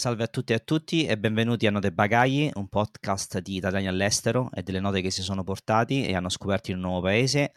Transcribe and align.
Salve 0.00 0.24
a 0.24 0.28
tutti 0.28 0.52
e 0.52 0.54
a 0.54 0.60
tutti 0.60 1.04
e 1.04 1.18
benvenuti 1.18 1.66
a 1.66 1.70
Note 1.70 1.92
Bagagli, 1.92 2.48
un 2.54 2.68
podcast 2.68 3.40
di 3.40 3.56
italiani 3.56 3.86
all'estero 3.86 4.48
e 4.54 4.62
delle 4.62 4.80
note 4.80 5.02
che 5.02 5.10
si 5.10 5.20
sono 5.20 5.44
portati 5.44 6.06
e 6.06 6.16
hanno 6.16 6.30
scoperto 6.30 6.70
in 6.70 6.78
un 6.78 6.84
nuovo 6.84 7.02
paese. 7.02 7.52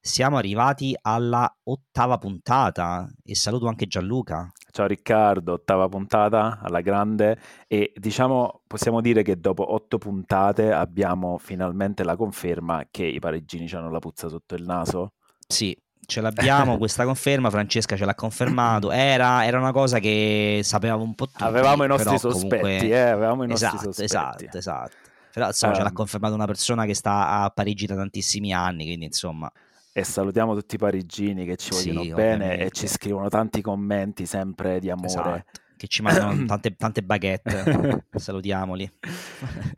Siamo 0.00 0.36
arrivati 0.36 0.98
alla 1.00 1.48
ottava 1.62 2.18
puntata 2.18 3.08
e 3.22 3.36
saluto 3.36 3.68
anche 3.68 3.86
Gianluca. 3.86 4.50
Ciao 4.72 4.88
Riccardo, 4.88 5.52
ottava 5.52 5.88
puntata 5.88 6.58
alla 6.60 6.80
grande 6.80 7.38
e 7.68 7.92
diciamo 7.94 8.62
possiamo 8.66 9.00
dire 9.00 9.22
che 9.22 9.38
dopo 9.38 9.72
otto 9.72 9.96
puntate 9.96 10.72
abbiamo 10.72 11.38
finalmente 11.38 12.02
la 12.02 12.16
conferma 12.16 12.88
che 12.90 13.04
i 13.04 13.20
parigini 13.20 13.70
hanno 13.70 13.92
la 13.92 14.00
puzza 14.00 14.26
sotto 14.28 14.56
il 14.56 14.64
naso. 14.64 15.12
Sì, 15.46 15.80
ce 16.06 16.20
l'abbiamo 16.20 16.76
questa 16.78 17.04
conferma, 17.04 17.50
Francesca 17.50 17.96
ce 17.96 18.04
l'ha 18.04 18.14
confermato, 18.14 18.90
era, 18.90 19.44
era, 19.44 19.58
una 19.58 19.72
cosa 19.72 19.98
che 19.98 20.60
sapevamo 20.62 21.02
un 21.02 21.14
po' 21.14 21.26
tutti. 21.26 21.42
Avevamo 21.42 21.84
i 21.84 21.88
nostri 21.88 22.18
sospetti, 22.18 22.60
comunque... 22.60 22.88
eh, 22.88 22.98
avevamo 22.98 23.44
i 23.44 23.48
nostri 23.48 23.66
esatto, 23.66 23.92
sospetti. 23.92 24.04
Esatto, 24.04 24.58
esatto. 24.58 24.96
Però 25.32 25.46
insomma 25.46 25.72
um, 25.72 25.78
ce 25.78 25.82
l'ha 25.82 25.88
ehm. 25.88 25.94
confermato 25.94 26.34
una 26.34 26.46
persona 26.46 26.84
che 26.84 26.94
sta 26.94 27.42
a 27.42 27.50
Parigi 27.50 27.86
da 27.86 27.96
tantissimi 27.96 28.52
anni, 28.52 28.84
quindi 28.84 29.06
insomma... 29.06 29.50
E 29.96 30.02
salutiamo 30.02 30.54
tutti 30.54 30.74
i 30.74 30.78
parigini 30.78 31.44
che 31.44 31.56
ci 31.56 31.70
vogliono 31.70 32.02
sì, 32.02 32.12
bene 32.12 32.34
ovviamente. 32.34 32.64
e 32.64 32.70
ci 32.70 32.88
scrivono 32.88 33.28
tanti 33.28 33.60
commenti 33.60 34.26
sempre 34.26 34.80
di 34.80 34.90
amore. 34.90 35.06
Esatto 35.06 35.62
che 35.84 35.88
ci 35.88 36.02
mandano 36.02 36.44
tante, 36.46 36.74
tante 36.74 37.02
baguette. 37.02 38.06
Salutiamoli. 38.10 38.90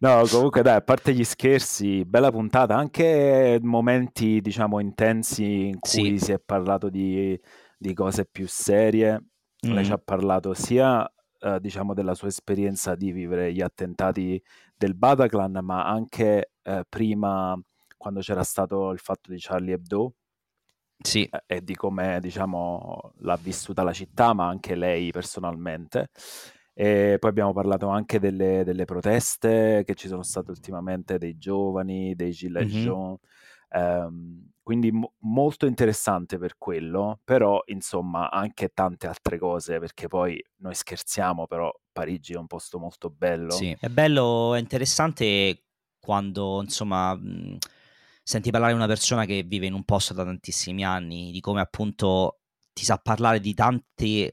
no, 0.00 0.22
comunque 0.28 0.62
dai, 0.62 0.76
a 0.76 0.80
parte 0.80 1.12
gli 1.12 1.24
scherzi, 1.24 2.04
bella 2.04 2.30
puntata, 2.30 2.76
anche 2.76 3.58
momenti 3.62 4.40
diciamo 4.40 4.80
intensi 4.80 5.68
in 5.68 5.78
cui 5.78 6.18
sì. 6.18 6.18
si 6.18 6.32
è 6.32 6.38
parlato 6.38 6.88
di, 6.88 7.38
di 7.76 7.94
cose 7.94 8.24
più 8.24 8.46
serie. 8.46 9.24
Mm. 9.66 9.72
Lei 9.72 9.84
ci 9.84 9.92
ha 9.92 9.98
parlato 9.98 10.54
sia 10.54 11.10
eh, 11.40 11.58
diciamo 11.60 11.94
della 11.94 12.14
sua 12.14 12.28
esperienza 12.28 12.94
di 12.94 13.10
vivere 13.10 13.52
gli 13.52 13.60
attentati 13.60 14.40
del 14.76 14.94
Bataclan, 14.94 15.58
ma 15.62 15.86
anche 15.86 16.52
eh, 16.62 16.84
prima 16.88 17.58
quando 17.96 18.20
c'era 18.20 18.44
stato 18.44 18.90
il 18.90 18.98
fatto 18.98 19.32
di 19.32 19.38
Charlie 19.40 19.74
Hebdo 19.74 20.14
sì. 20.98 21.28
e 21.46 21.62
di 21.62 21.74
come 21.74 22.18
diciamo, 22.20 23.12
l'ha 23.18 23.36
vissuta 23.36 23.82
la 23.82 23.92
città, 23.92 24.32
ma 24.32 24.46
anche 24.46 24.74
lei 24.74 25.10
personalmente. 25.10 26.10
E 26.72 27.16
poi 27.18 27.30
abbiamo 27.30 27.52
parlato 27.52 27.88
anche 27.88 28.18
delle, 28.18 28.62
delle 28.64 28.84
proteste 28.84 29.82
che 29.86 29.94
ci 29.94 30.08
sono 30.08 30.22
state 30.22 30.50
ultimamente 30.50 31.16
dei 31.16 31.38
giovani, 31.38 32.14
dei 32.14 32.32
Gilets 32.32 32.72
mm-hmm. 32.72 32.84
jaunes. 32.84 33.20
Um, 33.68 34.50
quindi 34.62 34.90
mo- 34.92 35.14
molto 35.20 35.66
interessante 35.66 36.38
per 36.38 36.56
quello, 36.58 37.20
però 37.24 37.62
insomma 37.66 38.30
anche 38.30 38.70
tante 38.74 39.06
altre 39.06 39.38
cose, 39.38 39.78
perché 39.78 40.06
poi 40.08 40.42
noi 40.56 40.74
scherziamo, 40.74 41.46
però 41.46 41.72
Parigi 41.92 42.34
è 42.34 42.36
un 42.36 42.46
posto 42.46 42.78
molto 42.78 43.10
bello. 43.10 43.52
Sì, 43.52 43.76
è 43.78 43.88
bello, 43.88 44.54
è 44.54 44.58
interessante 44.58 45.62
quando 45.98 46.60
insomma... 46.62 47.14
Mh 47.14 47.58
senti 48.26 48.50
parlare 48.50 48.72
di 48.72 48.78
una 48.78 48.88
persona 48.88 49.24
che 49.24 49.44
vive 49.44 49.66
in 49.66 49.72
un 49.72 49.84
posto 49.84 50.12
da 50.12 50.24
tantissimi 50.24 50.84
anni, 50.84 51.30
di 51.30 51.38
come 51.38 51.60
appunto 51.60 52.40
ti 52.72 52.84
sa 52.84 52.98
parlare 52.98 53.38
di 53.38 53.54
tante 53.54 54.30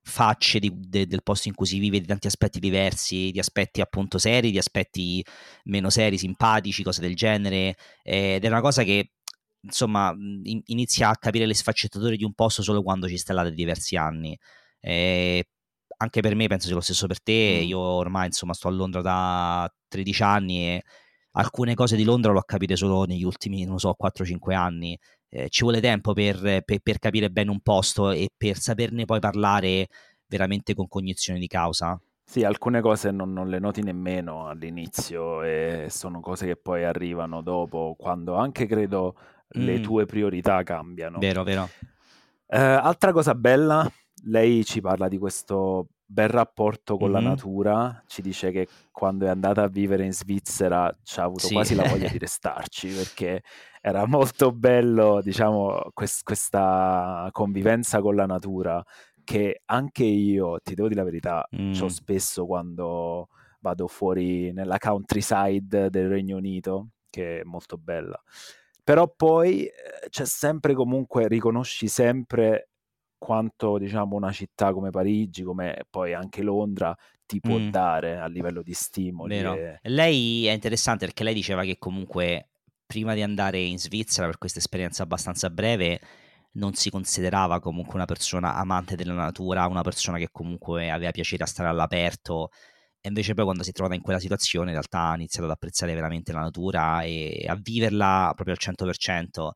facce 0.00 0.58
di, 0.58 0.72
de, 0.74 1.06
del 1.06 1.22
posto 1.22 1.48
in 1.48 1.54
cui 1.54 1.66
si 1.66 1.78
vive, 1.78 2.00
di 2.00 2.06
tanti 2.06 2.26
aspetti 2.26 2.58
diversi, 2.58 3.30
di 3.32 3.38
aspetti 3.38 3.82
appunto 3.82 4.16
seri, 4.16 4.50
di 4.50 4.56
aspetti 4.56 5.22
meno 5.64 5.90
seri, 5.90 6.16
simpatici, 6.16 6.82
cose 6.82 7.02
del 7.02 7.14
genere, 7.14 7.76
ed 8.02 8.42
è 8.42 8.48
una 8.48 8.62
cosa 8.62 8.82
che 8.82 9.12
insomma 9.60 10.10
in, 10.16 10.62
inizia 10.64 11.10
a 11.10 11.16
capire 11.16 11.44
le 11.44 11.54
sfaccettature 11.54 12.16
di 12.16 12.24
un 12.24 12.32
posto 12.32 12.62
solo 12.62 12.82
quando 12.82 13.08
ci 13.08 13.18
stai 13.18 13.36
là 13.36 13.42
da 13.42 13.50
diversi 13.50 13.96
anni. 13.96 14.38
E 14.80 15.50
anche 15.98 16.22
per 16.22 16.34
me, 16.34 16.46
penso 16.46 16.66
sia 16.66 16.76
lo 16.76 16.80
stesso 16.80 17.06
per 17.06 17.22
te, 17.22 17.60
mm. 17.62 17.66
io 17.66 17.78
ormai 17.78 18.26
insomma 18.28 18.54
sto 18.54 18.68
a 18.68 18.70
Londra 18.70 19.02
da 19.02 19.70
13 19.88 20.22
anni 20.22 20.66
e 20.66 20.84
alcune 21.36 21.74
cose 21.74 21.96
di 21.96 22.04
Londra 22.04 22.32
l'ho 22.32 22.42
capite 22.42 22.76
solo 22.76 23.04
negli 23.04 23.24
ultimi, 23.24 23.64
non 23.64 23.78
so, 23.78 23.94
4-5 24.00 24.54
anni. 24.54 24.98
Eh, 25.28 25.48
ci 25.48 25.62
vuole 25.62 25.80
tempo 25.80 26.12
per, 26.12 26.62
per, 26.64 26.80
per, 26.80 26.98
capire 26.98 27.30
bene 27.30 27.50
un 27.50 27.60
posto 27.60 28.10
e 28.10 28.30
per 28.36 28.56
saperne 28.58 29.04
poi 29.04 29.18
parlare 29.18 29.88
veramente 30.26 30.74
con 30.74 30.88
cognizione 30.88 31.38
di 31.38 31.46
causa. 31.46 32.00
Sì, 32.24 32.42
alcune 32.42 32.80
cose 32.80 33.10
non, 33.10 33.32
non 33.32 33.48
le 33.48 33.58
noti 33.58 33.82
nemmeno 33.82 34.48
all'inizio 34.48 35.42
e 35.42 35.88
sono 35.90 36.20
cose 36.20 36.46
che 36.46 36.56
poi 36.56 36.84
arrivano 36.84 37.42
dopo, 37.42 37.94
quando 37.98 38.36
anche 38.36 38.66
credo 38.66 39.16
le 39.48 39.78
mm. 39.78 39.82
tue 39.82 40.06
priorità 40.06 40.62
cambiano. 40.62 41.18
Vero, 41.18 41.42
vero. 41.42 41.68
Eh, 42.46 42.58
altra 42.58 43.12
cosa 43.12 43.34
bella, 43.34 43.90
lei 44.24 44.64
ci 44.64 44.80
parla 44.80 45.08
di 45.08 45.18
questo 45.18 45.88
bel 46.14 46.28
rapporto 46.28 46.96
con 46.96 47.10
mm-hmm. 47.10 47.22
la 47.22 47.28
natura, 47.28 48.02
ci 48.06 48.22
dice 48.22 48.52
che 48.52 48.68
quando 48.92 49.26
è 49.26 49.28
andata 49.28 49.64
a 49.64 49.68
vivere 49.68 50.04
in 50.04 50.12
Svizzera 50.12 50.96
ci 51.02 51.18
ha 51.18 51.24
avuto 51.24 51.48
sì. 51.48 51.52
quasi 51.52 51.74
la 51.74 51.88
voglia 51.88 52.08
di 52.08 52.18
restarci 52.18 52.88
perché 52.88 53.42
era 53.82 54.06
molto 54.06 54.52
bello, 54.52 55.20
diciamo, 55.20 55.90
quest- 55.92 56.22
questa 56.22 57.28
convivenza 57.32 58.00
con 58.00 58.14
la 58.14 58.26
natura 58.26 58.82
che 59.24 59.62
anche 59.66 60.04
io, 60.04 60.58
ti 60.62 60.74
devo 60.74 60.88
dire 60.88 61.00
la 61.00 61.06
verità, 61.06 61.48
mm. 61.54 61.72
ho 61.80 61.88
spesso 61.88 62.46
quando 62.46 63.28
vado 63.60 63.88
fuori 63.88 64.52
nella 64.52 64.78
countryside 64.78 65.90
del 65.90 66.08
Regno 66.08 66.36
Unito, 66.36 66.90
che 67.10 67.40
è 67.40 67.44
molto 67.44 67.76
bella. 67.76 68.22
Però 68.84 69.10
poi 69.14 69.64
eh, 69.64 69.72
c'è 70.10 70.26
sempre 70.26 70.74
comunque, 70.74 71.26
riconosci 71.26 71.88
sempre 71.88 72.68
quanto 73.24 73.78
diciamo 73.78 74.16
una 74.16 74.30
città 74.30 74.74
come 74.74 74.90
Parigi, 74.90 75.42
come 75.42 75.86
poi 75.88 76.12
anche 76.12 76.42
Londra 76.42 76.94
ti 77.24 77.40
può 77.40 77.56
mm. 77.56 77.70
dare 77.70 78.18
a 78.18 78.26
livello 78.26 78.60
di 78.60 78.74
stimoli. 78.74 79.38
E... 79.38 79.78
Lei 79.84 80.46
è 80.46 80.52
interessante 80.52 81.06
perché 81.06 81.24
lei 81.24 81.32
diceva 81.32 81.62
che 81.62 81.78
comunque 81.78 82.48
prima 82.84 83.14
di 83.14 83.22
andare 83.22 83.60
in 83.60 83.78
Svizzera 83.78 84.26
per 84.26 84.36
questa 84.36 84.58
esperienza 84.58 85.04
abbastanza 85.04 85.48
breve 85.48 86.00
non 86.56 86.74
si 86.74 86.90
considerava 86.90 87.60
comunque 87.60 87.94
una 87.94 88.04
persona 88.04 88.56
amante 88.56 88.94
della 88.94 89.14
natura, 89.14 89.66
una 89.68 89.80
persona 89.80 90.18
che 90.18 90.28
comunque 90.30 90.90
aveva 90.90 91.10
piacere 91.10 91.44
a 91.44 91.46
stare 91.46 91.70
all'aperto 91.70 92.50
e 93.00 93.08
invece 93.08 93.32
poi 93.32 93.44
quando 93.44 93.62
si 93.62 93.70
è 93.70 93.72
trovata 93.72 93.96
in 93.96 94.02
quella 94.02 94.20
situazione 94.20 94.66
in 94.66 94.74
realtà 94.74 95.08
ha 95.08 95.14
iniziato 95.14 95.46
ad 95.46 95.52
apprezzare 95.54 95.94
veramente 95.94 96.30
la 96.32 96.40
natura 96.40 97.00
e 97.02 97.46
a 97.48 97.58
viverla 97.58 98.32
proprio 98.34 98.54
al 98.54 98.74
100% 98.74 99.48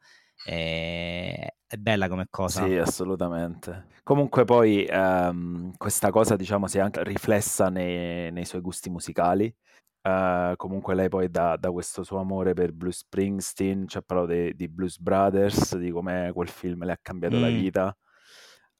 è, 0.44 1.46
è 1.66 1.76
bella 1.76 2.08
come 2.08 2.26
cosa. 2.30 2.64
Sì, 2.64 2.76
assolutamente. 2.76 3.86
Comunque 4.02 4.44
poi 4.44 4.84
ehm, 4.84 5.72
questa 5.76 6.10
cosa 6.10 6.36
diciamo 6.36 6.66
si 6.66 6.78
è 6.78 6.80
anche 6.80 7.02
riflessa 7.04 7.68
nei, 7.68 8.32
nei 8.32 8.44
suoi 8.44 8.60
gusti 8.60 8.90
musicali. 8.90 9.54
Uh, 10.00 10.54
comunque 10.56 10.94
lei 10.94 11.08
poi 11.08 11.28
da, 11.28 11.56
da, 11.56 11.70
questo 11.70 12.02
suo 12.02 12.18
amore 12.18 12.54
per 12.54 12.72
Bruce 12.72 12.98
Springsteen 13.00 13.86
ci 13.88 13.98
ha 13.98 14.00
parlato 14.00 14.32
di, 14.32 14.54
di 14.54 14.68
Blues 14.68 14.98
Brothers, 14.98 15.76
di 15.76 15.90
come 15.90 16.30
quel 16.32 16.48
film 16.48 16.84
le 16.84 16.92
ha 16.92 16.98
cambiato 17.02 17.36
mm. 17.36 17.40
la 17.40 17.48
vita. 17.48 17.96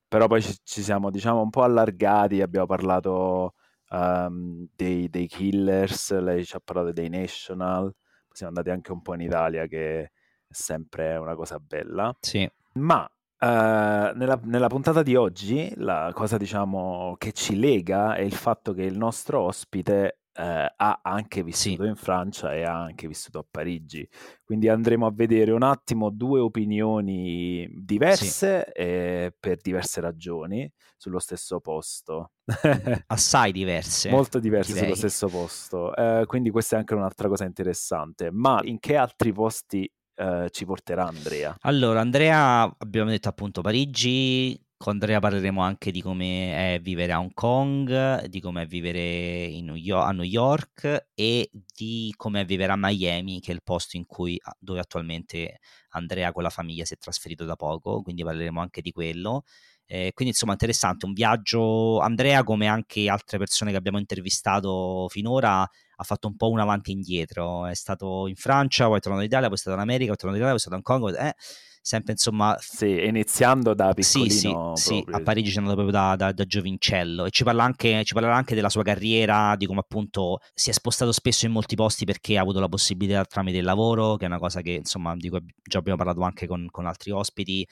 Però 0.07 0.27
poi 0.27 0.41
ci, 0.41 0.57
ci, 0.63 0.83
siamo 0.83 1.11
diciamo 1.11 1.43
un 1.43 1.51
po' 1.51 1.63
allargati, 1.63 2.41
abbiamo 2.41 2.67
parlato 2.67 3.55
um, 3.91 4.67
dei, 4.75 5.11
dei, 5.11 5.27
Killers, 5.27 6.19
lei 6.19 6.47
ci 6.47 6.57
ha 6.57 6.61
parlato 6.65 6.93
dei 6.93 7.11
National, 7.11 7.93
siamo 8.33 8.53
andati 8.57 8.71
anche 8.75 8.93
un 8.93 9.03
po' 9.03 9.15
in 9.15 9.21
Italia 9.21 9.67
che 9.67 10.13
è 10.49 10.55
sempre 10.55 11.17
una 11.17 11.35
cosa 11.35 11.59
bella. 11.59 12.17
Sì. 12.21 12.51
Ma 12.75 13.09
Uh, 13.41 14.11
nella, 14.17 14.41
nella, 14.43 14.67
puntata 14.67 15.05
di 15.05 15.15
oggi 15.15 15.73
la 15.77 16.11
cosa 16.13 16.37
diciamo 16.37 17.15
che 17.19 17.31
ci 17.31 17.57
lega 17.57 18.17
è 18.17 18.23
il 18.23 18.35
fatto 18.35 18.73
che 18.73 18.83
il 18.83 18.99
nostro 18.99 19.43
ospite 19.43 20.23
uh, 20.39 20.43
ha 20.75 21.01
anche 21.03 21.45
vissuto 21.45 21.85
sì. 21.85 21.89
in 21.89 21.95
Francia 21.95 22.53
e 22.53 22.65
ha 22.65 22.83
anche 22.83 23.07
vissuto 23.07 23.39
a 23.39 23.47
Parigi 23.49 24.09
quindi 24.43 24.69
andremo 24.69 25.07
a 25.07 25.13
vedere 25.13 25.53
un 25.53 25.63
attimo 25.63 26.11
due 26.11 26.41
opinioni 26.41 27.69
diverse 27.73 28.65
sì. 28.67 28.73
e 28.81 29.35
per 29.39 29.59
diverse 29.59 30.01
ragioni 30.01 30.69
sullo 30.97 31.21
stesso 31.21 31.61
posto 31.61 32.33
assai 33.07 33.53
diverse 33.53 34.11
molto 34.11 34.41
diverse 34.41 34.73
direi. 34.73 34.89
sullo 34.89 34.97
stesso 34.97 35.29
posto 35.29 35.93
uh, 35.95 36.27
quindi 36.27 36.51
questa 36.51 36.75
è 36.75 36.79
anche 36.81 36.95
un'altra 36.95 37.29
cosa 37.29 37.45
interessante 37.45 38.31
ma 38.33 38.59
in 38.65 38.81
che 38.81 38.97
altri 38.97 39.33
posti 39.33 39.89
eh, 40.19 40.49
ci 40.51 40.65
porterà 40.65 41.07
Andrea? 41.07 41.57
Allora, 41.61 42.01
Andrea, 42.01 42.63
abbiamo 42.79 43.11
detto 43.11 43.29
appunto 43.29 43.61
Parigi, 43.61 44.61
con 44.77 44.95
Andrea 44.95 45.21
parleremo 45.21 45.61
anche 45.63 45.91
di 45.91 46.03
come 46.03 46.75
è 46.75 46.81
vivere 46.81 47.13
a 47.13 47.21
Hong 47.21 47.33
Kong, 47.35 48.25
di 48.27 48.41
come 48.41 48.63
è 48.63 48.67
vivere 48.67 49.49
New 49.61 49.75
York, 49.75 50.09
a 50.09 50.13
New 50.13 50.25
York 50.25 51.09
e 51.15 51.51
di 51.75 52.13
come 52.17 52.43
è 52.43 52.45
vivere 52.45 52.73
a 52.73 52.77
Miami, 52.77 53.41
che 53.41 53.53
è 53.53 53.55
il 53.55 53.63
posto 53.63 53.97
in 53.97 54.07
cui, 54.07 54.41
dove 54.59 54.81
attualmente 54.81 55.59
Andrea 55.91 56.33
con 56.33 56.43
la 56.43 56.51
famiglia 56.51 56.85
si 56.85 56.95
è 56.95 56.99
trasferito 56.99 57.45
da 57.45 57.57
poco, 57.57 58.03
quindi 58.03 58.23
parleremo 58.25 58.61
anche 58.61 58.81
di 58.81 58.91
quello. 58.93 59.45
Eh, 59.87 60.13
quindi 60.13 60.35
insomma 60.35 60.53
interessante, 60.53 61.07
un 61.07 61.13
viaggio, 61.13 61.99
Andrea 62.01 62.45
come 62.45 62.67
anche 62.67 63.09
altre 63.09 63.39
persone 63.39 63.71
che 63.71 63.77
abbiamo 63.79 63.99
intervistato 63.99 65.07
finora 65.09 65.67
ha 66.01 66.05
fatto 66.05 66.29
un 66.29 66.37
po' 66.37 66.49
un 66.49 66.61
avanti 66.61 66.91
e 66.91 66.95
indietro, 66.95 67.67
è 67.67 67.75
stato 67.75 68.29
in 68.29 68.37
Francia, 68.37 68.87
poi 68.87 68.99
è 68.99 69.01
tornato 69.01 69.23
in 69.23 69.29
Italia, 69.29 69.49
poi 69.49 69.57
è 69.57 69.61
stato 69.61 69.77
in 69.77 69.83
America, 69.83 70.07
poi 70.07 70.15
è 70.15 70.19
tornato 70.19 70.41
in 70.41 70.47
Italia, 70.47 70.51
poi 70.51 70.57
è 70.57 70.61
stato 70.61 70.77
in 70.77 70.83
Congo, 70.83 71.17
eh, 71.17 71.35
sempre 71.81 72.13
insomma... 72.13 72.57
Sì, 72.61 73.05
iniziando 73.05 73.75
da 73.75 73.93
piccolino. 73.95 74.77
Sì, 74.77 74.83
sì, 74.83 74.95
sì 74.95 75.05
a 75.11 75.21
Parigi 75.23 75.51
c'è 75.51 75.59
andato 75.59 75.75
proprio 75.77 75.99
da, 75.99 76.15
da, 76.17 76.33
da, 76.33 76.45
giovincello. 76.45 77.25
E 77.25 77.31
ci 77.31 77.43
parla, 77.43 77.65
anche, 77.65 78.05
ci 78.05 78.15
parlerà 78.15 78.37
anche 78.37 78.55
della 78.55 78.69
sua 78.69 78.85
carriera, 78.85 79.57
di 79.57 79.67
come 79.67 79.81
appunto 79.81 80.39
si 80.55 80.71
è 80.71 80.73
spostato 80.73 81.11
spesso 81.11 81.47
in 81.47 81.53
molti 81.53 81.75
posti 81.75 82.05
perché 82.05 82.39
ha 82.39 82.43
avuto 82.43 82.61
la 82.61 82.69
possibilità 82.69 83.25
tramite 83.25 83.59
il 83.59 83.65
lavoro, 83.65 84.17
che 84.17 84.25
è 84.25 84.29
una 84.29 84.39
cosa 84.39 84.61
che 84.61 84.73
insomma 84.73 85.17
di 85.17 85.29
cui 85.29 85.43
già 85.63 85.79
abbiamo 85.79 85.99
parlato 85.99 86.21
anche 86.21 86.47
con, 86.47 86.69
con 86.71 86.87
altri 86.87 87.11
ospiti, 87.11 87.67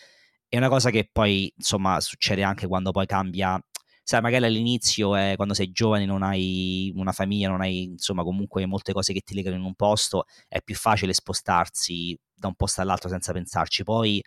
è 0.48 0.56
una 0.56 0.68
cosa 0.68 0.90
che 0.90 1.08
poi 1.12 1.52
insomma 1.56 2.00
succede 2.00 2.42
anche 2.42 2.66
quando 2.66 2.90
poi 2.92 3.06
cambia 3.06 3.60
sai, 4.08 4.20
magari 4.20 4.44
all'inizio, 4.46 5.16
eh, 5.16 5.32
quando 5.34 5.52
sei 5.52 5.72
giovane, 5.72 6.04
non 6.06 6.22
hai 6.22 6.92
una 6.94 7.10
famiglia, 7.10 7.48
non 7.48 7.60
hai 7.60 7.82
insomma 7.82 8.22
comunque 8.22 8.64
molte 8.64 8.92
cose 8.92 9.12
che 9.12 9.20
ti 9.20 9.34
legano 9.34 9.56
in 9.56 9.62
un 9.62 9.74
posto, 9.74 10.26
è 10.46 10.62
più 10.62 10.76
facile 10.76 11.12
spostarsi 11.12 12.16
da 12.32 12.46
un 12.46 12.54
posto 12.54 12.80
all'altro 12.82 13.08
senza 13.08 13.32
pensarci. 13.32 13.82
Poi 13.82 14.22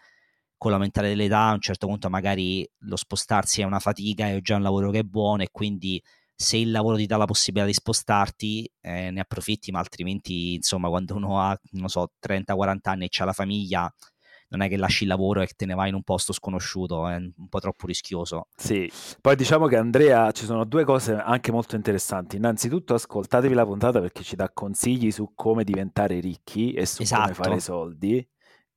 con 0.57 0.71
l'aumentare 0.71 1.07
dell'età, 1.09 1.47
a 1.47 1.53
un 1.53 1.61
certo 1.61 1.87
punto 1.87 2.09
magari 2.09 2.69
lo 2.79 2.97
spostarsi 2.97 3.61
è 3.61 3.63
una 3.63 3.79
fatica, 3.79 4.27
è 4.29 4.41
già 4.41 4.57
un 4.57 4.63
lavoro 4.63 4.91
che 4.91 4.99
è 4.99 5.03
buono 5.03 5.43
e 5.43 5.49
quindi 5.51 6.01
se 6.35 6.57
il 6.57 6.71
lavoro 6.71 6.97
ti 6.97 7.05
dà 7.05 7.15
la 7.17 7.25
possibilità 7.25 7.65
di 7.67 7.73
spostarti, 7.73 8.69
eh, 8.81 9.11
ne 9.11 9.19
approfitti, 9.21 9.71
ma 9.71 9.79
altrimenti, 9.79 10.55
insomma, 10.55 10.89
quando 10.89 11.15
uno 11.15 11.39
ha, 11.41 11.57
non 11.71 11.87
so, 11.89 12.11
30-40 12.19 12.91
anni 12.91 13.05
e 13.05 13.07
c'ha 13.09 13.25
la 13.25 13.33
famiglia, 13.33 13.93
non 14.49 14.61
è 14.61 14.69
che 14.69 14.77
lasci 14.77 15.03
il 15.03 15.09
lavoro 15.09 15.41
e 15.41 15.47
te 15.55 15.65
ne 15.65 15.75
vai 15.75 15.89
in 15.89 15.95
un 15.95 16.03
posto 16.03 16.33
sconosciuto, 16.33 17.07
è 17.07 17.15
un 17.15 17.47
po' 17.49 17.59
troppo 17.59 17.85
rischioso. 17.85 18.47
Sì, 18.55 18.91
poi 19.21 19.35
diciamo 19.35 19.67
che 19.67 19.77
Andrea 19.77 20.31
ci 20.31 20.45
sono 20.45 20.65
due 20.65 20.83
cose 20.83 21.15
anche 21.15 21.51
molto 21.51 21.75
interessanti. 21.75 22.35
Innanzitutto 22.35 22.93
ascoltatevi 22.93 23.53
la 23.53 23.65
puntata 23.65 23.99
perché 23.99 24.23
ci 24.23 24.35
dà 24.35 24.49
consigli 24.51 25.11
su 25.11 25.31
come 25.35 25.63
diventare 25.63 26.19
ricchi 26.19 26.73
e 26.73 26.85
su 26.85 27.01
esatto. 27.01 27.21
come 27.21 27.33
fare 27.33 27.59
soldi 27.59 28.27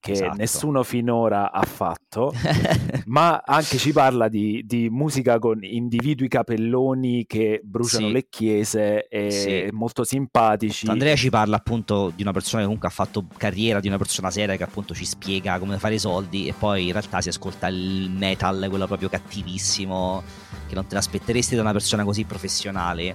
che 0.03 0.13
esatto. 0.13 0.37
nessuno 0.37 0.83
finora 0.83 1.53
ha 1.53 1.63
fatto, 1.63 2.35
ma 3.07 3.41
anche 3.47 3.79
ci 3.79 3.93
parla 3.93 4.27
di, 4.27 4.65
di, 4.67 4.91
musica 4.91 5.39
con 5.39 5.63
individui 5.63 6.27
capelloni 6.27 7.25
che 7.25 7.61
bruciano 7.63 8.09
sì. 8.09 8.13
le 8.13 8.27
chiese 8.29 9.07
e 9.07 9.31
sì. 9.31 9.69
molto 9.71 10.03
simpatici. 10.03 10.89
Andrea 10.89 11.15
ci 11.15 11.31
parla 11.31 11.55
appunto 11.55 12.11
di 12.13 12.23
una 12.23 12.33
persona 12.33 12.59
che 12.59 12.65
comunque 12.65 12.89
ha 12.89 12.91
fatto 12.91 13.27
carriera, 13.37 13.79
di 13.79 13.87
una 13.87 13.97
persona 13.97 14.29
seria 14.33 14.57
che 14.57 14.65
appunto 14.65 14.93
ci 14.93 15.05
spiega 15.05 15.61
come 15.61 15.79
fare 15.79 15.95
i 15.95 16.01
soldi 16.01 16.49
e 16.49 16.53
poi 16.53 16.87
in 16.87 16.93
realtà 16.93 17.21
si 17.21 17.29
ascolta 17.29 17.69
il 17.69 18.11
metal, 18.11 18.67
quello 18.69 18.89
proprio 18.89 19.09
cattivissimo, 19.09 20.21
che 20.67 20.75
non 20.75 20.85
te 20.89 20.97
l'aspetteresti 20.97 21.55
da 21.55 21.61
una 21.61 21.73
persona 21.73 22.03
così 22.03 22.25
professionale. 22.25 23.15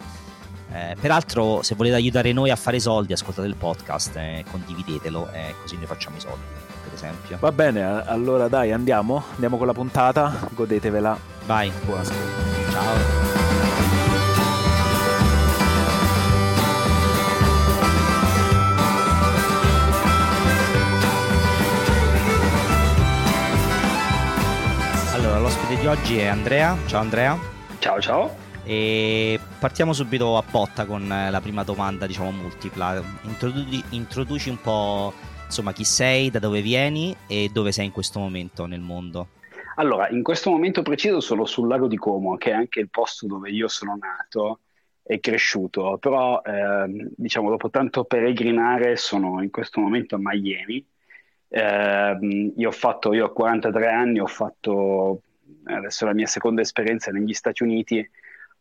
Eh, 0.71 0.95
peraltro, 0.97 1.61
se 1.63 1.75
volete 1.75 1.95
aiutare 1.95 2.31
noi 2.31 2.49
a 2.49 2.55
fare 2.55 2.79
soldi, 2.79 3.11
ascoltate 3.11 3.47
il 3.47 3.57
podcast 3.57 4.15
e 4.15 4.39
eh, 4.39 4.45
condividetelo, 4.49 5.31
eh, 5.33 5.53
così 5.61 5.75
noi 5.75 5.85
facciamo 5.85 6.15
i 6.15 6.21
soldi 6.21 6.66
esempio. 6.97 7.37
Va 7.39 7.51
bene, 7.51 7.83
allora 8.05 8.47
dai, 8.47 8.71
andiamo, 8.71 9.23
andiamo 9.33 9.57
con 9.57 9.67
la 9.67 9.73
puntata, 9.73 10.33
godetevela. 10.49 11.17
Vai. 11.45 11.71
Buon 11.85 11.99
ascolto. 11.99 12.45
Ciao. 12.71 13.25
Allora, 25.13 25.39
l'ospite 25.39 25.79
di 25.79 25.87
oggi 25.87 26.17
è 26.17 26.25
Andrea. 26.25 26.75
Ciao 26.87 27.01
Andrea. 27.01 27.37
Ciao 27.79 28.01
ciao. 28.01 28.35
E 28.63 29.39
partiamo 29.59 29.93
subito 29.93 30.35
a 30.35 30.43
botta 30.49 30.85
con 30.85 31.07
la 31.07 31.39
prima 31.39 31.63
domanda, 31.63 32.05
diciamo 32.05 32.31
multipla. 32.31 33.01
Introduci, 33.21 33.83
introduci 33.91 34.49
un 34.49 34.59
po' 34.59 35.13
insomma 35.47 35.73
chi 35.73 35.83
sei, 35.83 36.29
da 36.29 36.39
dove 36.39 36.61
vieni 36.61 37.15
e 37.25 37.49
dove 37.51 37.71
sei 37.71 37.85
in 37.85 37.91
questo 37.91 38.19
momento 38.19 38.65
nel 38.65 38.81
mondo. 38.81 39.29
Allora, 39.75 40.09
in 40.09 40.23
questo 40.23 40.49
momento 40.49 40.81
preciso 40.81 41.19
sono 41.19 41.45
sul 41.45 41.67
lago 41.67 41.87
di 41.87 41.97
Como, 41.97 42.35
che 42.37 42.51
è 42.51 42.53
anche 42.53 42.79
il 42.79 42.89
posto 42.89 43.27
dove 43.27 43.49
io 43.49 43.67
sono 43.67 43.97
nato 43.99 44.59
e 45.03 45.19
cresciuto, 45.19 45.97
però 45.99 46.41
eh, 46.43 47.11
diciamo 47.15 47.49
dopo 47.49 47.69
tanto 47.69 48.03
peregrinare 48.03 48.97
sono 48.97 49.41
in 49.41 49.49
questo 49.49 49.79
momento 49.79 50.15
a 50.15 50.19
Miami. 50.21 50.85
Eh, 51.47 52.51
io 52.55 52.67
ho 52.67 52.71
fatto, 52.71 53.13
io 53.13 53.25
ho 53.25 53.33
43 53.33 53.87
anni, 53.87 54.19
ho 54.19 54.27
fatto 54.27 55.21
adesso 55.63 56.05
la 56.05 56.13
mia 56.13 56.27
seconda 56.27 56.61
esperienza 56.61 57.11
negli 57.11 57.33
Stati 57.33 57.63
Uniti, 57.63 58.07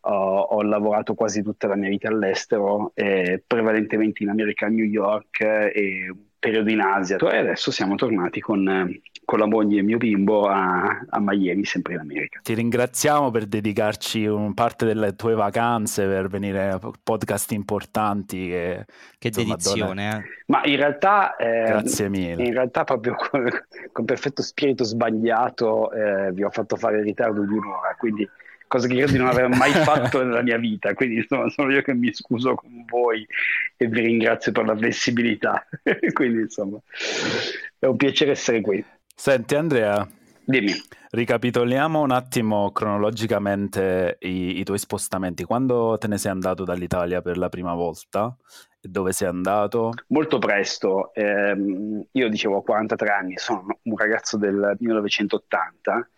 ho, 0.00 0.38
ho 0.40 0.62
lavorato 0.62 1.14
quasi 1.14 1.42
tutta 1.42 1.66
la 1.66 1.76
mia 1.76 1.88
vita 1.88 2.08
all'estero, 2.08 2.92
eh, 2.94 3.42
prevalentemente 3.44 4.22
in 4.22 4.28
America, 4.28 4.66
a 4.66 4.68
New 4.68 4.84
York 4.84 5.40
e 5.40 6.14
periodo 6.46 6.70
in 6.70 6.80
Asia 6.80 7.16
e 7.16 7.38
adesso 7.38 7.72
siamo 7.72 7.96
tornati 7.96 8.40
con, 8.40 9.00
con 9.24 9.38
la 9.38 9.46
moglie 9.46 9.76
e 9.76 9.78
il 9.80 9.84
mio 9.84 9.96
bimbo 9.96 10.46
a, 10.46 11.04
a, 11.08 11.20
Miami, 11.20 11.64
sempre 11.64 11.94
in 11.94 12.00
America. 12.00 12.38
Ti 12.40 12.54
ringraziamo 12.54 13.32
per 13.32 13.46
dedicarci 13.46 14.26
un 14.26 14.54
parte 14.54 14.86
delle 14.86 15.16
tue 15.16 15.34
vacanze, 15.34 16.06
per 16.06 16.28
venire 16.28 16.68
a 16.68 16.78
podcast 17.02 17.50
importanti. 17.50 18.46
Che, 18.46 18.84
che 19.18 19.28
insomma, 19.28 19.56
dedizione, 19.56 20.16
eh. 20.16 20.22
Ma 20.46 20.64
in 20.64 20.76
realtà... 20.76 21.34
Eh, 21.34 21.64
Grazie 21.66 22.08
mille. 22.08 22.44
In 22.44 22.52
realtà 22.52 22.84
proprio 22.84 23.16
con, 23.30 23.48
con 23.90 24.04
perfetto 24.04 24.42
spirito 24.42 24.84
sbagliato 24.84 25.90
eh, 25.90 26.30
vi 26.32 26.44
ho 26.44 26.50
fatto 26.50 26.76
fare 26.76 26.98
il 26.98 27.04
ritardo 27.04 27.42
di 27.42 27.52
un'ora, 27.52 27.96
quindi 27.98 28.28
cosa 28.66 28.86
che 28.86 28.94
io 28.94 29.06
di 29.06 29.18
non 29.18 29.28
aver 29.28 29.48
mai 29.48 29.70
fatto 29.72 30.22
nella 30.22 30.42
mia 30.42 30.58
vita. 30.58 30.94
Quindi 30.94 31.16
insomma, 31.16 31.48
sono 31.50 31.72
io 31.72 31.82
che 31.82 31.94
mi 31.94 32.12
scuso 32.12 32.54
con 32.54 32.84
voi 32.86 33.26
e 33.76 33.86
vi 33.86 34.00
ringrazio 34.00 34.52
per 34.52 34.64
la 34.64 34.76
flessibilità. 34.76 35.66
Quindi 36.12 36.40
insomma, 36.40 36.78
è 37.78 37.86
un 37.86 37.96
piacere 37.96 38.32
essere 38.32 38.60
qui. 38.60 38.84
Senti 39.14 39.54
Andrea, 39.54 40.06
dimmi. 40.44 40.72
Ricapitoliamo 41.08 42.00
un 42.00 42.10
attimo 42.10 42.72
cronologicamente 42.72 44.18
i, 44.20 44.58
i 44.58 44.64
tuoi 44.64 44.78
spostamenti. 44.78 45.44
Quando 45.44 45.96
te 45.98 46.08
ne 46.08 46.18
sei 46.18 46.30
andato 46.30 46.64
dall'Italia 46.64 47.22
per 47.22 47.38
la 47.38 47.48
prima 47.48 47.72
volta? 47.74 48.36
Dove 48.78 49.12
sei 49.12 49.26
andato? 49.26 49.92
Molto 50.08 50.38
presto, 50.38 51.12
eh, 51.14 51.56
io 52.12 52.28
dicevo 52.28 52.56
ho 52.56 52.62
43 52.62 53.08
anni, 53.08 53.36
sono 53.36 53.66
un 53.82 53.96
ragazzo 53.96 54.36
del 54.36 54.76
1980 54.78 56.08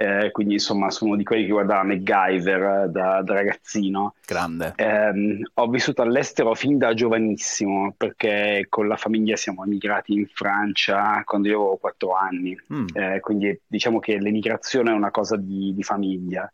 eh, 0.00 0.30
quindi 0.30 0.54
insomma 0.54 0.90
sono 0.90 1.14
di 1.14 1.24
quelli 1.24 1.44
che 1.44 1.50
guardava 1.50 1.82
MacGyver 1.82 2.88
da, 2.88 3.20
da 3.20 3.34
ragazzino. 3.34 4.14
Grande. 4.26 4.72
Eh, 4.76 5.42
ho 5.52 5.66
vissuto 5.68 6.00
all'estero 6.00 6.54
fin 6.54 6.78
da 6.78 6.94
giovanissimo 6.94 7.92
perché 7.94 8.64
con 8.70 8.88
la 8.88 8.96
famiglia 8.96 9.36
siamo 9.36 9.62
emigrati 9.62 10.14
in 10.14 10.26
Francia 10.26 11.22
quando 11.26 11.48
io 11.48 11.56
avevo 11.56 11.76
4 11.76 12.14
anni, 12.14 12.58
mm. 12.72 12.86
eh, 12.94 13.20
quindi 13.20 13.60
diciamo 13.66 13.98
che 13.98 14.18
l'emigrazione 14.18 14.90
è 14.90 14.94
una 14.94 15.10
cosa 15.10 15.36
di, 15.36 15.74
di 15.74 15.82
famiglia. 15.82 16.50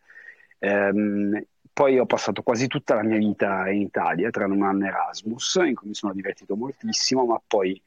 Ehm, 0.59 1.41
poi 1.73 2.01
ho 2.01 2.07
passato 2.07 2.43
quasi 2.43 2.67
tutta 2.67 2.97
la 2.97 3.05
mia 3.05 3.19
vita 3.19 3.69
in 3.71 3.83
Italia, 3.83 4.31
tranne 4.31 4.55
un 4.55 4.65
anno 4.65 4.87
Erasmus, 4.87 5.61
in 5.65 5.77
cui 5.77 5.87
mi 5.87 5.95
sono 5.95 6.13
divertito 6.13 6.57
moltissimo, 6.57 7.25
ma 7.27 7.41
poi 7.47 7.81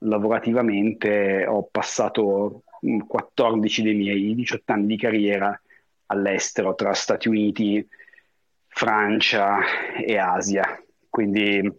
lavorativamente 0.00 1.46
ho 1.46 1.66
passato 1.70 2.64
14 3.06 3.82
dei 3.82 3.94
miei 3.94 4.34
18 4.34 4.72
anni 4.72 4.86
di 4.86 4.96
carriera 4.96 5.60
all'estero 6.06 6.74
tra 6.74 6.92
Stati 6.92 7.28
Uniti, 7.28 7.86
Francia 8.66 9.58
e 9.96 10.16
Asia. 10.16 10.82
Quindi 11.08 11.70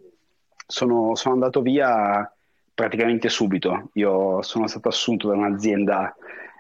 sono, 0.66 1.16
sono 1.16 1.34
andato 1.34 1.62
via 1.62 2.30
praticamente 2.74 3.30
subito. 3.30 3.90
Io 3.94 4.42
sono 4.42 4.68
stato 4.68 4.90
assunto 4.90 5.28
da 5.28 5.36
un'azienda 5.36 6.16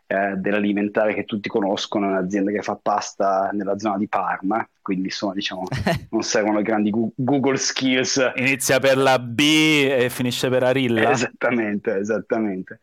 eh, 0.07 0.36
dell'alimentare 0.36 1.13
che 1.13 1.24
tutti 1.24 1.48
conoscono, 1.48 2.07
un'azienda 2.07 2.51
che 2.51 2.62
fa 2.62 2.77
pasta 2.81 3.50
nella 3.53 3.77
zona 3.77 3.98
di 3.98 4.07
Parma, 4.07 4.67
quindi 4.81 5.05
insomma 5.05 5.33
diciamo 5.33 5.63
non 6.12 6.21
servono 6.24 6.62
grandi 6.62 6.91
Google 7.15 7.57
skills. 7.57 8.33
Inizia 8.36 8.79
per 8.79 8.98
la 8.98 9.17
B 9.19 9.39
e 9.39 10.10
finisce 10.10 10.50
per 10.50 10.63
Arilla. 10.63 11.12
Esattamente, 11.12 11.95
esattamente 11.98 12.81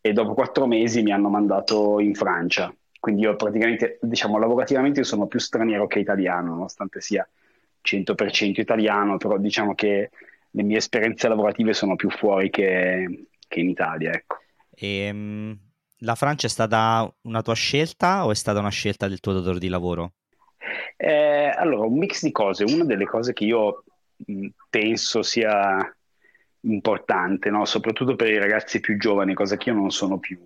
e 0.00 0.12
dopo 0.12 0.34
quattro 0.34 0.66
mesi 0.66 1.02
mi 1.02 1.12
hanno 1.12 1.28
mandato 1.28 1.98
in 2.00 2.14
Francia. 2.14 2.74
Quindi 2.98 3.22
io 3.22 3.36
praticamente, 3.36 3.98
diciamo, 4.02 4.38
lavorativamente 4.38 5.04
sono 5.04 5.26
più 5.26 5.38
straniero 5.38 5.86
che 5.86 6.00
italiano, 6.00 6.50
nonostante 6.50 7.00
sia 7.00 7.28
100% 7.82 8.60
italiano, 8.60 9.16
però 9.16 9.38
diciamo 9.38 9.74
che 9.74 10.10
le 10.50 10.62
mie 10.62 10.78
esperienze 10.78 11.28
lavorative 11.28 11.72
sono 11.72 11.94
più 11.94 12.10
fuori 12.10 12.50
che, 12.50 13.26
che 13.46 13.60
in 13.60 13.68
Italia, 13.68 14.12
ecco. 14.12 14.36
E, 14.74 15.10
um, 15.10 15.58
la 15.98 16.14
Francia 16.14 16.46
è 16.46 16.50
stata 16.50 17.12
una 17.22 17.42
tua 17.42 17.54
scelta 17.54 18.24
o 18.24 18.30
è 18.30 18.34
stata 18.34 18.58
una 18.58 18.68
scelta 18.68 19.08
del 19.08 19.20
tuo 19.20 19.32
datore 19.32 19.58
di 19.58 19.68
lavoro? 19.68 20.12
Eh, 20.96 21.52
allora, 21.54 21.86
un 21.86 21.98
mix 21.98 22.22
di 22.22 22.32
cose. 22.32 22.64
Una 22.64 22.84
delle 22.84 23.04
cose 23.04 23.32
che 23.32 23.44
io 23.44 23.84
penso 24.68 25.22
sia 25.22 25.96
importante, 26.62 27.50
no? 27.50 27.64
soprattutto 27.64 28.16
per 28.16 28.28
i 28.28 28.38
ragazzi 28.38 28.80
più 28.80 28.96
giovani, 28.98 29.34
cosa 29.34 29.56
che 29.56 29.70
io 29.70 29.76
non 29.76 29.90
sono 29.90 30.18
più, 30.18 30.38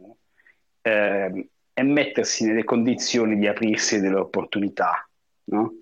eh, 0.82 1.48
è 1.72 1.82
mettersi 1.82 2.46
nelle 2.46 2.64
condizioni 2.64 3.38
di 3.38 3.46
aprirsi 3.46 4.00
delle 4.00 4.16
opportunità. 4.16 5.08
No? 5.44 5.74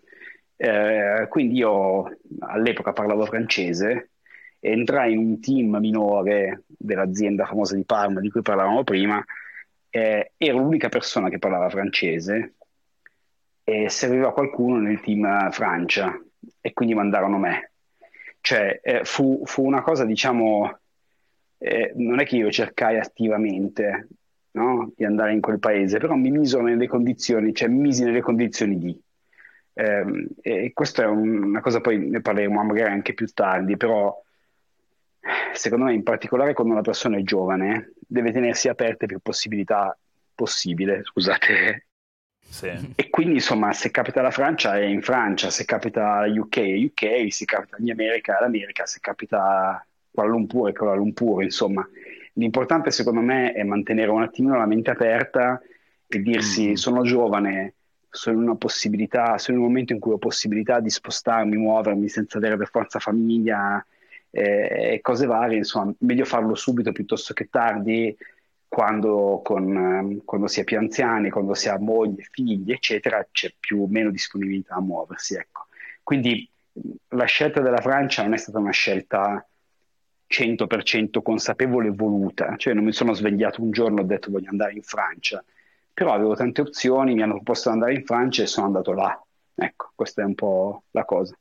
Eh, 0.56 1.26
quindi 1.28 1.56
io 1.56 2.18
all'epoca 2.40 2.92
parlavo 2.92 3.24
francese, 3.26 4.10
entrai 4.60 5.12
in 5.12 5.18
un 5.18 5.40
team 5.40 5.76
minore 5.76 6.64
dell'azienda 6.66 7.46
famosa 7.46 7.74
di 7.74 7.84
Parma 7.84 8.20
di 8.20 8.30
cui 8.30 8.42
parlavamo 8.42 8.84
prima 8.84 9.24
eh, 9.90 10.32
ero 10.36 10.58
l'unica 10.58 10.88
persona 10.88 11.28
che 11.28 11.38
parlava 11.38 11.68
francese 11.68 12.54
e 13.64 13.88
serviva 13.88 14.32
qualcuno 14.32 14.78
nel 14.78 15.00
team 15.00 15.50
Francia 15.50 16.18
e 16.60 16.72
quindi 16.72 16.94
mandarono 16.94 17.38
me. 17.38 17.69
Cioè, 18.40 18.80
eh, 18.82 19.04
fu, 19.04 19.42
fu, 19.44 19.64
una 19.64 19.82
cosa, 19.82 20.04
diciamo, 20.04 20.78
eh, 21.58 21.92
non 21.96 22.20
è 22.20 22.24
che 22.24 22.36
io 22.36 22.50
cercai 22.50 22.98
attivamente 22.98 24.08
no, 24.52 24.92
di 24.96 25.04
andare 25.04 25.32
in 25.32 25.40
quel 25.40 25.58
paese, 25.58 25.98
però 25.98 26.14
mi 26.14 26.30
misero 26.30 26.62
nelle 26.62 26.86
condizioni, 26.86 27.54
cioè 27.54 27.68
mi 27.68 27.78
misi 27.80 28.04
nelle 28.04 28.20
condizioni 28.20 28.78
di. 28.78 29.00
Eh, 29.72 30.28
e 30.40 30.72
questa 30.72 31.04
è 31.04 31.06
un, 31.06 31.42
una 31.42 31.60
cosa, 31.60 31.80
poi 31.80 31.98
ne 31.98 32.20
parleremo 32.20 32.62
magari 32.62 32.90
anche 32.90 33.14
più 33.14 33.26
tardi, 33.26 33.76
però 33.76 34.14
secondo 35.52 35.86
me 35.86 35.94
in 35.94 36.02
particolare 36.02 36.54
quando 36.54 36.72
una 36.72 36.82
persona 36.82 37.18
è 37.18 37.22
giovane 37.22 37.92
deve 37.98 38.32
tenersi 38.32 38.68
aperte 38.68 39.06
più 39.06 39.20
possibilità 39.20 39.96
possibile, 40.34 41.02
scusate. 41.04 41.86
Sì. 42.50 42.92
E 42.96 43.10
quindi 43.10 43.34
insomma 43.34 43.72
se 43.72 43.92
capita 43.92 44.20
la 44.20 44.32
Francia 44.32 44.76
è 44.76 44.82
in 44.82 45.02
Francia, 45.02 45.50
se 45.50 45.64
capita 45.64 46.24
UK 46.26 46.58
è 46.58 46.84
UK, 46.84 47.32
se 47.32 47.44
capita 47.44 47.76
in 47.78 47.90
America 47.92 48.36
è 48.36 48.40
l'America, 48.42 48.86
se 48.86 48.98
capita 49.00 49.86
Kuala 50.10 50.30
Lumpur 50.30 50.70
è 50.70 50.72
Kuala 50.72 50.94
Lumpur, 50.94 51.44
insomma. 51.44 51.88
L'importante 52.34 52.90
secondo 52.90 53.20
me 53.20 53.52
è 53.52 53.62
mantenere 53.62 54.10
un 54.10 54.22
attimino 54.22 54.56
la 54.56 54.66
mente 54.66 54.90
aperta 54.90 55.60
e 56.06 56.20
dirsi 56.20 56.70
mm. 56.70 56.74
sono 56.74 57.02
giovane, 57.02 57.74
sono 58.10 58.36
in 58.36 58.42
una 58.42 58.56
possibilità, 58.56 59.38
sono 59.38 59.56
in 59.56 59.62
un 59.62 59.68
momento 59.68 59.92
in 59.92 60.00
cui 60.00 60.12
ho 60.12 60.18
possibilità 60.18 60.80
di 60.80 60.90
spostarmi, 60.90 61.56
muovermi 61.56 62.08
senza 62.08 62.38
avere 62.38 62.56
per 62.56 62.68
forza 62.68 62.98
famiglia 62.98 63.84
eh, 64.30 64.94
e 64.94 65.00
cose 65.02 65.26
varie, 65.26 65.58
insomma, 65.58 65.92
meglio 65.98 66.24
farlo 66.24 66.56
subito 66.56 66.90
piuttosto 66.90 67.32
che 67.32 67.48
tardi, 67.48 68.16
quando, 68.70 69.40
con, 69.42 69.76
ehm, 69.76 70.24
quando 70.24 70.46
si 70.46 70.60
è 70.60 70.64
più 70.64 70.78
anziani, 70.78 71.28
quando 71.28 71.54
si 71.54 71.68
ha 71.68 71.76
moglie, 71.76 72.28
figli, 72.30 72.70
eccetera, 72.70 73.26
c'è 73.32 73.52
più 73.58 73.82
o 73.82 73.88
meno 73.88 74.10
disponibilità 74.12 74.76
a 74.76 74.80
muoversi. 74.80 75.34
Ecco. 75.34 75.66
Quindi 76.04 76.48
la 77.08 77.24
scelta 77.24 77.60
della 77.60 77.80
Francia 77.80 78.22
non 78.22 78.34
è 78.34 78.36
stata 78.36 78.60
una 78.60 78.70
scelta 78.70 79.44
100% 80.28 81.20
consapevole 81.20 81.88
e 81.88 81.90
voluta, 81.90 82.54
cioè 82.56 82.72
non 82.72 82.84
mi 82.84 82.92
sono 82.92 83.12
svegliato 83.12 83.60
un 83.60 83.72
giorno 83.72 83.98
e 83.98 84.02
ho 84.02 84.06
detto 84.06 84.30
voglio 84.30 84.50
andare 84.50 84.74
in 84.74 84.82
Francia, 84.82 85.44
però 85.92 86.12
avevo 86.12 86.36
tante 86.36 86.60
opzioni, 86.60 87.14
mi 87.14 87.22
hanno 87.22 87.34
proposto 87.34 87.70
di 87.70 87.74
andare 87.74 87.94
in 87.94 88.04
Francia 88.04 88.44
e 88.44 88.46
sono 88.46 88.66
andato 88.66 88.92
là. 88.92 89.20
Ecco, 89.56 89.90
questa 89.96 90.22
è 90.22 90.24
un 90.24 90.36
po' 90.36 90.84
la 90.92 91.04
cosa. 91.04 91.36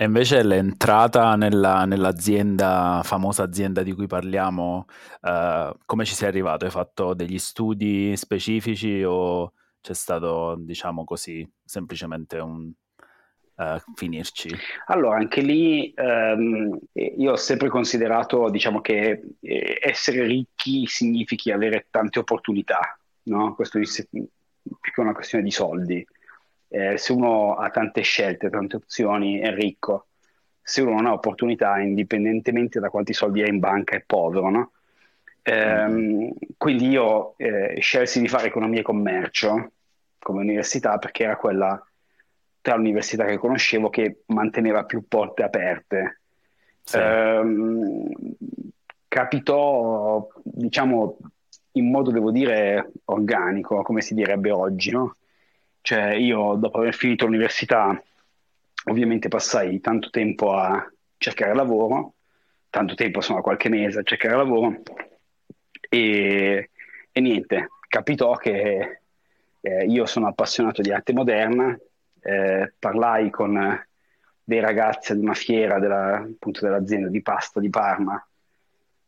E 0.00 0.04
invece 0.04 0.44
l'entrata 0.44 1.34
nella, 1.34 1.84
nell'azienda, 1.84 3.00
famosa 3.02 3.42
azienda 3.42 3.82
di 3.82 3.92
cui 3.94 4.06
parliamo, 4.06 4.84
eh, 5.20 5.74
come 5.84 6.04
ci 6.04 6.14
sei 6.14 6.28
arrivato? 6.28 6.64
Hai 6.64 6.70
fatto 6.70 7.14
degli 7.14 7.36
studi 7.36 8.16
specifici 8.16 9.02
o 9.02 9.54
c'è 9.80 9.94
stato, 9.94 10.54
diciamo 10.56 11.02
così, 11.02 11.44
semplicemente 11.64 12.38
un 12.38 12.70
uh, 13.56 13.92
finirci? 13.96 14.54
Allora, 14.86 15.16
anche 15.16 15.40
lì 15.40 15.92
ehm, 15.96 16.78
io 16.92 17.32
ho 17.32 17.36
sempre 17.36 17.68
considerato, 17.68 18.50
diciamo, 18.50 18.80
che 18.80 19.20
eh, 19.40 19.78
essere 19.82 20.26
ricchi 20.26 20.86
significhi 20.86 21.50
avere 21.50 21.88
tante 21.90 22.20
opportunità, 22.20 22.96
no? 23.24 23.52
Questo 23.56 23.78
è 23.78 23.82
più 23.82 24.28
che 24.92 25.00
una 25.00 25.12
questione 25.12 25.42
di 25.42 25.50
soldi 25.50 26.06
eh, 26.68 26.96
se 26.98 27.12
uno 27.12 27.54
ha 27.54 27.70
tante 27.70 28.02
scelte, 28.02 28.50
tante 28.50 28.76
opzioni, 28.76 29.38
è 29.38 29.52
ricco. 29.52 30.06
Se 30.60 30.82
uno 30.82 30.94
non 30.94 31.06
ha 31.06 31.12
opportunità, 31.12 31.78
indipendentemente 31.80 32.78
da 32.78 32.90
quanti 32.90 33.12
soldi 33.12 33.42
ha 33.42 33.46
in 33.46 33.58
banca, 33.58 33.96
è 33.96 34.02
povero, 34.04 34.50
no? 34.50 34.72
Ehm, 35.42 36.30
quindi 36.58 36.88
io 36.88 37.34
eh, 37.38 37.78
scelsi 37.80 38.20
di 38.20 38.28
fare 38.28 38.48
economia 38.48 38.80
e 38.80 38.82
commercio 38.82 39.72
come 40.18 40.40
università 40.40 40.98
perché 40.98 41.24
era 41.24 41.36
quella 41.36 41.82
tra 42.60 42.74
le 42.74 42.80
università 42.80 43.24
che 43.24 43.38
conoscevo 43.38 43.88
che 43.88 44.22
manteneva 44.26 44.84
più 44.84 45.06
porte 45.08 45.42
aperte. 45.42 46.20
Sì. 46.82 46.98
Ehm, 46.98 48.10
capitò, 49.08 50.28
diciamo, 50.42 51.16
in 51.72 51.90
modo, 51.90 52.10
devo 52.10 52.30
dire, 52.30 52.92
organico, 53.06 53.82
come 53.82 54.02
si 54.02 54.12
direbbe 54.14 54.50
oggi, 54.50 54.90
no? 54.90 55.14
Cioè 55.88 56.12
io 56.16 56.56
dopo 56.56 56.80
aver 56.80 56.92
finito 56.92 57.24
l'università 57.24 57.98
ovviamente 58.90 59.28
passai 59.28 59.80
tanto 59.80 60.10
tempo 60.10 60.52
a 60.52 60.86
cercare 61.16 61.54
lavoro, 61.54 62.12
tanto 62.68 62.92
tempo, 62.92 63.20
insomma 63.20 63.40
qualche 63.40 63.70
mese 63.70 64.00
a 64.00 64.02
cercare 64.02 64.36
lavoro 64.36 64.82
e, 65.88 66.70
e 67.10 67.20
niente, 67.22 67.68
capitò 67.88 68.36
che 68.36 69.00
eh, 69.62 69.84
io 69.86 70.04
sono 70.04 70.26
appassionato 70.26 70.82
di 70.82 70.92
arte 70.92 71.14
moderna, 71.14 71.74
eh, 72.20 72.74
parlai 72.78 73.30
con 73.30 73.86
dei 74.44 74.60
ragazzi 74.60 75.12
ad 75.12 75.20
una 75.20 75.32
fiera 75.32 75.78
della, 75.78 76.16
appunto, 76.16 76.66
dell'azienda 76.66 77.08
di 77.08 77.22
pasta 77.22 77.60
di 77.60 77.70
Parma 77.70 78.22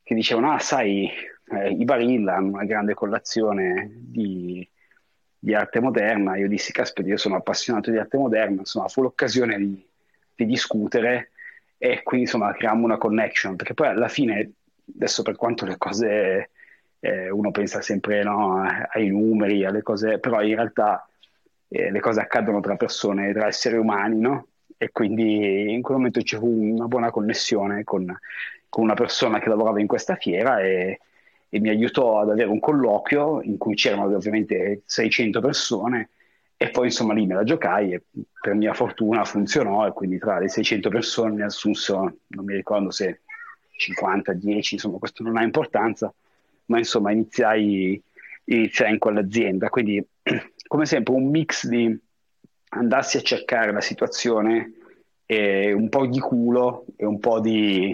che 0.02 0.14
dicevano, 0.14 0.52
ah 0.52 0.58
sai, 0.58 1.10
eh, 1.44 1.72
i 1.72 1.84
Barilla 1.84 2.37
hanno 2.37 2.52
una 2.52 2.64
grande 2.64 2.94
collazione 2.94 3.90
di 3.92 4.66
di 5.42 5.54
arte 5.54 5.80
moderna, 5.80 6.37
io 6.37 6.47
dissi, 6.47 6.70
caspita, 6.70 7.09
io 7.09 7.16
sono 7.16 7.37
appassionato 7.37 7.90
di 7.90 7.97
arte 7.97 8.18
moderna, 8.18 8.61
insomma, 8.61 8.88
fu 8.88 9.00
l'occasione 9.00 9.56
di, 9.56 9.87
di 10.35 10.47
discutere 10.47 11.30
e 11.78 12.02
quindi 12.02 12.26
insomma 12.26 12.52
creiamo 12.52 12.85
una 12.85 12.99
connection, 12.99 13.56
perché 13.56 13.73
poi 13.73 13.88
alla 13.88 14.09
fine, 14.09 14.52
adesso 14.94 15.23
per 15.23 15.37
quanto 15.37 15.64
le 15.64 15.78
cose, 15.78 16.50
eh, 17.00 17.30
uno 17.30 17.50
pensa 17.52 17.80
sempre 17.80 18.23
no, 18.23 18.62
ai 18.92 19.09
numeri, 19.09 19.64
alle 19.64 19.82
cose, 19.82 20.18
però 20.18 20.42
in 20.42 20.56
realtà 20.56 21.09
eh, 21.68 21.90
le 21.90 22.00
cose 22.00 22.20
accadono 22.20 22.61
tra 22.61 22.76
persone, 22.76 23.32
tra 23.32 23.47
esseri 23.47 23.78
umani, 23.78 24.20
no? 24.20 24.47
E 24.76 24.90
quindi 24.92 25.73
in 25.73 25.80
quel 25.80 25.97
momento 25.97 26.20
fu 26.23 26.47
una 26.47 26.87
buona 26.87 27.11
connessione 27.11 27.82
con, 27.85 28.14
con 28.68 28.85
una 28.85 28.94
persona 28.94 29.38
che 29.38 29.49
lavorava 29.49 29.80
in 29.80 29.87
questa 29.87 30.16
fiera 30.16 30.61
e, 30.61 31.00
e 31.52 31.59
mi 31.59 31.69
aiutò 31.69 32.21
ad 32.21 32.30
avere 32.30 32.49
un 32.49 32.61
colloquio 32.61 33.42
in 33.42 33.59
cui 33.59 33.75
c'erano 33.75 34.04
ovviamente 34.04 34.83
600 34.87 35.40
persone 35.40 36.11
e 36.57 36.71
poi 36.71 36.87
insomma 36.87 37.12
lì 37.12 37.26
me 37.26 37.35
la 37.35 37.42
giocai 37.42 37.92
e 37.92 38.02
per 38.40 38.54
mia 38.54 38.73
fortuna 38.73 39.25
funzionò 39.25 39.87
e 39.87 39.92
quindi 39.92 40.19
tra 40.19 40.38
le 40.38 40.49
600 40.49 40.88
persone 40.88 41.35
ne 41.35 41.45
assunso, 41.45 42.19
non 42.28 42.45
mi 42.45 42.54
ricordo 42.54 42.90
se 42.90 43.23
50, 43.76 44.33
10, 44.33 44.75
insomma 44.75 44.99
questo 44.99 45.25
non 45.25 45.38
ha 45.38 45.42
importanza, 45.42 46.12
ma 46.66 46.78
insomma 46.78 47.11
iniziai, 47.11 48.00
iniziai 48.45 48.92
in 48.92 48.99
quell'azienda, 48.99 49.69
quindi 49.71 50.07
come 50.69 50.87
sempre 50.87 51.14
un 51.14 51.28
mix 51.30 51.66
di 51.66 51.99
andarsi 52.73 53.16
a 53.16 53.23
cercare 53.23 53.73
la 53.73 53.80
situazione 53.80 54.75
e 55.26 55.73
un 55.73 55.88
po' 55.88 56.07
di 56.07 56.21
culo 56.21 56.85
e 56.97 57.07
un 57.07 57.19
po' 57.19 57.40
di 57.40 57.92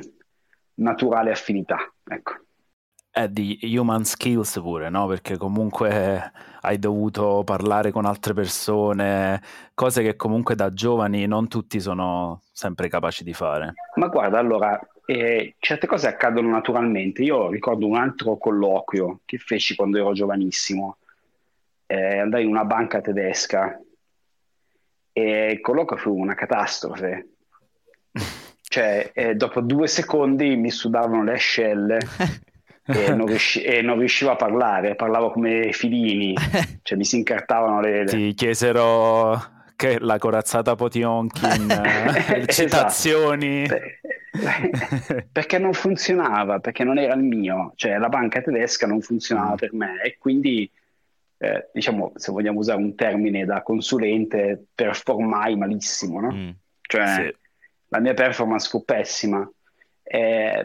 naturale 0.74 1.30
affinità, 1.30 1.90
ecco 2.04 2.45
è 3.16 3.30
di 3.30 3.58
human 3.62 4.04
skills 4.04 4.60
pure, 4.60 4.90
no? 4.90 5.06
Perché 5.06 5.38
comunque 5.38 6.32
hai 6.60 6.78
dovuto 6.78 7.44
parlare 7.46 7.90
con 7.90 8.04
altre 8.04 8.34
persone, 8.34 9.40
cose 9.72 10.02
che 10.02 10.16
comunque 10.16 10.54
da 10.54 10.70
giovani 10.70 11.24
non 11.24 11.48
tutti 11.48 11.80
sono 11.80 12.42
sempre 12.52 12.90
capaci 12.90 13.24
di 13.24 13.32
fare. 13.32 13.72
Ma 13.94 14.08
guarda, 14.08 14.38
allora, 14.38 14.78
eh, 15.06 15.54
certe 15.58 15.86
cose 15.86 16.08
accadono 16.08 16.50
naturalmente. 16.50 17.22
Io 17.22 17.48
ricordo 17.48 17.86
un 17.86 17.96
altro 17.96 18.36
colloquio 18.36 19.20
che 19.24 19.38
feci 19.38 19.74
quando 19.74 19.96
ero 19.96 20.12
giovanissimo. 20.12 20.98
Eh, 21.86 22.18
andai 22.18 22.42
in 22.42 22.50
una 22.50 22.66
banca 22.66 23.00
tedesca 23.00 23.80
e 25.10 25.52
il 25.52 25.60
colloquio 25.62 25.98
fu 25.98 26.14
una 26.14 26.34
catastrofe. 26.34 27.28
cioè, 28.60 29.10
eh, 29.14 29.34
dopo 29.36 29.62
due 29.62 29.86
secondi 29.86 30.54
mi 30.56 30.70
sudavano 30.70 31.24
le 31.24 31.32
ascelle. 31.32 31.98
e, 32.86 33.12
non 33.14 33.26
riusci- 33.26 33.62
e, 33.62 33.82
non 33.82 33.98
riuscivo 33.98 34.30
a 34.30 34.36
parlare, 34.36 34.94
parlavo 34.94 35.30
come 35.30 35.72
filini, 35.72 36.34
cioè 36.82 36.96
mi 36.96 37.04
si 37.04 37.16
incartavano 37.16 37.80
le... 37.80 38.04
Ti 38.04 38.34
chiesero 38.34 39.54
che 39.76 39.98
la 39.98 40.18
corazzata 40.18 40.74
Potionkin, 40.74 41.70
eh, 41.70 42.38
esatto. 42.38 42.52
citazioni... 42.52 43.66
Perché 45.32 45.58
non 45.58 45.72
funzionava, 45.72 46.58
perché 46.60 46.84
non 46.84 46.98
era 46.98 47.14
il 47.14 47.22
mio, 47.22 47.72
cioè 47.76 47.96
la 47.96 48.10
banca 48.10 48.42
tedesca 48.42 48.86
non 48.86 49.00
funzionava 49.00 49.52
mm. 49.52 49.56
per 49.56 49.72
me 49.72 50.02
e 50.02 50.18
quindi, 50.18 50.70
eh, 51.38 51.70
diciamo, 51.72 52.12
se 52.16 52.32
vogliamo 52.32 52.58
usare 52.58 52.78
un 52.78 52.94
termine 52.94 53.46
da 53.46 53.62
consulente, 53.62 54.66
performai 54.74 55.56
malissimo, 55.56 56.20
no? 56.20 56.32
Mm. 56.32 56.50
Cioè 56.82 57.14
sì. 57.14 57.36
la 57.88 58.00
mia 58.00 58.12
performance 58.12 58.68
fu 58.68 58.84
pessima. 58.84 59.50
Eh, 60.02 60.64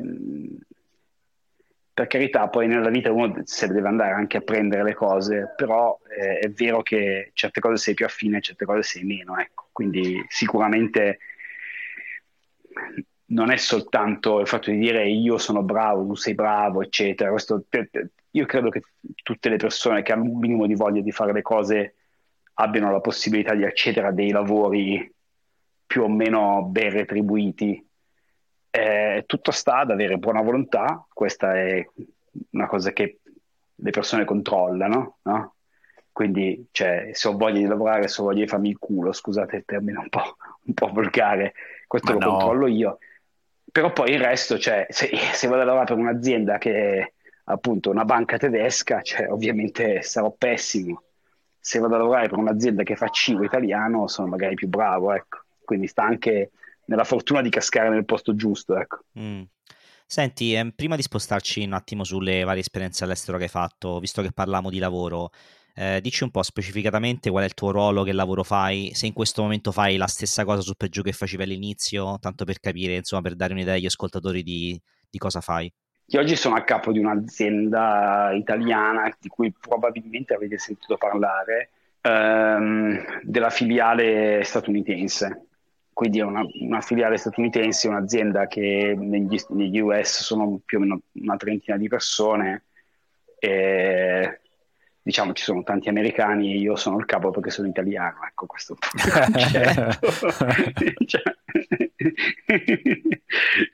per 1.94 2.08
carità, 2.08 2.48
poi 2.48 2.68
nella 2.68 2.90
vita 2.90 3.12
uno 3.12 3.42
se 3.44 3.68
deve 3.68 3.88
andare 3.88 4.14
anche 4.14 4.38
a 4.38 4.42
prendere 4.42 4.84
le 4.84 4.94
cose, 4.94 5.54
però 5.56 5.98
eh, 6.18 6.40
è 6.40 6.50
vero 6.50 6.82
che 6.82 7.32
certe 7.34 7.60
cose 7.60 7.78
sei 7.78 7.94
più 7.94 8.06
affine, 8.06 8.42
certe 8.42 8.66
cose 8.66 8.84
sei 8.84 9.04
meno, 9.04 9.38
ecco. 9.38 9.70
Quindi 9.72 10.24
sicuramente 10.28 11.20
non 13.26 13.52
è 13.52 13.58
soltanto 13.58 14.40
il 14.40 14.48
fatto 14.48 14.72
di 14.72 14.78
dire 14.78 15.08
io 15.08 15.38
sono 15.38 15.64
bravo, 15.64 16.06
tu 16.06 16.16
sei 16.16 16.34
bravo, 16.34 16.82
eccetera. 16.82 17.30
Questo 17.32 17.66
io 18.32 18.46
credo 18.46 18.70
che 18.70 18.82
tutte 19.24 19.50
le 19.50 19.58
persone 19.58 20.02
che 20.02 20.14
hanno 20.14 20.24
un 20.24 20.40
minimo 20.40 20.68
di 20.68 20.76
voglia 20.76 21.02
di 21.02 21.12
fare 21.12 21.34
le 21.34 21.42
cose 21.42 21.96
abbiano 22.56 22.92
la 22.92 23.02
possibilità 23.02 23.54
di 23.54 23.66
accedere 23.66 24.08
a 24.08 24.12
dei 24.12 24.32
lavori 24.32 25.14
più 25.86 26.04
o 26.04 26.10
meno 26.10 26.64
ben 26.64 26.92
retribuiti. 26.92 27.86
Eh, 28.72 29.26
tutto 29.28 29.52
sta 29.52 29.80
ad 29.80 29.92
avere 29.92 30.18
buona 30.18 30.42
volontà, 30.42 31.06
questa 31.14 31.58
è 31.58 31.86
una 32.52 32.68
cosa 32.68 32.92
che 32.94 33.20
le 33.76 33.90
persone 33.92 34.24
controllano, 34.24 35.18
no? 35.24 35.56
Quindi, 36.12 36.68
cioè, 36.72 37.10
se 37.14 37.28
ho 37.28 37.38
voglia 37.38 37.60
di 37.60 37.66
lavorare, 37.66 38.08
se 38.08 38.22
ho 38.22 38.26
voglia 38.26 38.42
di 38.42 38.48
farmi 38.48 38.70
il 38.70 38.78
culo, 38.78 39.12
scusate 39.12 39.58
il 39.58 39.66
termine 39.66 39.98
un 39.98 40.10
po', 40.10 40.36
un 40.64 40.74
po 40.74 40.88
volgare, 40.94 41.54
questo 41.88 42.14
Ma 42.14 42.20
lo 42.20 42.26
no. 42.26 42.32
controllo 42.38 42.68
io. 42.68 42.98
Però 43.72 43.92
poi 43.94 44.12
il 44.12 44.20
resto, 44.20 44.58
cioè, 44.58 44.86
se, 44.90 45.10
se, 45.34 45.48
vado 45.48 45.62
a 45.62 45.66
lavorare 45.66 45.94
per 45.94 46.04
un'azienda 46.04 46.58
che 46.58 47.00
è 47.00 47.14
appunto 47.46 47.90
una 47.90 48.06
banca 48.06 48.38
tedesca, 48.38 49.02
cioè, 49.02 49.30
ovviamente 49.30 50.02
sarò 50.02 50.32
pessimo. 50.32 51.04
Se 51.60 51.80
vado 51.80 51.96
a 51.96 52.00
lavorare 52.00 52.28
per 52.28 52.38
un'azienda 52.38 52.84
che 52.84 52.96
fa 52.96 53.08
cibo 53.10 53.44
italiano, 53.44 54.08
sono 54.08 54.28
magari 54.28 54.56
più 54.56 54.68
bravo, 54.68 55.14
ecco. 55.14 55.40
Quindi 55.64 55.88
sta 55.88 56.04
anche 56.04 56.52
nella 56.92 57.06
fortuna 57.06 57.42
di 57.42 57.50
cascare 57.50 57.90
nel 57.90 58.04
posto 58.04 58.36
giusto, 58.36 58.78
ecco. 58.78 59.06
Mm. 59.18 59.44
Senti, 60.06 60.54
eh, 60.54 60.74
prima 60.76 60.98
di 60.98 61.02
spostarci 61.02 61.64
un 61.64 61.72
attimo 61.72 62.04
sulle 62.04 62.44
varie 62.44 62.60
esperienze 62.60 63.06
all'estero 63.06 63.38
che 63.38 63.46
hai 63.46 63.50
fatto, 63.50 63.98
visto 64.00 64.22
che 64.22 64.34
parliamo 64.34 64.70
di 64.70 64.78
lavoro, 64.78 65.30
eh, 65.74 66.02
dici 66.02 66.24
un 66.24 66.32
po' 66.32 66.44
specificatamente 66.44 67.30
qual 67.30 67.44
è 67.44 67.46
il 67.46 67.54
tuo 67.54 67.72
ruolo, 67.72 68.04
che 68.04 68.12
lavoro 68.12 68.44
fai, 68.44 68.92
se 68.94 69.06
in 69.06 69.14
questo 69.14 69.42
momento 69.42 69.72
fai 69.72 69.96
la 69.96 70.08
stessa 70.08 70.44
cosa 70.44 70.60
su 70.60 70.74
per 70.76 70.90
giù 70.90 71.02
che 71.02 71.14
facevi 71.14 71.44
all'inizio, 71.44 72.20
tanto 72.20 72.44
per 72.44 72.60
capire, 72.60 72.96
insomma, 72.96 73.22
per 73.22 73.36
dare 73.36 73.54
un'idea 73.54 73.76
agli 73.76 73.86
ascoltatori 73.86 74.44
di, 74.44 74.80
di 75.10 75.18
cosa 75.18 75.40
fai. 75.40 75.72
Io 76.08 76.20
oggi 76.20 76.36
sono 76.36 76.56
a 76.56 76.64
capo 76.64 76.92
di 76.92 77.00
un'azienda 77.00 78.34
italiana 78.34 79.10
di 79.18 79.30
cui 79.30 79.54
probabilmente 79.58 80.34
avete 80.34 80.58
sentito 80.58 80.98
parlare, 80.98 81.70
ehm, 82.02 83.22
della 83.24 83.50
filiale 83.50 84.44
statunitense 84.44 85.46
quindi 86.02 86.18
è 86.18 86.24
una, 86.24 86.44
una, 86.62 86.82
filiale 86.82 87.16
statunitense, 87.16 87.88
un'azienda 87.88 88.48
che 88.48 88.96
negli, 88.98 89.40
negli, 89.50 89.80
US 89.82 90.24
sono 90.24 90.60
più 90.66 90.80
o 90.80 90.82
meno 90.82 91.02
una 91.12 91.38
trentina 91.38 91.78
di 91.78 91.88
persone 91.88 92.64
e 93.38 94.40
diciamo 95.00 95.34
ci 95.34 95.44
sono 95.44 95.62
tanti 95.62 95.90
americani 95.90 96.54
e 96.54 96.58
io 96.58 96.76
sono 96.76 96.98
il 96.98 97.06
capo 97.06 97.30
perché 97.30 97.52
sono 97.52 97.68
italiano, 97.68 98.18
ecco 98.28 98.48
questo 98.48 98.76
cioè, 101.06 101.22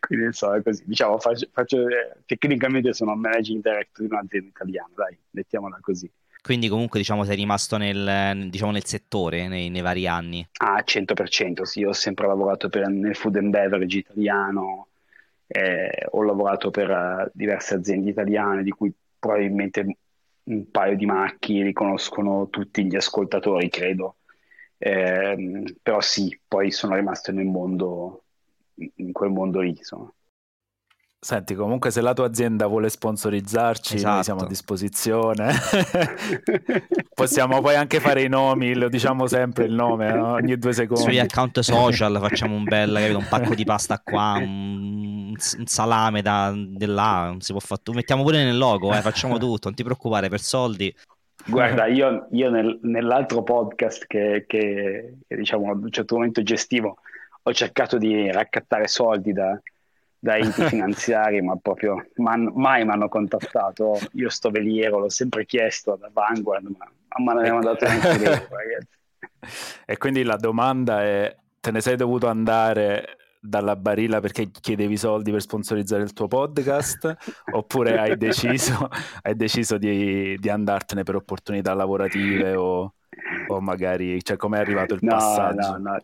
quindi 0.01 0.25
insomma 0.25 0.57
è 0.57 0.63
così, 0.63 0.84
diciamo 0.86 1.19
faccio, 1.19 1.48
faccio, 1.53 1.86
tecnicamente 2.25 2.91
sono 2.91 3.15
managing 3.15 3.63
director 3.63 4.05
di 4.05 4.12
un'azienda 4.12 4.50
italiana, 4.50 4.91
dai, 4.93 5.17
mettiamola 5.29 5.77
così. 5.79 6.12
Quindi 6.47 6.69
comunque 6.69 6.99
diciamo 6.99 7.25
sei 7.25 7.35
rimasto 7.35 7.75
nel, 7.75 8.47
diciamo, 8.49 8.71
nel 8.71 8.85
settore 8.85 9.49
nei, 9.49 9.67
nei, 9.69 9.81
vari 9.81 10.07
anni. 10.07 10.47
Ah, 10.59 10.81
100%, 10.81 11.63
sì, 11.63 11.83
ho 11.83 11.91
sempre 11.91 12.25
lavorato 12.25 12.69
per, 12.69 12.87
nel 12.87 13.17
food 13.17 13.35
and 13.35 13.49
beverage 13.49 13.97
italiano, 13.97 14.87
eh, 15.45 16.07
ho 16.09 16.23
lavorato 16.23 16.71
per 16.71 16.89
uh, 16.89 17.29
diverse 17.33 17.73
aziende 17.73 18.11
italiane 18.11 18.63
di 18.63 18.69
cui 18.69 18.93
probabilmente 19.19 19.97
un 20.43 20.71
paio 20.71 20.95
di 20.95 21.05
macchie 21.05 21.65
li 21.65 21.73
conoscono 21.73 22.47
tutti 22.47 22.85
gli 22.85 22.95
ascoltatori, 22.95 23.67
credo. 23.67 24.15
Eh, 24.77 25.75
però 25.83 25.99
sì, 25.99 26.39
poi 26.47 26.71
sono 26.71 26.95
rimasto 26.95 27.33
nel 27.33 27.43
mondo, 27.43 28.23
in 28.75 29.11
quel 29.11 29.31
mondo 29.31 29.59
lì, 29.59 29.75
insomma. 29.75 30.09
Senti, 31.19 31.55
comunque 31.55 31.89
se 31.89 32.00
la 32.01 32.13
tua 32.13 32.27
azienda 32.27 32.67
vuole 32.67 32.89
sponsorizzarci, 32.89 33.95
esatto. 33.95 34.13
noi 34.13 34.24
siamo 34.24 34.39
a 34.41 34.43
esatto. 34.43 34.55
disposizione. 34.55 35.51
Possiamo 37.13 37.59
poi 37.59 37.75
anche 37.75 38.00
fare 38.00 38.21
i 38.21 38.29
nomi, 38.29 38.75
lo 38.75 38.88
diciamo 38.88 39.25
sempre 39.25 39.65
il 39.65 39.74
nome, 39.74 40.13
no? 40.13 40.33
ogni 40.33 40.55
due 40.59 40.74
secondi. 40.74 41.01
Sugli 41.01 41.17
account 41.17 41.59
social 41.62 42.19
facciamo 42.21 42.55
un 42.55 42.63
bel, 42.63 42.93
capito? 42.93 43.17
un 43.17 43.25
pacco 43.27 43.55
di 43.55 43.65
pasta 43.65 44.00
qua, 44.00 44.38
un, 44.39 45.33
un 45.36 45.65
salame 45.65 46.21
da, 46.21 46.53
di 46.55 46.86
là, 46.86 47.36
si 47.39 47.51
può 47.51 47.62
fare 47.62 47.82
Mettiamo 47.93 48.21
pure 48.21 48.43
nel 48.43 48.58
logo, 48.58 48.93
eh, 48.93 49.01
facciamo 49.01 49.39
tutto, 49.39 49.69
non 49.69 49.73
ti 49.73 49.84
preoccupare, 49.84 50.30
per 50.30 50.39
soldi. 50.39 50.95
Guarda, 51.47 51.88
io, 51.88 52.27
io 52.32 52.51
nel, 52.51 52.77
nell'altro 52.84 53.41
podcast 53.41 54.06
che, 54.06 54.45
che, 54.47 55.15
che 55.27 55.36
diciamo 55.36 55.71
ad 55.71 55.84
un 55.84 55.91
certo 55.91 56.13
momento 56.13 56.43
gestivo, 56.43 56.99
ho 57.41 57.53
cercato 57.53 57.97
di 57.97 58.32
raccattare 58.32 58.88
soldi 58.88 59.34
da 59.34 59.60
da 60.27 60.35
enti 60.35 60.61
finanziari, 60.63 61.41
ma 61.41 61.55
proprio 61.55 62.09
man, 62.15 62.51
mai 62.53 62.83
mi 62.83 62.91
hanno 62.91 63.07
contattato. 63.07 63.97
Io 64.13 64.27
sto 64.29 64.49
veliero, 64.49 64.99
l'ho 64.99 65.09
sempre 65.09 65.45
chiesto 65.45 65.95
da 65.95 66.09
Vanguard, 66.11 66.65
ma, 66.65 67.31
non 67.31 67.37
abbiamo 67.37 67.61
dato 67.61 67.85
neanche 67.85 68.17
loro, 68.17 68.47
ragazzi. 68.49 68.95
E 69.85 69.97
quindi 69.97 70.23
la 70.23 70.35
domanda 70.35 71.01
è: 71.01 71.33
te 71.61 71.71
ne 71.71 71.79
sei 71.79 71.95
dovuto 71.95 72.27
andare 72.27 73.15
dalla 73.39 73.77
barilla 73.77 74.19
perché 74.19 74.49
chiedevi 74.51 74.97
soldi 74.97 75.31
per 75.31 75.39
sponsorizzare 75.39 76.03
il 76.03 76.11
tuo 76.11 76.27
podcast 76.27 77.15
oppure 77.53 77.97
hai 77.97 78.17
deciso, 78.17 78.89
hai 79.23 79.35
deciso 79.35 79.77
di, 79.77 80.35
di, 80.37 80.49
andartene 80.49 81.03
per 81.03 81.15
opportunità 81.15 81.73
lavorative 81.73 82.55
o, 82.55 82.95
o 83.47 83.61
magari 83.61 84.21
cioè 84.21 84.35
come 84.35 84.57
è 84.57 84.61
arrivato 84.61 84.95
il 84.95 84.99
no, 85.03 85.11
passaggio? 85.11 85.77
No, 85.77 85.77
no. 85.77 85.99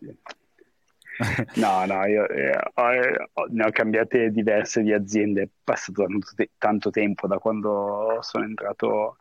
No, 1.56 1.84
no, 1.86 2.04
io 2.06 2.28
eh, 2.28 2.58
ho, 2.74 3.46
ne 3.48 3.64
ho 3.64 3.70
cambiate 3.70 4.30
diverse 4.30 4.82
di 4.82 4.92
aziende, 4.92 5.42
è 5.42 5.48
passato 5.62 6.04
tanto, 6.04 6.28
tanto 6.58 6.90
tempo 6.90 7.26
da 7.26 7.38
quando 7.38 8.18
sono 8.20 8.44
entrato 8.44 9.18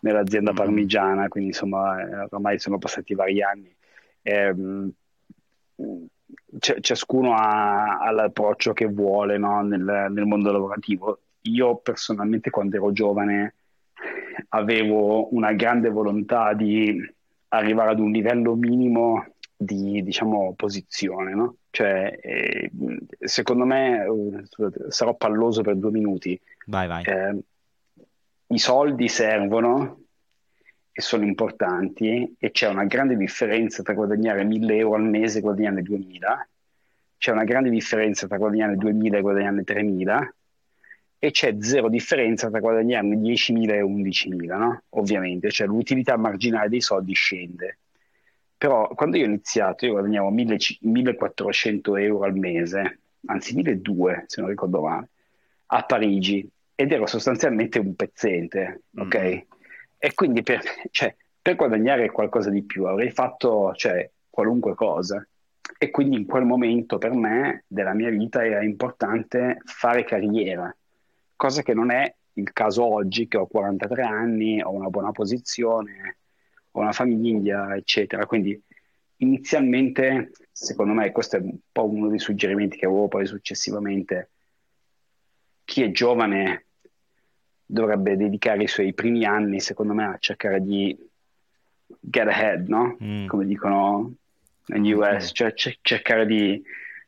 nell'azienda 0.00 0.52
mm. 0.52 0.56
parmigiana, 0.56 1.28
quindi 1.28 1.50
insomma 1.50 2.00
eh, 2.00 2.26
ormai 2.30 2.58
sono 2.58 2.78
passati 2.78 3.14
vari 3.14 3.42
anni. 3.42 3.74
Eh, 4.22 4.54
c- 6.58 6.80
ciascuno 6.80 7.34
ha, 7.34 7.98
ha, 7.98 8.10
l'approccio 8.10 8.72
che 8.72 8.86
vuole 8.86 9.38
no, 9.38 9.62
nel, 9.62 10.08
nel 10.10 10.26
mondo 10.26 10.52
lavorativo. 10.52 11.18
Io 11.42 11.76
personalmente 11.76 12.50
quando 12.50 12.76
ero 12.76 12.92
giovane 12.92 13.54
avevo 14.50 15.34
una 15.34 15.52
grande 15.52 15.90
volontà 15.90 16.52
di 16.54 17.00
arrivare 17.48 17.90
ad 17.90 17.98
un 17.98 18.10
livello 18.10 18.54
minimo 18.54 19.26
di 19.64 20.02
diciamo, 20.02 20.54
posizione, 20.54 21.34
no? 21.34 21.56
Cioè, 21.70 22.18
eh, 22.20 22.70
secondo 23.18 23.64
me, 23.64 24.04
uh, 24.04 24.42
sarò 24.88 25.14
palloso 25.14 25.62
per 25.62 25.76
due 25.76 25.90
minuti. 25.90 26.38
Vai, 26.66 26.86
vai. 26.86 27.04
Eh, 27.04 27.38
I 28.48 28.58
soldi 28.58 29.08
servono 29.08 30.00
e 30.92 31.00
sono 31.00 31.24
importanti 31.24 32.36
e 32.38 32.50
c'è 32.50 32.68
una 32.68 32.84
grande 32.84 33.16
differenza 33.16 33.82
tra 33.82 33.94
guadagnare 33.94 34.44
1000 34.44 34.76
euro 34.76 34.96
al 34.96 35.04
mese 35.04 35.38
e 35.38 35.40
guadagnare 35.40 35.82
2000. 35.82 36.48
C'è 37.16 37.30
una 37.30 37.44
grande 37.44 37.70
differenza 37.70 38.26
tra 38.26 38.36
guadagnare 38.36 38.76
2000 38.76 39.16
e 39.16 39.20
guadagnare 39.20 39.64
3000 39.64 40.34
e 41.24 41.30
c'è 41.30 41.54
zero 41.60 41.88
differenza 41.88 42.50
tra 42.50 42.58
guadagnarne 42.58 43.16
10.000 43.16 43.74
e 43.74 43.80
11.000, 43.80 44.58
no? 44.58 44.82
Ovviamente, 44.90 45.52
cioè 45.52 45.68
l'utilità 45.68 46.16
marginale 46.16 46.68
dei 46.68 46.80
soldi 46.80 47.12
scende. 47.12 47.78
Però 48.62 48.86
quando 48.94 49.16
io 49.16 49.24
ho 49.24 49.26
iniziato 49.26 49.86
io 49.86 49.90
guadagnavo 49.94 50.30
1400 50.30 51.96
euro 51.96 52.22
al 52.22 52.36
mese, 52.36 53.00
anzi 53.26 53.56
1200 53.56 54.24
se 54.28 54.40
non 54.40 54.50
ricordo 54.50 54.82
male, 54.82 55.08
a 55.66 55.82
Parigi 55.82 56.48
ed 56.72 56.92
ero 56.92 57.06
sostanzialmente 57.06 57.80
un 57.80 57.96
pezzente, 57.96 58.82
ok? 58.96 59.18
Mm-hmm. 59.18 59.38
E 59.98 60.14
quindi 60.14 60.44
per, 60.44 60.60
cioè, 60.92 61.12
per, 61.42 61.56
guadagnare 61.56 62.12
qualcosa 62.12 62.50
di 62.50 62.62
più 62.62 62.84
avrei 62.84 63.10
fatto 63.10 63.72
cioè, 63.74 64.08
qualunque 64.30 64.76
cosa. 64.76 65.26
E 65.76 65.90
quindi 65.90 66.18
in 66.18 66.26
quel 66.26 66.44
momento 66.44 66.98
per 66.98 67.14
me 67.14 67.64
della 67.66 67.94
mia 67.94 68.10
vita 68.10 68.46
era 68.46 68.62
importante 68.62 69.58
fare 69.64 70.04
carriera, 70.04 70.72
cosa 71.34 71.62
che 71.62 71.74
non 71.74 71.90
è 71.90 72.14
il 72.34 72.52
caso 72.52 72.84
oggi 72.84 73.26
che 73.26 73.38
ho 73.38 73.48
43 73.48 74.02
anni, 74.04 74.62
ho 74.62 74.70
una 74.70 74.88
buona 74.88 75.10
posizione, 75.10 76.18
ho 76.72 76.80
una 76.80 76.92
famiglia, 76.92 77.74
eccetera. 77.74 78.26
Quindi 78.26 78.60
inizialmente, 79.16 80.32
secondo 80.50 80.92
me, 80.92 81.10
questo 81.12 81.36
è 81.36 81.40
un 81.40 81.56
po' 81.70 81.88
uno 81.88 82.08
dei 82.08 82.18
suggerimenti 82.18 82.76
che 82.76 82.86
avevo 82.86 83.08
poi 83.08 83.26
successivamente, 83.26 84.30
chi 85.64 85.82
è 85.82 85.90
giovane 85.90 86.66
dovrebbe 87.64 88.16
dedicare 88.16 88.64
i 88.64 88.68
suoi 88.68 88.92
primi 88.92 89.24
anni, 89.24 89.60
secondo 89.60 89.94
me, 89.94 90.04
a 90.06 90.16
cercare 90.18 90.60
di 90.60 90.96
get 92.00 92.26
ahead, 92.26 92.68
no? 92.68 92.96
Mm. 93.02 93.26
Come 93.26 93.46
dicono 93.46 94.14
negli 94.66 94.92
US, 94.92 95.30
cioè 95.32 95.52
c- 95.54 95.78
cercare 95.82 96.26
di, 96.26 96.62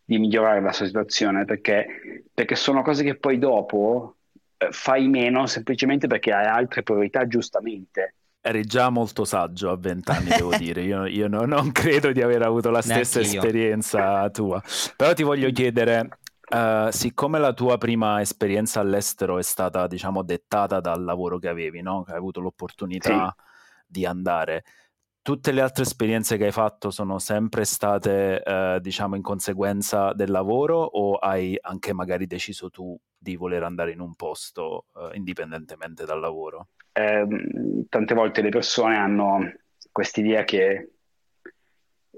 di, 0.04 0.18
migliorare 0.18 0.60
la 0.60 0.72
sua 0.72 0.86
situazione, 0.86 1.44
perché, 1.44 2.22
perché 2.32 2.54
sono 2.54 2.82
cose 2.82 3.02
che 3.02 3.16
poi 3.16 3.38
dopo 3.38 4.16
eh, 4.56 4.68
fai 4.70 5.08
meno 5.08 5.46
semplicemente 5.46 6.06
perché 6.06 6.32
hai 6.32 6.46
altre 6.46 6.82
priorità, 6.82 7.26
giustamente 7.26 8.14
eri 8.46 8.64
già 8.64 8.90
molto 8.90 9.24
saggio 9.24 9.70
a 9.70 9.76
vent'anni, 9.76 10.28
devo 10.28 10.54
dire. 10.58 10.82
Io, 10.82 11.06
io 11.06 11.28
no, 11.28 11.46
non 11.46 11.72
credo 11.72 12.12
di 12.12 12.20
aver 12.20 12.42
avuto 12.42 12.70
la 12.70 12.82
stessa 12.82 13.20
esperienza 13.20 14.28
tua. 14.30 14.62
Però 14.96 15.12
ti 15.14 15.22
voglio 15.22 15.50
chiedere, 15.50 16.18
Uh, 16.46 16.90
siccome 16.90 17.38
la 17.38 17.54
tua 17.54 17.78
prima 17.78 18.20
esperienza 18.20 18.78
all'estero 18.78 19.38
è 19.38 19.42
stata, 19.42 19.86
diciamo, 19.86 20.22
dettata 20.22 20.78
dal 20.78 21.02
lavoro 21.02 21.38
che 21.38 21.48
avevi, 21.48 21.80
no? 21.80 22.02
che 22.02 22.12
hai 22.12 22.18
avuto 22.18 22.40
l'opportunità 22.40 23.34
sì. 23.34 23.44
di 23.86 24.04
andare, 24.04 24.62
tutte 25.22 25.52
le 25.52 25.62
altre 25.62 25.84
esperienze 25.84 26.36
che 26.36 26.44
hai 26.44 26.52
fatto 26.52 26.90
sono 26.90 27.18
sempre 27.18 27.64
state, 27.64 28.42
uh, 28.44 28.78
diciamo, 28.78 29.16
in 29.16 29.22
conseguenza 29.22 30.12
del 30.12 30.30
lavoro 30.30 30.76
o 30.76 31.14
hai 31.14 31.56
anche 31.58 31.94
magari 31.94 32.26
deciso 32.26 32.68
tu 32.68 32.96
di 33.16 33.36
voler 33.36 33.62
andare 33.62 33.92
in 33.92 34.00
un 34.00 34.14
posto 34.14 34.84
uh, 34.92 35.14
indipendentemente 35.14 36.04
dal 36.04 36.20
lavoro? 36.20 36.68
Eh, 36.96 37.26
tante 37.88 38.14
volte 38.14 38.40
le 38.40 38.50
persone 38.50 38.96
hanno 38.96 39.52
quest'idea 39.90 40.44
che 40.44 40.90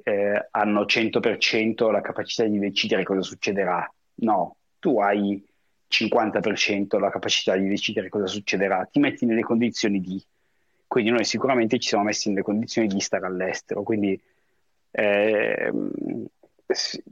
eh, 0.02 0.48
hanno 0.50 0.84
100% 0.84 1.90
la 1.90 2.02
capacità 2.02 2.44
di 2.44 2.58
decidere 2.58 3.02
cosa 3.02 3.22
succederà. 3.22 3.90
No, 4.16 4.56
tu 4.78 5.00
hai 5.00 5.42
50% 5.88 6.98
la 6.98 7.10
capacità 7.10 7.56
di 7.56 7.68
decidere 7.68 8.08
cosa 8.08 8.26
succederà, 8.26 8.86
ti 8.90 8.98
metti 8.98 9.24
nelle 9.24 9.42
condizioni 9.42 10.00
di. 10.00 10.22
Quindi 10.86 11.10
noi 11.10 11.24
sicuramente 11.24 11.78
ci 11.78 11.88
siamo 11.88 12.04
messi 12.04 12.28
nelle 12.28 12.42
condizioni 12.42 12.86
di 12.86 13.00
stare 13.00 13.26
all'estero, 13.26 13.82
quindi 13.82 14.20
eh, 14.90 15.72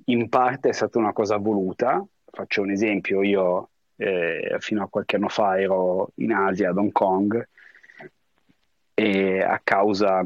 in 0.06 0.28
parte 0.28 0.68
è 0.68 0.72
stata 0.72 0.98
una 0.98 1.12
cosa 1.12 1.36
voluta. 1.36 2.04
Faccio 2.30 2.62
un 2.62 2.70
esempio, 2.70 3.22
io 3.22 3.70
eh, 3.96 4.56
fino 4.60 4.82
a 4.82 4.88
qualche 4.88 5.16
anno 5.16 5.28
fa 5.28 5.60
ero 5.60 6.10
in 6.16 6.32
Asia, 6.32 6.70
ad 6.70 6.78
Hong 6.78 6.92
Kong, 6.92 7.48
e 8.94 9.42
a 9.42 9.60
causa, 9.62 10.24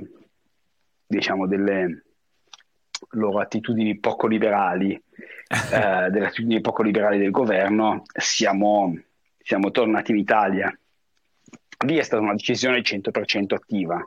diciamo, 1.06 1.46
delle 1.46 2.04
loro 3.10 3.40
attitudini 3.40 3.98
poco 3.98 4.26
liberali, 4.26 4.92
eh, 5.72 6.10
delle 6.10 6.26
attitudini 6.26 6.60
poco 6.60 6.82
liberali 6.82 7.18
del 7.18 7.30
governo, 7.30 8.02
siamo, 8.12 8.96
siamo 9.38 9.70
tornati 9.70 10.12
in 10.12 10.18
Italia. 10.18 10.78
Lì 11.86 11.96
è 11.96 12.02
stata 12.02 12.22
una 12.22 12.32
decisione 12.32 12.80
100% 12.80 13.54
attiva, 13.54 14.06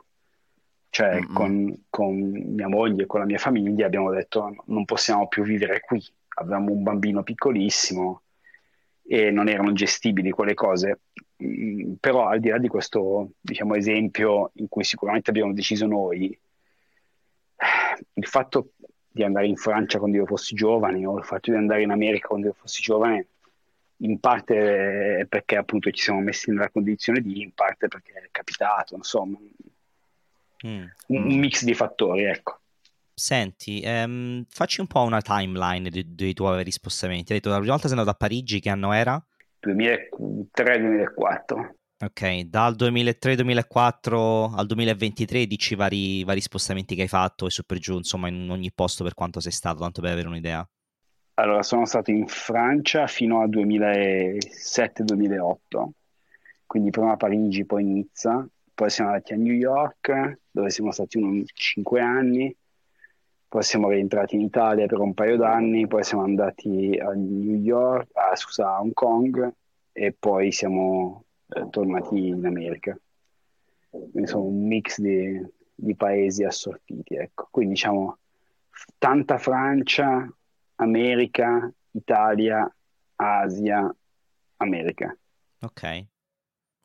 cioè 0.90 1.14
mm-hmm. 1.14 1.32
con, 1.32 1.84
con, 1.88 2.14
mia 2.18 2.68
moglie 2.68 3.04
e 3.04 3.06
con 3.06 3.20
la 3.20 3.26
mia 3.26 3.38
famiglia 3.38 3.86
abbiamo 3.86 4.10
detto 4.10 4.62
non 4.66 4.84
possiamo 4.84 5.26
più 5.26 5.42
vivere 5.42 5.80
qui, 5.80 6.04
avevamo 6.34 6.70
un 6.70 6.82
bambino 6.82 7.22
piccolissimo 7.22 8.22
e 9.04 9.30
non 9.30 9.48
erano 9.48 9.72
gestibili 9.72 10.30
quelle 10.30 10.54
cose. 10.54 11.00
Mm, 11.42 11.94
però 11.94 12.28
al 12.28 12.40
di 12.40 12.48
là 12.48 12.58
di 12.58 12.68
questo 12.68 13.32
diciamo, 13.40 13.74
esempio 13.74 14.52
in 14.54 14.68
cui 14.68 14.84
sicuramente 14.84 15.30
abbiamo 15.30 15.52
deciso 15.52 15.86
noi, 15.86 16.38
il 18.14 18.26
fatto 18.26 18.72
di 19.10 19.22
andare 19.22 19.46
in 19.46 19.56
Francia 19.56 19.98
quando 19.98 20.16
io 20.16 20.26
fossi 20.26 20.54
giovane 20.54 21.04
o 21.04 21.18
il 21.18 21.24
fatto 21.24 21.50
di 21.50 21.56
andare 21.56 21.82
in 21.82 21.90
America 21.90 22.28
quando 22.28 22.48
io 22.48 22.54
fossi 22.54 22.80
giovane 22.80 23.26
in 23.98 24.18
parte 24.18 25.26
perché 25.28 25.56
appunto 25.56 25.90
ci 25.90 26.02
siamo 26.02 26.20
messi 26.20 26.50
nella 26.50 26.70
condizione 26.70 27.20
di, 27.20 27.40
in 27.40 27.52
parte 27.52 27.88
perché 27.88 28.12
è 28.12 28.28
capitato, 28.30 28.96
insomma, 28.96 29.38
mm. 29.38 29.50
un, 30.64 30.86
un, 31.06 31.38
mix 31.38 31.62
di 31.64 31.74
fattori, 31.74 32.24
ecco. 32.24 32.58
Senti, 33.14 33.80
ehm, 33.80 34.44
facci 34.48 34.80
un 34.80 34.86
po' 34.88 35.02
una 35.02 35.20
timeline 35.20 35.88
dei, 35.90 36.14
dei 36.14 36.32
tuoi 36.32 36.56
vari 36.56 36.72
spostamenti. 36.72 37.32
Hai 37.32 37.38
detto 37.38 37.50
la 37.50 37.58
prima 37.58 37.72
volta 37.72 37.86
sei 37.86 37.96
andato 37.96 38.16
a 38.16 38.18
Parigi, 38.18 38.58
che 38.58 38.70
anno 38.70 38.92
era? 38.92 39.24
2003-2004. 39.62 41.74
Ok, 42.02 42.40
dal 42.40 42.74
2003-2004 42.74 44.56
al 44.56 44.66
2023 44.66 45.46
dici 45.46 45.76
vari, 45.76 46.24
vari 46.24 46.40
spostamenti 46.40 46.96
che 46.96 47.02
hai 47.02 47.08
fatto 47.08 47.46
e 47.46 47.50
su 47.50 47.62
per 47.62 47.78
giù, 47.78 47.96
insomma, 47.96 48.26
in 48.26 48.50
ogni 48.50 48.72
posto 48.74 49.04
per 49.04 49.14
quanto 49.14 49.38
sei 49.38 49.52
stato, 49.52 49.78
tanto 49.78 50.00
per 50.00 50.10
avere 50.10 50.26
un'idea. 50.26 50.68
Allora, 51.34 51.62
sono 51.62 51.86
stato 51.86 52.10
in 52.10 52.26
Francia 52.26 53.06
fino 53.06 53.40
al 53.40 53.50
2007-2008, 53.50 55.54
quindi 56.66 56.90
prima 56.90 57.12
a 57.12 57.16
Parigi, 57.16 57.64
poi 57.64 57.84
Nizza, 57.84 58.44
poi 58.74 58.90
siamo 58.90 59.10
andati 59.10 59.32
a 59.32 59.36
New 59.36 59.54
York, 59.54 60.40
dove 60.50 60.70
siamo 60.70 60.90
stati 60.90 61.18
un 61.18 61.44
5 61.46 62.00
anni, 62.00 62.52
poi 63.52 63.62
siamo 63.62 63.90
rientrati 63.90 64.34
in 64.34 64.40
Italia 64.40 64.86
per 64.86 64.98
un 64.98 65.12
paio 65.12 65.36
d'anni, 65.36 65.86
poi 65.86 66.02
siamo 66.02 66.22
andati 66.22 66.98
a 66.98 67.10
New 67.10 67.56
York, 67.56 68.08
ah, 68.14 68.34
scusa, 68.34 68.76
a 68.76 68.80
Hong 68.80 68.94
Kong 68.94 69.52
e 69.92 70.16
poi 70.18 70.50
siamo 70.50 71.24
eh, 71.48 71.68
tornati 71.68 72.28
in 72.28 72.46
America. 72.46 72.98
Quindi 73.90 74.26
sono 74.26 74.44
un 74.44 74.66
mix 74.66 75.00
di, 75.00 75.38
di 75.74 75.94
paesi 75.94 76.44
assortiti. 76.44 77.14
Ecco. 77.14 77.48
Quindi 77.50 77.74
diciamo 77.74 78.16
tanta 78.96 79.36
Francia, 79.36 80.26
America, 80.76 81.70
Italia, 81.90 82.74
Asia, 83.16 83.94
America. 84.56 85.14
Ok. 85.60 86.06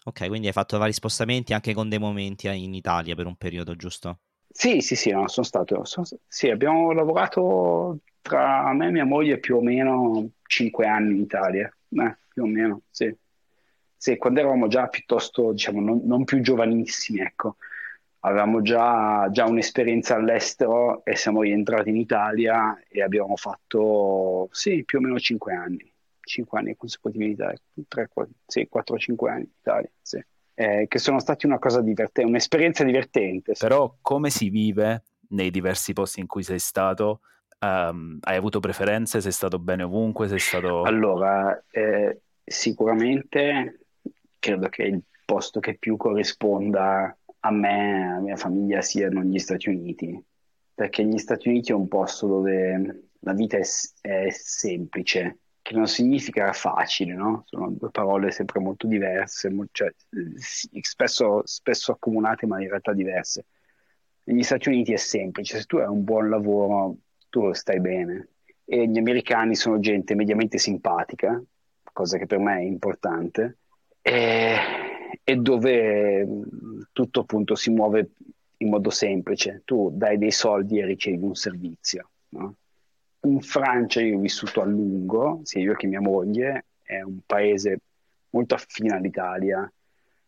Ok, 0.04 0.28
quindi 0.28 0.48
hai 0.48 0.54
fatto 0.54 0.78
vari 0.78 0.92
spostamenti 0.92 1.54
anche 1.54 1.74
con 1.74 1.88
dei 1.88 2.00
momenti 2.00 2.50
in 2.50 2.74
Italia 2.74 3.16
per 3.16 3.26
un 3.26 3.38
periodo, 3.38 3.74
giusto? 3.78 4.20
Sì, 4.50 4.82
sì, 4.82 4.96
sì, 4.96 5.12
no, 5.12 5.28
sono 5.28 5.46
stato. 5.46 5.84
Sono, 5.86 6.06
sì, 6.28 6.50
abbiamo 6.50 6.92
lavorato 6.92 8.00
tra 8.22 8.74
me 8.74 8.88
e 8.88 8.92
mia 8.92 9.06
moglie 9.06 9.40
più 9.40 9.58
o 9.58 9.62
meno 9.62 10.32
cinque 10.44 10.88
anni 10.88 11.16
in 11.16 11.22
Italia. 11.22 11.68
Eh, 11.90 12.18
più 12.34 12.44
o 12.44 12.46
meno, 12.48 12.82
sì 12.90 13.16
sì, 14.00 14.18
quando 14.18 14.40
eravamo 14.42 14.68
già 14.68 14.88
piuttosto, 14.88 15.52
diciamo, 15.54 15.82
non, 15.82 16.02
non 16.06 16.24
più 16.24 16.40
giovanissimi, 16.42 17.20
ecco, 17.22 17.58
avevamo 18.20 18.62
già, 18.62 19.28
già, 19.32 19.46
un'esperienza 19.46 20.16
all'estero 20.16 21.04
e 21.04 21.16
siamo 21.16 21.42
rientrati 21.42 21.90
in 21.90 21.98
Italia 21.98 22.80
e 22.88 23.02
abbiamo 23.02 23.36
fatto, 23.38 24.50
sì, 24.52 24.84
più 24.86 25.00
o 25.00 25.02
meno 25.02 25.20
5 25.20 25.54
anni, 25.56 25.92
5 26.22 26.60
anni 26.60 26.76
consecutivi 26.76 27.26
in 27.26 27.32
Italia, 27.32 27.60
3, 27.88 28.08
4, 28.14 28.34
sì, 28.46 28.68
4-5 28.70 29.32
anni 29.32 29.44
in 29.44 29.50
Italia, 29.60 29.90
sì. 30.02 30.24
Eh, 30.60 30.88
che 30.88 30.98
sono 30.98 31.20
stati 31.20 31.46
una 31.46 31.60
cosa 31.60 31.82
divertente, 31.82 32.28
un'esperienza 32.28 32.84
divertente. 32.84 33.54
Però 33.60 33.96
come 34.02 34.32
si 34.32 34.50
vive 34.50 35.04
nei 35.30 35.52
diversi 35.52 35.94
posti 35.94 36.20
in 36.20 36.26
cui 36.26 36.42
sei 36.42 36.58
stato? 36.58 37.20
Um, 37.60 38.18
hai 38.22 38.38
avuto 38.38 38.60
preferenze? 38.60 39.22
Sei 39.22 39.32
stato 39.32 39.60
bene 39.60 39.84
ovunque? 39.84 40.28
Sei 40.28 40.40
stato... 40.40 40.82
Allora, 40.82 41.64
eh, 41.70 42.22
sicuramente 42.44 43.82
credo 44.40 44.68
che 44.70 44.84
il 44.84 45.04
posto 45.26 45.60
che 45.60 45.78
più 45.78 45.96
corrisponda 45.96 47.16
a 47.40 47.52
me 47.52 48.00
e 48.00 48.04
alla 48.08 48.20
mia 48.20 48.36
famiglia 48.36 48.82
siano 48.82 49.22
gli 49.22 49.38
Stati 49.38 49.70
Uniti, 49.70 50.20
perché 50.74 51.06
gli 51.06 51.20
Stati 51.20 51.50
Uniti 51.50 51.72
è 51.72 51.76
un 51.76 51.88
posto 51.88 52.26
dove 52.26 53.10
la 53.20 53.34
vita 53.34 53.58
è, 53.58 53.66
è 54.02 54.30
semplice, 54.32 55.38
che 55.68 55.76
non 55.76 55.88
significa 55.88 56.54
facile, 56.54 57.14
no? 57.14 57.44
Sono 57.46 57.70
due 57.72 57.92
parole 57.92 58.32
sempre 58.32 58.62
molto 58.62 58.88
diverse, 58.88 59.54
cioè, 59.72 59.94
spesso, 60.80 61.42
spesso 61.44 61.92
accomunate 61.92 62.46
ma 62.46 62.62
in 62.62 62.70
realtà 62.70 62.94
diverse. 62.94 63.48
Negli 64.24 64.44
Stati 64.44 64.70
Uniti 64.70 64.94
è 64.94 64.96
semplice, 64.96 65.58
se 65.60 65.66
tu 65.66 65.76
hai 65.76 65.88
un 65.88 66.06
buon 66.06 66.30
lavoro 66.30 66.96
tu 67.28 67.52
stai 67.52 67.82
bene 67.82 68.30
e 68.64 68.88
gli 68.88 68.98
americani 68.98 69.56
sono 69.56 69.80
gente 69.80 70.16
mediamente 70.16 70.58
simpatica, 70.58 71.44
cosa 71.92 72.18
che 72.18 72.28
per 72.28 72.40
me 72.40 72.60
è 72.60 72.62
importante, 72.62 73.58
e, 74.02 74.56
e 75.22 75.36
dove 75.36 76.26
tutto 76.94 77.20
appunto 77.20 77.56
si 77.56 77.72
muove 77.72 78.12
in 78.60 78.70
modo 78.70 78.90
semplice. 78.90 79.64
Tu 79.66 79.92
dai 79.94 80.18
dei 80.18 80.32
soldi 80.32 80.80
e 80.80 80.86
ricevi 80.86 81.22
un 81.22 81.36
servizio. 81.36 82.12
No? 82.30 82.56
In 83.28 83.42
Francia 83.42 84.00
io 84.02 84.18
ho 84.18 84.22
vissuto 84.22 84.62
a 84.62 84.66
lungo, 84.66 85.42
sia 85.44 85.62
io 85.62 85.74
che 85.74 85.86
mia 85.86 86.00
moglie, 86.00 86.68
è 86.82 87.02
un 87.02 87.20
paese 87.26 87.80
molto 88.30 88.56
affine 88.56 88.96
all'Italia, 88.96 89.70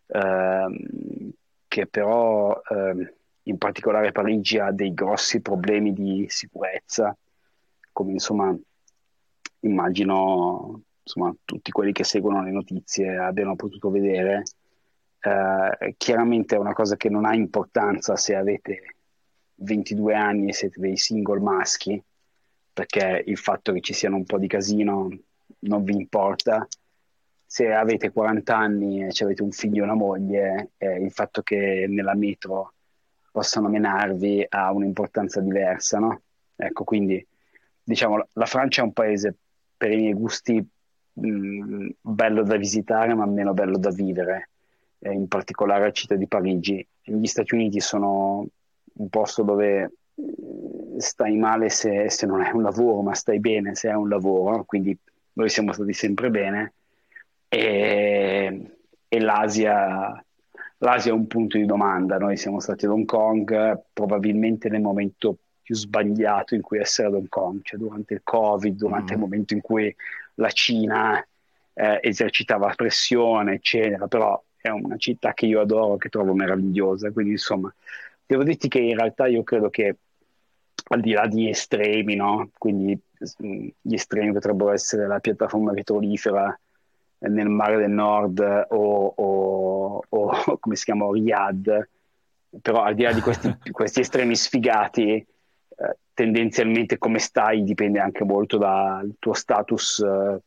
ehm, 0.07 1.31
che 1.67 1.87
però 1.87 2.61
ehm, 2.61 3.13
in 3.43 3.57
particolare 3.57 4.11
Parigi 4.11 4.59
ha 4.59 4.71
dei 4.71 4.93
grossi 4.93 5.39
problemi 5.39 5.93
di 5.93 6.25
sicurezza, 6.27 7.15
come 7.93 8.11
insomma 8.11 8.53
immagino 9.61 10.81
insomma, 11.01 11.33
tutti 11.45 11.71
quelli 11.71 11.93
che 11.93 12.03
seguono 12.03 12.43
le 12.43 12.51
notizie 12.51 13.17
abbiano 13.17 13.55
potuto 13.55 13.89
vedere, 13.89 14.43
eh, 15.21 15.95
chiaramente 15.97 16.55
è 16.55 16.59
una 16.59 16.73
cosa 16.73 16.97
che 16.97 17.09
non 17.09 17.25
ha 17.25 17.33
importanza 17.33 18.17
se 18.17 18.35
avete 18.35 18.95
22 19.55 20.13
anni 20.13 20.49
e 20.49 20.53
siete 20.53 20.79
dei 20.79 20.97
single 20.97 21.39
maschi, 21.39 22.01
perché 22.79 23.23
il 23.25 23.37
fatto 23.37 23.73
che 23.73 23.81
ci 23.81 23.91
siano 23.91 24.15
un 24.15 24.23
po' 24.23 24.37
di 24.37 24.47
casino 24.47 25.09
non 25.59 25.83
vi 25.83 25.93
importa. 25.95 26.65
Se 27.45 27.73
avete 27.73 28.09
40 28.09 28.55
anni 28.55 29.03
e 29.03 29.11
avete 29.19 29.43
un 29.43 29.51
figlio 29.51 29.81
e 29.81 29.83
una 29.83 29.95
moglie, 29.95 30.69
eh, 30.77 31.03
il 31.03 31.11
fatto 31.11 31.41
che 31.41 31.87
nella 31.89 32.15
metro 32.15 32.75
possano 33.31 33.67
menarvi 33.67 34.45
ha 34.47 34.71
un'importanza 34.71 35.41
diversa, 35.41 35.99
no? 35.99 36.21
Ecco, 36.55 36.85
quindi 36.85 37.25
diciamo 37.83 38.25
la 38.31 38.45
Francia 38.45 38.81
è 38.81 38.85
un 38.85 38.93
paese 38.93 39.35
per 39.75 39.91
i 39.91 39.97
miei 39.97 40.13
gusti 40.13 40.65
mh, 41.11 41.89
bello 41.99 42.43
da 42.43 42.55
visitare 42.55 43.13
ma 43.13 43.25
meno 43.25 43.53
bello 43.53 43.77
da 43.77 43.89
vivere, 43.89 44.51
eh, 44.99 45.11
in 45.11 45.27
particolare 45.27 45.83
la 45.83 45.91
città 45.91 46.15
di 46.15 46.27
Parigi. 46.29 46.87
Gli 47.01 47.25
Stati 47.25 47.55
Uniti 47.55 47.81
sono 47.81 48.47
un 48.93 49.09
posto 49.09 49.43
dove 49.43 49.91
stai 50.97 51.35
male 51.37 51.69
se, 51.69 52.09
se, 52.09 52.25
non 52.25 52.41
hai 52.41 52.51
un 52.53 52.61
lavoro, 52.61 53.01
ma 53.01 53.13
stai 53.13 53.39
bene 53.39 53.75
se 53.75 53.89
hai 53.89 53.95
un 53.95 54.09
lavoro, 54.09 54.63
quindi 54.65 54.97
noi 55.33 55.49
siamo 55.49 55.71
stati 55.71 55.93
sempre 55.93 56.29
bene 56.29 56.73
e, 57.47 58.75
e 59.07 59.19
l'Asia, 59.19 60.23
l'Asia 60.77 61.11
è 61.11 61.13
un 61.13 61.27
punto 61.27 61.57
di 61.57 61.65
domanda. 61.65 62.17
Noi 62.17 62.37
siamo 62.37 62.59
stati 62.59 62.85
ad 62.85 62.91
Hong 62.91 63.05
Kong 63.05 63.81
probabilmente 63.93 64.69
nel 64.69 64.81
momento 64.81 65.37
più 65.61 65.75
sbagliato 65.75 66.55
in 66.55 66.61
cui 66.61 66.79
essere 66.79 67.07
ad 67.07 67.13
Hong 67.13 67.29
Kong, 67.29 67.61
cioè 67.63 67.79
durante 67.79 68.15
il 68.15 68.21
Covid, 68.23 68.75
durante 68.75 69.13
mm. 69.13 69.15
il 69.15 69.21
momento 69.21 69.53
in 69.53 69.61
cui 69.61 69.95
la 70.35 70.49
Cina 70.49 71.25
eh, 71.73 71.99
esercitava 72.01 72.73
pressione, 72.75 73.53
eccetera, 73.53 74.07
però 74.07 74.41
è 74.57 74.69
una 74.69 74.97
città 74.97 75.33
che 75.33 75.45
io 75.45 75.61
adoro, 75.61 75.97
che 75.97 76.09
trovo 76.09 76.33
meravigliosa, 76.33 77.11
quindi 77.11 77.33
insomma, 77.33 77.73
devo 78.25 78.43
dirti 78.43 78.67
che 78.67 78.79
in 78.79 78.97
realtà 78.97 79.27
io 79.27 79.43
credo 79.43 79.69
che 79.69 79.95
al 80.87 81.01
di 81.01 81.11
là 81.11 81.27
di 81.27 81.49
estremi, 81.49 82.15
no? 82.15 82.49
quindi 82.57 82.99
mm, 83.43 83.67
gli 83.81 83.93
estremi 83.93 84.31
potrebbero 84.31 84.71
essere 84.71 85.07
la 85.07 85.19
piattaforma 85.19 85.71
petrolifera 85.73 86.57
nel 87.19 87.49
mare 87.49 87.77
del 87.77 87.89
nord 87.89 88.39
o, 88.69 89.13
o, 89.15 90.03
o 90.07 90.57
come 90.59 90.75
si 90.75 90.85
chiama 90.85 91.09
Riyadh, 91.11 91.87
però 92.61 92.83
al 92.83 92.95
di 92.95 93.03
là 93.03 93.13
di 93.13 93.21
questi, 93.21 93.55
questi 93.71 93.99
estremi 94.01 94.35
sfigati, 94.35 95.11
eh, 95.11 95.97
tendenzialmente 96.13 96.97
come 96.97 97.19
stai 97.19 97.63
dipende 97.63 97.99
anche 97.99 98.23
molto 98.23 98.57
dal 98.57 99.13
tuo 99.19 99.33
status 99.33 99.99
eh, 99.99 100.41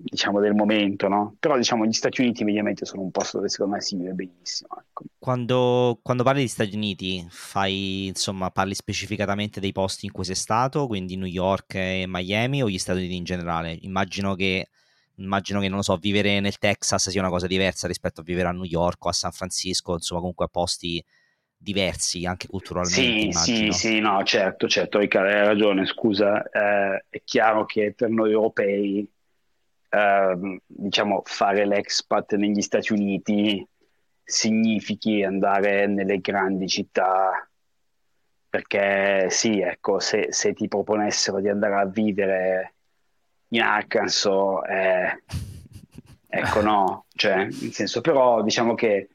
diciamo, 0.00 0.38
del 0.38 0.54
momento, 0.54 1.08
no? 1.08 1.34
Però 1.40 1.56
diciamo 1.56 1.84
gli 1.84 1.92
Stati 1.92 2.20
Uniti 2.20 2.44
mediamente 2.44 2.86
sono 2.86 3.02
un 3.02 3.10
posto 3.10 3.38
dove 3.38 3.48
secondo 3.48 3.74
me 3.74 3.80
si 3.80 3.96
vive 3.96 4.12
benissimo. 4.12 4.70
Ecco. 4.80 5.04
Quando, 5.18 5.98
quando, 6.02 6.22
parli 6.22 6.42
di 6.42 6.48
Stati 6.48 6.76
Uniti, 6.76 7.26
fai, 7.28 8.06
insomma, 8.06 8.50
parli 8.50 8.74
specificatamente 8.74 9.58
dei 9.58 9.72
posti 9.72 10.06
in 10.06 10.12
cui 10.12 10.24
sei 10.24 10.36
stato, 10.36 10.86
quindi 10.86 11.16
New 11.16 11.26
York 11.26 11.74
e 11.74 12.04
Miami 12.06 12.62
o 12.62 12.70
gli 12.70 12.78
Stati 12.78 13.00
Uniti 13.00 13.16
in 13.16 13.24
generale? 13.24 13.76
Immagino 13.80 14.36
che, 14.36 14.68
immagino 15.16 15.58
che, 15.58 15.66
non 15.66 15.78
lo 15.78 15.82
so, 15.82 15.96
vivere 15.96 16.38
nel 16.38 16.58
Texas 16.58 17.10
sia 17.10 17.20
una 17.20 17.30
cosa 17.30 17.48
diversa 17.48 17.88
rispetto 17.88 18.20
a 18.20 18.24
vivere 18.24 18.48
a 18.48 18.52
New 18.52 18.64
York 18.64 19.04
o 19.04 19.08
a 19.08 19.12
San 19.12 19.32
Francisco, 19.32 19.94
insomma, 19.94 20.20
comunque 20.20 20.44
a 20.44 20.48
posti 20.48 21.04
diversi 21.60 22.24
anche 22.24 22.46
culturalmente. 22.46 23.00
Sì, 23.02 23.24
immagino. 23.24 23.72
sì, 23.72 23.88
sì, 23.88 23.98
no, 23.98 24.22
certo, 24.22 24.68
certo, 24.68 24.98
hai 24.98 25.08
ragione, 25.10 25.86
scusa. 25.86 26.48
Eh, 26.48 27.04
è 27.08 27.22
chiaro 27.24 27.64
che 27.64 27.94
per 27.96 28.10
noi 28.10 28.30
europei 28.30 29.10
Ehm, 29.90 30.58
diciamo, 30.66 31.22
fare 31.24 31.64
l'expat 31.64 32.34
negli 32.34 32.60
Stati 32.60 32.92
Uniti 32.92 33.66
significhi 34.22 35.22
andare 35.22 35.86
nelle 35.86 36.18
grandi 36.18 36.68
città, 36.68 37.48
perché 38.50 39.28
sì, 39.30 39.60
ecco, 39.60 39.98
se, 40.00 40.26
se 40.30 40.52
ti 40.52 40.68
proponessero 40.68 41.40
di 41.40 41.48
andare 41.48 41.74
a 41.76 41.86
vivere 41.86 42.74
in 43.48 43.62
Arkansas, 43.62 44.62
eh, 44.68 45.22
ecco 46.28 46.60
no, 46.60 47.06
cioè, 47.14 47.44
nel 47.44 47.72
senso, 47.72 48.02
però 48.02 48.42
diciamo 48.42 48.74
che 48.74 49.08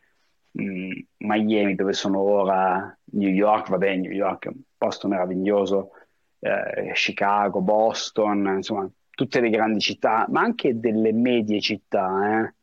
mh, 0.52 0.64
mm, 0.64 0.92
Miami, 1.18 1.76
dove 1.76 1.94
sono 1.94 2.20
ora, 2.20 2.98
New 3.12 3.30
York, 3.30 3.70
vabbè, 3.70 3.96
New 3.98 4.12
York 4.12 4.46
è 4.46 4.48
un 4.50 4.62
posto 4.78 5.08
meraviglioso, 5.08 5.92
eh, 6.40 6.92
Chicago, 6.94 7.62
Boston, 7.62 8.54
insomma, 8.56 8.90
tutte 9.14 9.40
le 9.40 9.50
grandi 9.50 9.80
città, 9.80 10.26
ma 10.30 10.42
anche 10.42 10.80
delle 10.80 11.14
medie 11.14 11.60
città, 11.60 12.42
eh? 12.42 12.54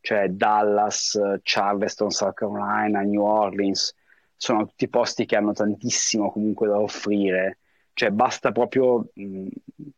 cioè 0.00 0.28
Dallas, 0.28 1.18
Charleston, 1.42 2.10
South 2.10 2.34
Carolina, 2.34 3.00
New 3.00 3.22
Orleans, 3.22 3.94
sono 4.36 4.66
tutti 4.66 4.88
posti 4.88 5.24
che 5.24 5.36
hanno 5.36 5.52
tantissimo 5.52 6.30
comunque 6.30 6.66
da 6.68 6.78
offrire. 6.78 7.58
Cioè 7.94 8.10
basta 8.10 8.52
proprio, 8.52 9.08
mh, 9.14 9.46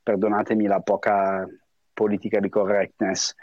perdonatemi 0.03 0.67
la 0.67 0.81
poca 0.81 1.49
politica 1.93 2.39
di 2.41 2.49
correctness, 2.49 3.35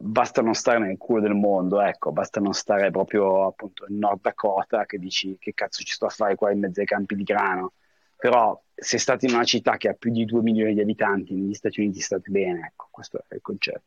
basta 0.00 0.42
non 0.42 0.54
stare 0.54 0.78
nel 0.78 0.96
culo 0.96 1.20
del 1.20 1.34
mondo, 1.34 1.80
ecco, 1.80 2.10
basta 2.10 2.40
non 2.40 2.54
stare 2.54 2.90
proprio 2.90 3.46
appunto 3.46 3.86
in 3.88 3.98
Nord 3.98 4.20
Dakota 4.22 4.86
che 4.86 4.98
dici 4.98 5.36
che 5.38 5.52
cazzo 5.54 5.82
ci 5.84 5.92
sto 5.92 6.06
a 6.06 6.10
fare 6.10 6.34
qua 6.34 6.50
in 6.50 6.60
mezzo 6.60 6.80
ai 6.80 6.86
campi 6.86 7.14
di 7.14 7.24
grano 7.24 7.72
però 8.20 8.60
se 8.80 8.98
state 8.98 9.26
in 9.26 9.34
una 9.34 9.44
città 9.44 9.76
che 9.76 9.88
ha 9.88 9.92
più 9.92 10.10
di 10.10 10.24
2 10.24 10.40
milioni 10.40 10.74
di 10.74 10.80
abitanti 10.80 11.34
negli 11.34 11.54
Stati 11.54 11.80
Uniti 11.80 12.00
state 12.00 12.30
bene, 12.30 12.68
ecco, 12.72 12.88
questo 12.90 13.24
è 13.28 13.34
il 13.34 13.42
concetto. 13.42 13.82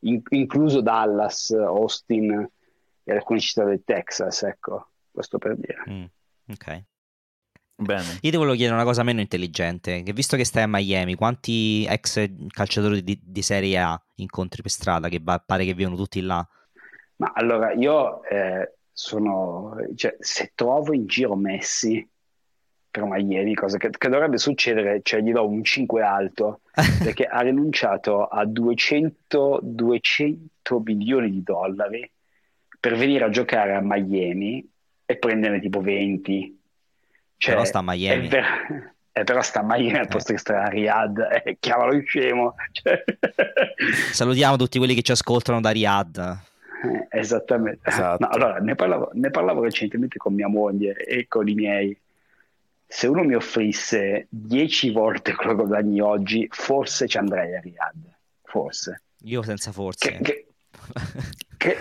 In, 0.00 0.20
incluso 0.30 0.80
Dallas, 0.80 1.50
Austin 1.50 2.50
e 3.04 3.12
alcune 3.12 3.38
città 3.38 3.64
del 3.64 3.82
Texas, 3.84 4.42
ecco, 4.42 4.88
questo 5.10 5.38
per 5.38 5.56
dire. 5.56 5.84
Mm, 5.88 6.04
ok. 6.50 6.84
Bene. 7.76 8.18
Io 8.20 8.30
ti 8.30 8.36
volevo 8.36 8.54
chiedere 8.54 8.74
una 8.74 8.84
cosa 8.84 9.02
meno 9.02 9.20
intelligente, 9.20 10.02
che 10.02 10.12
visto 10.12 10.36
che 10.36 10.44
stai 10.44 10.64
a 10.64 10.68
Miami, 10.68 11.14
quanti 11.14 11.86
ex 11.88 12.28
calciatori 12.48 13.02
di, 13.02 13.18
di 13.22 13.42
Serie 13.42 13.78
A 13.78 14.00
incontri 14.16 14.62
per 14.62 14.70
strada, 14.70 15.08
che 15.08 15.20
va, 15.22 15.42
pare 15.44 15.64
che 15.64 15.74
vivono 15.74 15.96
tutti 15.96 16.20
là? 16.20 16.46
Ma 17.16 17.32
allora, 17.34 17.72
io 17.72 18.22
eh, 18.24 18.74
sono, 18.92 19.76
cioè, 19.94 20.16
se 20.18 20.52
trovo 20.54 20.92
in 20.92 21.06
giro 21.06 21.34
Messi, 21.36 22.08
per 22.94 23.02
Miami, 23.06 23.56
cosa 23.56 23.76
che, 23.76 23.90
che, 23.90 24.08
dovrebbe 24.08 24.38
succedere, 24.38 25.00
cioè 25.02 25.20
gli 25.20 25.32
do 25.32 25.44
un 25.48 25.64
5 25.64 26.00
alto, 26.00 26.60
perché 27.02 27.24
ha 27.24 27.40
rinunciato 27.40 28.26
a 28.26 28.44
200, 28.44 29.58
200 29.60 30.78
milioni 30.84 31.28
di 31.32 31.42
dollari 31.42 32.08
per 32.78 32.94
venire 32.94 33.24
a 33.24 33.30
giocare 33.30 33.74
a 33.74 33.80
Miami 33.82 34.64
e 35.04 35.16
prenderne 35.16 35.58
tipo 35.58 35.80
20. 35.80 36.60
Cioè, 37.36 37.52
però 37.52 37.64
sta 37.64 37.80
a 37.80 37.82
Miami. 37.82 38.28
Ver- 38.28 38.92
eh, 39.10 39.24
però 39.24 39.42
sta 39.42 39.58
a 39.58 39.64
Miami 39.64 39.98
al 39.98 40.06
posto 40.06 40.32
che 40.32 40.38
sta 40.38 40.62
a 40.62 40.68
Riyadh, 40.68 41.18
eh, 41.44 41.56
chiamalo 41.58 42.00
scemo. 42.00 42.54
Cioè... 42.70 43.02
Salutiamo 44.12 44.54
tutti 44.54 44.78
quelli 44.78 44.94
che 44.94 45.02
ci 45.02 45.10
ascoltano 45.10 45.60
da 45.60 45.70
Riyadh. 45.70 46.18
Eh, 47.08 47.18
esattamente. 47.18 47.88
Esatto. 47.88 48.24
No, 48.24 48.30
allora, 48.30 48.58
ne 48.58 48.76
parlavo, 48.76 49.10
ne 49.14 49.30
parlavo 49.30 49.64
recentemente 49.64 50.16
con 50.16 50.32
mia 50.32 50.48
moglie 50.48 50.94
e 50.94 51.26
con 51.26 51.48
i 51.48 51.54
miei 51.54 51.98
se 52.86 53.06
uno 53.06 53.24
mi 53.24 53.34
offrisse 53.34 54.26
10 54.30 54.90
volte 54.90 55.34
quello 55.34 55.56
che 55.56 55.62
guadagni 55.64 56.00
oggi, 56.00 56.46
forse 56.50 57.08
ci 57.08 57.18
andrei 57.18 57.56
a 57.56 57.60
Riyadh. 57.60 58.16
Forse. 58.42 59.02
Io 59.24 59.42
senza 59.42 59.72
forse. 59.72 60.18
Che, 60.18 60.18
che, 60.22 60.46
che, 61.56 61.76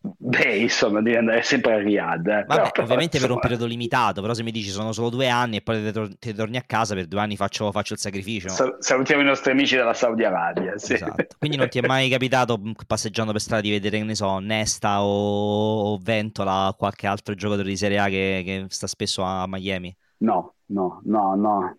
beh, 0.00 0.56
insomma, 0.56 1.00
devi 1.00 1.16
andare 1.16 1.42
sempre 1.42 1.74
a 1.74 1.78
Riyadh. 1.78 2.26
Eh. 2.26 2.44
Vabbè, 2.44 2.70
però, 2.70 2.82
ovviamente 2.82 3.16
insomma... 3.16 3.26
per 3.26 3.30
un 3.30 3.40
periodo 3.40 3.66
limitato, 3.66 4.20
però 4.20 4.34
se 4.34 4.42
mi 4.42 4.50
dici 4.50 4.70
sono 4.70 4.92
solo 4.92 5.10
due 5.10 5.28
anni 5.28 5.56
e 5.56 5.62
poi 5.62 5.82
te, 5.82 5.92
tor- 5.92 6.16
torni 6.34 6.56
a 6.56 6.62
casa, 6.62 6.94
per 6.94 7.06
due 7.06 7.20
anni 7.20 7.36
faccio, 7.36 7.70
faccio 7.70 7.92
il 7.92 7.98
sacrificio. 7.98 8.48
salutiamo 8.78 9.22
i 9.22 9.26
nostri 9.26 9.52
amici 9.52 9.76
della 9.76 9.94
Saudi 9.94 10.24
Arabia. 10.24 10.76
Sì. 10.78 10.94
Esatto. 10.94 11.26
Quindi 11.38 11.56
non 11.56 11.68
ti 11.68 11.78
è 11.78 11.86
mai 11.86 12.08
capitato 12.08 12.60
passeggiando 12.86 13.32
per 13.32 13.40
strada 13.40 13.62
di 13.62 13.70
vedere, 13.70 13.98
che 13.98 14.04
ne 14.04 14.14
so, 14.14 14.38
Nesta 14.38 15.02
o, 15.02 15.92
o 15.92 15.98
Ventola, 16.02 16.74
qualche 16.76 17.06
altro 17.06 17.34
giocatore 17.34 17.68
di 17.68 17.76
Serie 17.76 17.98
A 17.98 18.08
che, 18.08 18.42
che 18.44 18.64
sta 18.68 18.86
spesso 18.86 19.22
a 19.22 19.44
Miami? 19.46 19.94
No, 20.18 20.54
no, 20.66 21.00
no, 21.04 21.34
no. 21.34 21.76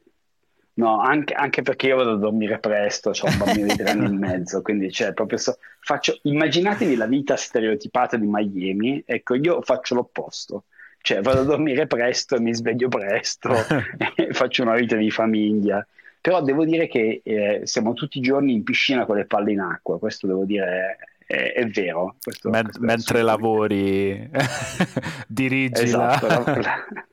No, 0.79 0.99
anche, 1.01 1.33
anche, 1.33 1.61
perché 1.61 1.87
io 1.87 1.97
vado 1.97 2.13
a 2.13 2.17
dormire 2.17 2.57
presto, 2.59 3.09
ho 3.09 3.27
un 3.27 3.37
bambino 3.37 3.67
di 3.67 3.75
tre 3.75 3.89
anni 3.89 4.05
e 4.05 4.17
mezzo, 4.17 4.61
quindi 4.61 4.89
cioè, 4.89 5.11
proprio 5.11 5.37
so, 5.37 5.57
faccio, 5.81 6.17
immaginatevi 6.21 6.95
la 6.95 7.05
vita 7.05 7.35
stereotipata 7.35 8.15
di 8.15 8.25
Miami, 8.25 9.03
ecco, 9.05 9.35
io 9.35 9.61
faccio 9.61 9.95
l'opposto, 9.95 10.63
cioè 11.01 11.19
vado 11.19 11.41
a 11.41 11.43
dormire 11.43 11.85
presto 11.85 12.37
e 12.37 12.39
mi 12.39 12.55
sveglio 12.55 12.87
presto, 12.87 13.51
e 14.15 14.31
faccio 14.31 14.61
una 14.61 14.75
vita 14.75 14.95
di 14.95 15.11
famiglia, 15.11 15.85
però 16.21 16.41
devo 16.41 16.63
dire 16.63 16.87
che 16.87 17.19
eh, 17.25 17.61
siamo 17.65 17.91
tutti 17.91 18.19
i 18.19 18.21
giorni 18.21 18.53
in 18.53 18.63
piscina 18.63 19.05
con 19.05 19.17
le 19.17 19.25
palle 19.25 19.51
in 19.51 19.59
acqua, 19.59 19.99
questo 19.99 20.27
devo 20.27 20.45
dire 20.45 20.97
è, 21.29 21.53
è 21.53 21.65
vero. 21.67 22.15
Questo, 22.21 22.49
Men- 22.49 22.63
questo 22.63 22.81
mentre 22.81 23.21
lavori, 23.21 24.29
dirigi 25.27 25.83
esatto, 25.83 26.27
la... 26.27 26.43
la... 26.55 26.85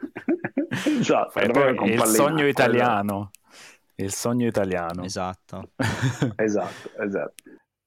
esatto, 0.84 1.40
il 1.84 2.02
sogno 2.04 2.46
italiano. 2.46 3.30
Il 3.96 4.12
sogno 4.12 4.46
italiano. 4.46 5.04
Esatto. 5.04 5.70
esatto, 6.36 6.90
esatto. 6.98 7.34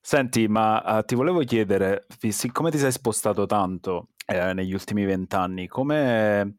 Senti, 0.02 0.48
ma 0.48 0.82
uh, 0.98 1.04
ti 1.04 1.14
volevo 1.14 1.40
chiedere, 1.42 2.08
siccome 2.30 2.72
ti 2.72 2.80
sei 2.80 2.92
spostato 2.92 3.46
tanto 3.46 4.10
eh, 4.26 4.54
negli 4.54 4.74
ultimi 4.74 5.06
vent'anni, 5.06 5.68
come 5.68 6.58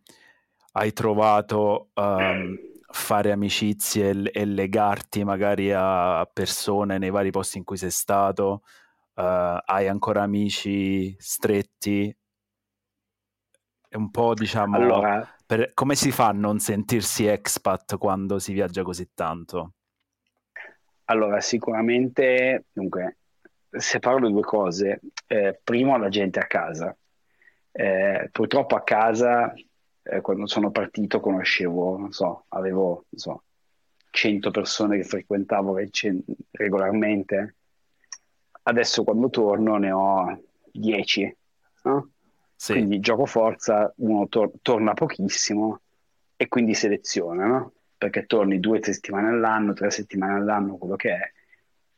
hai 0.73 0.93
trovato 0.93 1.91
um, 1.95 2.57
fare 2.93 3.33
amicizie 3.33 4.11
e, 4.11 4.31
e, 4.33 4.45
legarti 4.45 5.25
magari 5.25 5.73
a 5.73 6.29
persone 6.33 6.99
nei 6.99 7.11
vari 7.11 7.31
posti 7.31 7.59
in 7.59 7.65
cui 7.65 7.77
sei 7.77 7.91
stato? 7.91 8.63
Uh, 9.15 9.59
hai 9.65 9.89
ancora 9.89 10.23
amici 10.23 11.15
stretti? 11.19 12.17
È 13.89 13.97
un 13.97 14.11
po', 14.11 14.35
diciamo, 14.35 14.77
allora, 14.77 15.29
per, 15.51 15.75
come 15.75 15.97
si 15.97 16.13
fa 16.13 16.29
a 16.29 16.33
non 16.33 16.61
sentirsi 16.61 17.27
expat 17.27 17.99
quando 17.99 18.39
si 18.39 18.53
viaggia 18.53 18.85
così 18.85 19.11
tanto? 19.15 19.73
Allora, 21.07 21.41
sicuramente, 21.41 22.67
dunque, 22.71 23.17
se 23.69 23.99
parlo 23.99 24.29
di 24.29 24.33
due 24.33 24.43
cose, 24.43 25.01
eh, 25.27 25.59
primo 25.61 25.99
la 25.99 26.09
gente 26.09 26.39
a 26.39 26.47
casa. 26.47 26.97
Eh, 27.73 28.29
purtroppo 28.31 28.77
a 28.77 28.85
casa, 28.85 29.53
eh, 30.05 30.21
quando 30.21 30.47
sono 30.47 30.71
partito, 30.71 31.19
conoscevo, 31.19 31.99
non 31.99 32.13
so, 32.13 32.45
avevo, 32.51 33.07
non 33.09 33.19
so, 33.19 33.43
100 34.09 34.53
persone 34.53 34.99
che 34.99 35.05
frequentavo 35.05 35.79
regolarmente 36.53 37.57
adesso 38.63 39.03
quando 39.03 39.31
torno 39.31 39.79
ne 39.79 39.91
ho 39.91 40.41
10, 40.71 41.37
no? 41.83 42.11
Sì. 42.61 42.73
quindi 42.75 43.01
gioco 43.01 43.25
forza, 43.25 43.91
uno 43.97 44.29
tor- 44.29 44.53
torna 44.61 44.93
pochissimo 44.93 45.81
e 46.37 46.47
quindi 46.47 46.75
seleziona, 46.75 47.47
no? 47.47 47.73
perché 47.97 48.27
torni 48.27 48.61
due 48.61 48.81
settimane 48.83 49.29
all'anno, 49.29 49.73
tre 49.73 49.91
settimane 49.91 50.35
all'anno, 50.35 50.77
quello 50.77 50.95
che 50.95 51.11
è, 51.11 51.33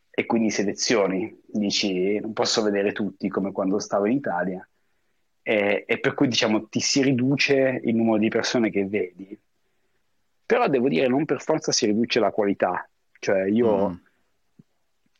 e 0.08 0.24
quindi 0.24 0.50
selezioni, 0.50 1.36
dici 1.46 2.16
non 2.20 2.32
posso 2.32 2.62
vedere 2.62 2.92
tutti 2.92 3.28
come 3.28 3.50
quando 3.50 3.80
stavo 3.80 4.06
in 4.06 4.12
Italia, 4.12 4.64
e, 5.42 5.82
e 5.84 5.98
per 5.98 6.14
cui 6.14 6.28
diciamo 6.28 6.68
ti 6.68 6.78
si 6.78 7.02
riduce 7.02 7.80
il 7.82 7.96
numero 7.96 8.18
di 8.18 8.28
persone 8.28 8.70
che 8.70 8.86
vedi, 8.86 9.36
però 10.46 10.68
devo 10.68 10.88
dire 10.88 11.08
non 11.08 11.24
per 11.24 11.42
forza 11.42 11.72
si 11.72 11.86
riduce 11.86 12.20
la 12.20 12.30
qualità, 12.30 12.88
cioè 13.18 13.48
io 13.48 13.88
mm. 13.88 13.94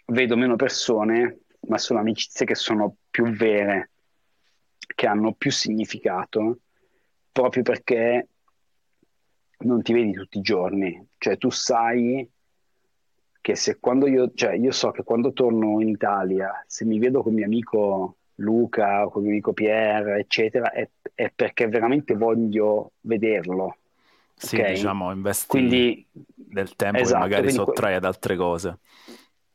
vedo 0.06 0.36
meno 0.36 0.54
persone, 0.54 1.40
ma 1.66 1.78
sono 1.78 1.98
amicizie 1.98 2.46
che 2.46 2.54
sono 2.54 2.94
più 3.10 3.28
vere, 3.30 3.91
che 4.86 5.06
hanno 5.06 5.32
più 5.32 5.50
significato, 5.50 6.58
proprio 7.30 7.62
perché 7.62 8.28
non 9.58 9.82
ti 9.82 9.92
vedi 9.92 10.12
tutti 10.12 10.38
i 10.38 10.42
giorni, 10.42 11.08
cioè 11.18 11.38
tu 11.38 11.50
sai 11.50 12.28
che 13.40 13.56
se 13.56 13.78
quando 13.80 14.06
io, 14.06 14.30
cioè 14.34 14.52
io 14.54 14.70
so 14.70 14.92
che 14.92 15.02
quando 15.02 15.32
torno 15.32 15.80
in 15.80 15.88
Italia, 15.88 16.64
se 16.66 16.84
mi 16.84 16.98
vedo 16.98 17.22
con 17.22 17.34
mio 17.34 17.44
amico 17.44 18.16
Luca 18.36 19.04
o 19.04 19.10
con 19.10 19.22
mio 19.22 19.32
amico 19.32 19.52
Pierre, 19.52 20.20
eccetera, 20.20 20.70
è, 20.70 20.88
è 21.14 21.30
perché 21.34 21.66
veramente 21.66 22.14
voglio 22.14 22.92
vederlo. 23.00 23.76
Sì, 24.34 24.56
okay? 24.56 24.74
diciamo, 24.74 25.12
investi 25.12 25.46
quindi, 25.48 26.06
del 26.12 26.74
tempo 26.76 26.98
esatto, 26.98 27.24
che 27.24 27.30
magari 27.30 27.50
sottrai 27.50 27.94
ad 27.94 28.04
altre 28.04 28.36
cose. 28.36 28.78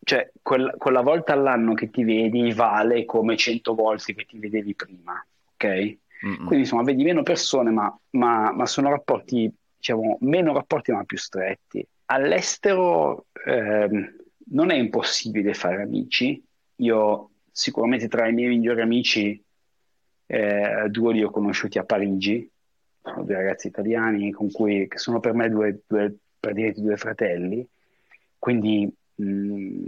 Cioè, 0.08 0.32
quella, 0.42 0.72
quella 0.78 1.02
volta 1.02 1.34
all'anno 1.34 1.74
che 1.74 1.90
ti 1.90 2.06
vedi 2.06 2.54
vale 2.54 3.04
come 3.04 3.36
cento 3.36 3.76
volte 3.76 4.16
che 4.16 4.24
ti 4.24 4.40
vedevi 4.40 4.74
prima, 4.74 5.22
ok? 5.56 5.66
Mm-mm. 5.66 6.36
Quindi 6.46 6.60
insomma 6.60 6.84
vedi 6.84 7.04
meno 7.04 7.24
persone, 7.24 7.72
ma, 7.72 7.94
ma, 8.12 8.54
ma 8.54 8.66
sono 8.66 8.90
rapporti, 8.90 9.54
diciamo, 9.76 10.18
meno 10.22 10.54
rapporti 10.54 10.94
ma 10.94 11.04
più 11.04 11.18
stretti. 11.18 11.86
All'estero 12.06 13.26
eh, 13.46 14.14
non 14.52 14.72
è 14.72 14.76
impossibile 14.76 15.54
fare 15.54 15.82
amici. 15.82 16.42
Io 16.78 17.30
sicuramente 17.52 18.08
tra 18.08 18.30
i 18.30 18.34
miei 18.34 18.48
migliori 18.48 18.80
amici 18.80 19.44
eh, 20.26 20.86
due 20.88 21.14
li 21.14 21.22
ho 21.22 21.30
conosciuti 21.30 21.80
a 21.80 21.84
Parigi, 21.84 22.50
sono 23.02 23.26
due 23.26 23.36
ragazzi 23.36 23.68
italiani 23.68 24.32
con 24.32 24.50
cui, 24.52 24.88
che 24.88 25.00
sono 25.00 25.20
per 25.20 25.34
me 25.34 25.50
due, 25.50 25.82
due, 25.86 26.16
praticamente 26.40 26.82
due 26.82 26.96
fratelli, 26.96 27.68
quindi 28.40 28.90
mh, 29.18 29.24
mm, 29.24 29.86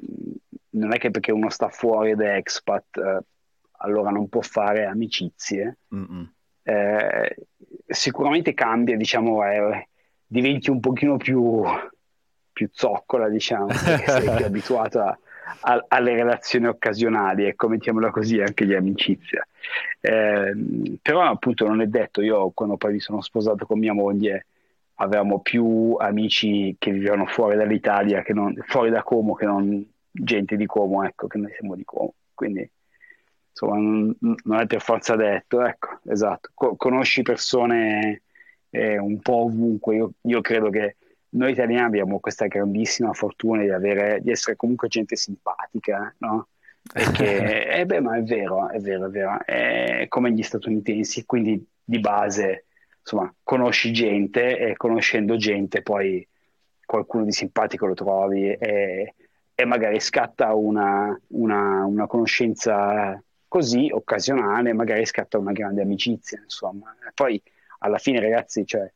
non 0.72 0.94
è 0.94 0.98
che 0.98 1.12
perché 1.12 1.32
uno 1.32 1.50
sta 1.50 1.70
fuori 1.70 2.12
ed 2.12 2.22
è 2.22 2.36
expat 2.36 2.98
eh, 2.98 3.20
allora 3.82 4.10
non 4.10 4.28
può 4.30 4.42
fare 4.42 4.86
amicizie. 4.86 5.78
Eh, 6.64 7.36
sicuramente 7.88 8.54
cambia, 8.54 8.96
diciamo, 8.96 9.44
eh, 9.46 9.88
diventi 10.26 10.70
un 10.70 10.80
pochino 10.80 11.18
più, 11.18 11.64
più 12.52 12.70
zoccola, 12.72 13.30
diciamo, 13.30 13.68
perché 13.68 14.12
sei 14.12 14.36
più 14.36 14.46
abituato 14.46 15.00
a, 15.02 15.18
a, 15.62 15.86
alle 15.88 16.14
relazioni 16.14 16.68
occasionali, 16.68 17.46
ecco, 17.46 17.70
mettiamola 17.70 18.12
così, 18.12 18.40
anche 18.40 18.66
di 18.66 18.76
amicizia. 18.76 19.46
Eh, 20.02 20.54
però 21.02 21.22
appunto 21.22 21.66
non 21.66 21.82
è 21.82 21.88
detto, 21.88 22.22
io 22.22 22.52
quando 22.54 22.78
poi 22.78 22.94
mi 22.94 23.00
sono 23.00 23.22
sposato 23.22 23.66
con 23.66 23.80
mia 23.80 23.94
moglie 23.94 24.46
avevamo 25.02 25.40
più 25.40 25.96
amici 25.98 26.76
che 26.78 26.92
vivevano 26.92 27.26
fuori 27.26 27.56
dall'Italia, 27.56 28.22
che 28.22 28.34
non, 28.34 28.54
fuori 28.68 28.90
da 28.90 29.04
Como, 29.04 29.34
che 29.34 29.46
non 29.46 29.86
gente 30.12 30.56
di 30.56 30.66
Como, 30.66 31.04
ecco, 31.04 31.28
che 31.28 31.38
noi 31.38 31.52
siamo 31.58 31.76
di 31.76 31.84
Como. 31.84 32.14
Quindi 32.34 32.70
insomma 33.50 33.76
non, 33.76 34.16
non 34.20 34.60
è 34.60 34.66
per 34.66 34.82
forza 34.82 35.16
detto, 35.16 35.64
ecco, 35.64 36.00
esatto. 36.06 36.50
Co- 36.54 36.76
conosci 36.76 37.22
persone 37.22 38.24
eh, 38.70 38.98
un 38.98 39.20
po' 39.20 39.44
ovunque, 39.44 39.96
io, 39.96 40.12
io 40.22 40.42
credo 40.42 40.70
che 40.70 40.98
noi 41.32 41.52
italiani 41.52 41.86
abbiamo 41.86 42.20
questa 42.20 42.48
grandissima 42.48 43.14
fortuna 43.14 43.62
di, 43.62 43.70
avere, 43.70 44.20
di 44.22 44.32
essere 44.32 44.56
comunque 44.56 44.88
gente 44.88 45.16
simpatica, 45.16 46.14
no? 46.20 46.48
Perché, 46.82 47.68
eh 47.72 47.86
beh, 47.86 48.02
ma 48.02 48.18
è 48.18 48.24
vero, 48.24 48.70
è 48.70 48.80
vero, 48.80 49.06
è 49.06 49.10
vero, 49.10 49.40
è 49.46 50.06
come 50.10 50.32
gli 50.32 50.44
statunitensi, 50.44 51.26
quindi 51.26 51.66
di 51.84 52.00
base, 52.00 52.66
insomma, 53.10 53.34
conosci 53.44 53.92
gente 53.92 54.58
e 54.58 54.76
conoscendo 54.76 55.36
gente 55.36 55.82
poi 55.82 56.26
qualcuno 56.86 57.24
di 57.24 57.32
simpatico 57.32 57.88
lo 57.88 57.96
trovi 57.96 58.52
e, 58.52 59.16
e 59.56 59.66
magari 59.66 60.00
scatta 60.00 60.54
una, 60.54 61.20
una, 61.30 61.86
una, 61.86 62.08
conoscenza 62.08 63.22
così 63.48 63.90
occasionale, 63.92 64.74
magari 64.74 65.06
scatta 65.06 65.40
una 65.40 65.52
grande 65.52 65.82
amicizia, 65.82 66.40
insomma. 66.42 66.96
E 67.08 67.12
poi 67.14 67.42
alla 67.80 67.98
fine, 67.98 68.20
ragazzi, 68.20 68.66
cioè, 68.66 68.92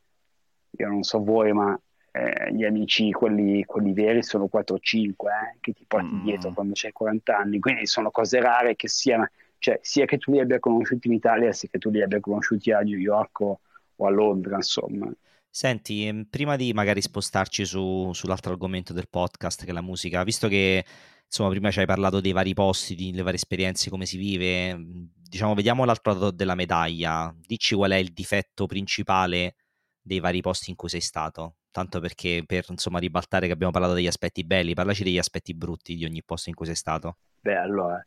io 0.70 0.88
non 0.88 1.04
so 1.04 1.24
voi, 1.24 1.52
ma 1.54 1.80
eh, 2.12 2.54
gli 2.54 2.64
amici, 2.64 3.12
quelli, 3.12 3.64
quelli, 3.66 3.94
veri, 3.94 4.22
sono 4.22 4.48
4 4.48 4.76
o 4.76 4.80
5 4.80 5.32
eh, 5.32 5.58
che 5.60 5.74
ti 5.74 5.86
porti 5.88 6.14
mm. 6.14 6.24
dietro 6.24 6.54
quando 6.54 6.74
c'hai 6.76 6.92
40 6.92 7.36
anni, 7.36 7.60
quindi 7.60 7.88
sono 7.88 8.12
cose 8.12 8.40
rare 8.40 8.76
che 8.76 8.88
siano, 8.88 9.28
cioè, 9.58 9.80
sia 9.82 10.06
che 10.06 10.18
tu 10.18 10.32
li 10.32 10.40
abbia 10.40 10.60
conosciuti 10.60 11.08
in 11.08 11.14
Italia, 11.14 11.52
sia 11.52 11.70
che 11.72 11.80
tu 11.80 11.90
li 11.90 12.02
abbia 12.02 12.20
conosciuti 12.20 12.72
a 12.72 12.80
New 12.80 12.98
York 12.98 13.40
o, 13.42 13.60
o 13.96 14.06
a 14.06 14.10
Londra, 14.10 14.56
insomma. 14.56 15.12
Senti, 15.50 16.08
ehm, 16.08 16.26
prima 16.30 16.56
di 16.56 16.74
magari 16.74 17.02
spostarci 17.02 17.66
su, 17.66 18.12
sull'altro 18.14 18.52
argomento 18.52 18.94
del 18.94 19.08
podcast, 19.10 19.64
che 19.64 19.70
è 19.70 19.74
la 19.74 19.82
musica, 19.82 20.24
visto 20.24 20.48
che 20.48 20.84
insomma 21.26 21.50
prima 21.50 21.72
ci 21.72 21.80
hai 21.80 21.86
parlato 21.86 22.20
dei 22.20 22.32
vari 22.32 22.54
posti, 22.54 22.96
delle 22.96 23.22
varie 23.22 23.38
esperienze, 23.38 23.90
come 23.90 24.06
si 24.06 24.18
vive, 24.18 24.78
diciamo, 24.80 25.54
vediamo 25.54 25.86
l'altro 25.86 26.14
lato 26.14 26.32
della 26.32 26.56
medaglia, 26.56 27.34
dici 27.40 27.76
qual 27.76 27.92
è 27.92 27.96
il 27.96 28.14
difetto 28.14 28.66
principale 28.66 29.56
dei 30.02 30.20
vari 30.20 30.42
posti 30.42 30.70
in 30.70 30.76
cui 30.76 30.90
sei 30.90 31.02
stato 31.02 31.58
tanto 31.74 32.00
perché 32.00 32.44
per 32.46 32.66
insomma 32.70 33.00
ribaltare 33.00 33.48
che 33.48 33.52
abbiamo 33.52 33.72
parlato 33.72 33.96
degli 33.96 34.08
aspetti 34.08 34.46
belli, 34.46 34.76
parlaci 34.76 35.04
degli 35.04 35.18
aspetti 35.18 35.56
brutti 35.56 35.96
di 35.96 36.06
ogni 36.06 36.24
posto 36.24 36.50
in 36.50 36.56
cui 36.56 36.68
sei 36.68 36.76
stato. 36.76 37.18
Beh, 37.42 37.58
allora, 37.58 38.06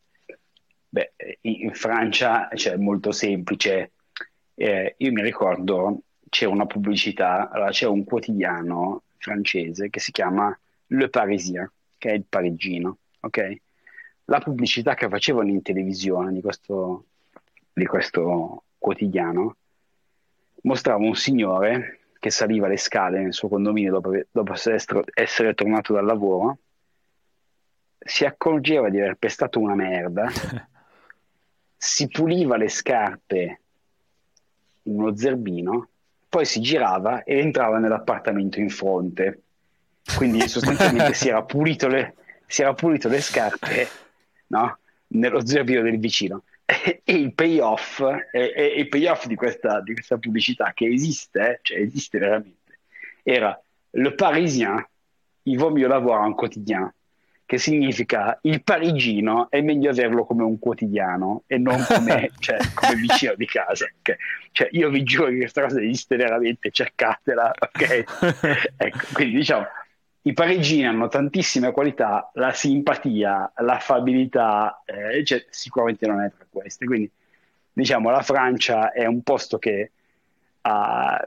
beh, 0.88 1.14
in 1.42 1.74
Francia 1.74 2.48
cioè, 2.54 2.74
è 2.74 2.76
molto 2.76 3.10
semplice. 3.10 3.92
Eh, 4.58 4.94
io 4.96 5.12
mi 5.12 5.20
ricordo 5.20 6.00
c'era 6.30 6.50
una 6.50 6.66
pubblicità, 6.66 7.50
allora 7.50 7.70
c'è 7.70 7.86
un 7.86 8.04
quotidiano 8.04 9.02
francese 9.18 9.90
che 9.90 10.00
si 10.00 10.12
chiama 10.12 10.58
Le 10.86 11.08
Parisien, 11.10 11.70
che 11.98 12.10
è 12.10 12.12
il 12.14 12.24
parigino, 12.28 12.98
ok? 13.20 13.56
La 14.24 14.40
pubblicità 14.40 14.94
che 14.94 15.08
facevano 15.08 15.50
in 15.50 15.62
televisione 15.62 16.32
di 16.32 16.40
questo, 16.40 17.04
di 17.72 17.86
questo 17.86 18.64
quotidiano 18.78 19.56
mostrava 20.62 21.04
un 21.04 21.14
signore 21.14 22.00
che 22.18 22.30
saliva 22.30 22.66
le 22.66 22.78
scale 22.78 23.20
nel 23.20 23.34
suo 23.34 23.48
condominio 23.48 23.92
dopo, 23.92 24.12
dopo 24.30 24.52
essere, 24.52 25.04
essere 25.14 25.54
tornato 25.54 25.92
dal 25.92 26.04
lavoro, 26.04 26.58
si 27.98 28.24
accorgeva 28.24 28.88
di 28.88 28.98
aver 28.98 29.16
pestato 29.16 29.60
una 29.60 29.74
merda, 29.74 30.28
si 31.76 32.08
puliva 32.08 32.56
le 32.56 32.68
scarpe 32.68 33.60
uno 34.86 35.16
zerbino, 35.16 35.88
poi 36.28 36.44
si 36.44 36.60
girava 36.60 37.22
e 37.22 37.38
entrava 37.38 37.78
nell'appartamento 37.78 38.60
in 38.60 38.70
fronte. 38.70 39.42
Quindi 40.16 40.46
sostanzialmente 40.48 41.14
si, 41.14 41.28
era 41.28 41.42
pulito 41.42 41.88
le, 41.88 42.14
si 42.46 42.62
era 42.62 42.74
pulito 42.74 43.08
le 43.08 43.20
scarpe 43.20 43.88
no? 44.48 44.78
nello 45.08 45.44
zerbino 45.44 45.82
del 45.82 45.98
vicino 45.98 46.42
e, 46.66 47.02
il 47.04 47.32
payoff, 47.32 48.00
e, 48.32 48.52
e 48.54 48.64
il 48.76 48.88
payoff 48.88 49.26
di 49.26 49.36
questa, 49.36 49.80
di 49.80 49.94
questa 49.94 50.18
pubblicità 50.18 50.72
che 50.74 50.86
esiste, 50.86 51.60
cioè 51.62 51.78
esiste 51.78 52.18
veramente, 52.18 52.80
era 53.22 53.58
le 53.90 54.12
Parisien, 54.12 54.84
il 55.44 55.58
vaut 55.58 55.72
mieux 55.72 55.88
l'avoir 55.88 56.24
en 56.26 56.34
quotidien, 56.34 56.92
che 57.46 57.58
significa 57.58 58.36
il 58.42 58.62
parigino 58.62 59.48
è 59.50 59.60
meglio 59.60 59.90
averlo 59.90 60.24
come 60.24 60.42
un 60.42 60.58
quotidiano 60.58 61.44
e 61.46 61.58
non 61.58 61.82
come, 61.86 62.32
cioè, 62.40 62.58
come 62.74 62.96
vicino 62.96 63.34
di 63.36 63.46
casa. 63.46 63.86
Okay? 64.00 64.16
Cioè, 64.50 64.68
io 64.72 64.90
vi 64.90 65.04
giuro 65.04 65.28
che 65.28 65.36
questa 65.36 65.62
cosa 65.62 65.80
esiste 65.80 66.16
veramente, 66.16 66.72
cercatela, 66.72 67.52
ok? 67.56 68.04
ecco, 68.76 69.06
quindi 69.12 69.36
diciamo, 69.36 69.64
i 70.22 70.32
parigini 70.32 70.86
hanno 70.86 71.06
tantissime 71.06 71.70
qualità, 71.70 72.30
la 72.34 72.52
simpatia, 72.52 73.52
l'affabilità, 73.58 74.82
eh, 74.84 75.24
cioè, 75.24 75.46
sicuramente 75.48 76.04
non 76.08 76.22
è 76.22 76.32
tra 76.36 76.46
queste. 76.50 76.84
Quindi, 76.84 77.08
diciamo, 77.72 78.10
la 78.10 78.22
Francia 78.22 78.90
è 78.90 79.06
un 79.06 79.22
posto 79.22 79.58
che 79.58 79.92
ha, 80.62 81.24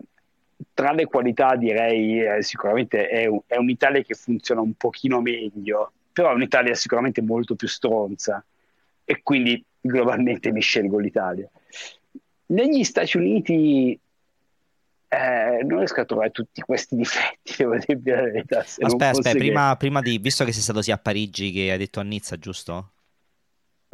tra 0.73 0.91
le 0.91 1.05
qualità 1.05 1.55
direi 1.55 2.21
eh, 2.21 2.43
sicuramente 2.43 3.07
è, 3.07 3.25
un, 3.25 3.39
è, 3.47 3.55
un'Italia 3.55 4.01
che 4.01 4.15
funziona 4.15 4.59
un 4.59 4.73
pochino 4.73 5.21
meglio, 5.21 5.93
però 6.19 6.31
è 6.31 6.35
un'Italia 6.35 6.75
sicuramente 6.75 7.21
molto 7.21 7.55
più 7.55 7.69
stronza 7.69 8.43
e 9.05 9.21
quindi 9.23 9.63
globalmente 9.79 10.51
mi 10.51 10.59
scelgo 10.59 10.99
l'Italia. 10.99 11.49
Negli 12.47 12.83
Stati 12.83 13.15
Uniti 13.15 13.97
eh, 15.07 15.63
non 15.63 15.77
riesco 15.77 16.01
a 16.01 16.03
trovare 16.03 16.31
tutti 16.31 16.59
questi 16.59 16.97
difetti, 16.97 17.53
devo 17.63 17.77
dirvi 17.77 18.11
la 18.11 18.21
verità. 18.23 18.59
Aspetta, 18.59 19.09
aspetta, 19.11 19.37
prima, 19.37 19.77
prima, 19.77 20.01
di, 20.01 20.17
visto 20.17 20.43
che 20.43 20.51
sei 20.51 20.61
stato 20.61 20.81
sia 20.81 20.95
a 20.95 20.97
Parigi 20.97 21.53
che 21.53 21.71
hai 21.71 21.77
detto 21.77 22.01
a 22.01 22.03
Nizza, 22.03 22.37
giusto? 22.37 22.91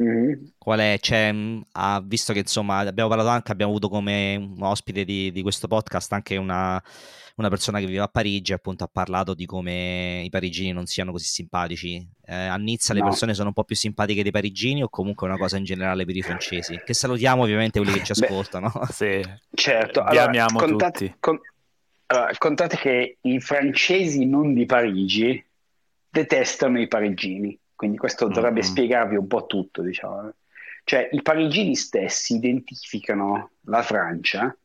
Mm-hmm. 0.02 0.44
Qual 0.58 0.78
è? 0.78 0.98
Cioè, 1.00 1.34
ha 1.72 2.02
visto 2.04 2.32
che 2.32 2.40
insomma 2.40 2.78
abbiamo 2.78 3.08
parlato 3.08 3.30
anche, 3.30 3.52
abbiamo 3.52 3.72
avuto 3.72 3.88
come 3.88 4.54
ospite 4.60 5.04
di, 5.04 5.32
di 5.32 5.42
questo 5.42 5.68
podcast 5.68 6.12
anche 6.12 6.36
una, 6.36 6.82
una, 7.36 7.48
persona 7.48 7.78
che 7.78 7.86
vive 7.86 8.00
a 8.00 8.08
Parigi, 8.08 8.52
appunto 8.52 8.84
ha 8.84 8.90
parlato 8.92 9.32
di 9.32 9.46
come 9.46 10.22
i 10.22 10.28
parigini 10.28 10.72
non 10.72 10.84
siano 10.84 11.12
così 11.12 11.24
simpatici. 11.24 12.06
Eh, 12.26 12.34
a 12.34 12.56
Nizza 12.56 12.92
no. 12.92 13.00
le 13.00 13.06
persone 13.06 13.32
sono 13.32 13.48
un 13.48 13.54
po' 13.54 13.64
più 13.64 13.74
simpatiche 13.74 14.22
dei 14.22 14.32
parigini 14.32 14.82
o 14.82 14.88
comunque 14.90 15.26
è 15.26 15.30
una 15.30 15.38
cosa 15.38 15.56
in 15.56 15.64
generale 15.64 16.04
per 16.04 16.16
i 16.16 16.22
francesi? 16.22 16.78
Che 16.84 16.94
salutiamo 16.94 17.42
ovviamente 17.42 17.80
quelli 17.80 17.98
che 17.98 18.04
ci 18.04 18.12
ascoltano. 18.20 18.70
Beh, 18.74 18.86
sì, 18.92 19.22
certo. 19.54 20.02
Vi 20.02 20.08
allora, 20.10 20.24
amiamo 20.26 20.58
contate, 20.58 21.06
tutti. 21.06 21.16
Con, 21.20 21.40
allora, 22.08 22.32
contate 22.36 22.76
che 22.76 23.16
i 23.22 23.40
francesi 23.40 24.26
non 24.26 24.52
di 24.52 24.66
Parigi 24.66 25.42
detestano 26.10 26.78
i 26.80 26.86
parigini 26.86 27.58
quindi 27.76 27.98
questo 27.98 28.26
dovrebbe 28.26 28.60
mm-hmm. 28.60 28.70
spiegarvi 28.70 29.16
un 29.16 29.26
po' 29.26 29.46
tutto, 29.46 29.82
diciamo. 29.82 30.32
Cioè, 30.82 31.08
i 31.12 31.22
parigini 31.22 31.76
stessi 31.76 32.36
identificano 32.36 33.50
la 33.62 33.82
Francia 33.82 34.56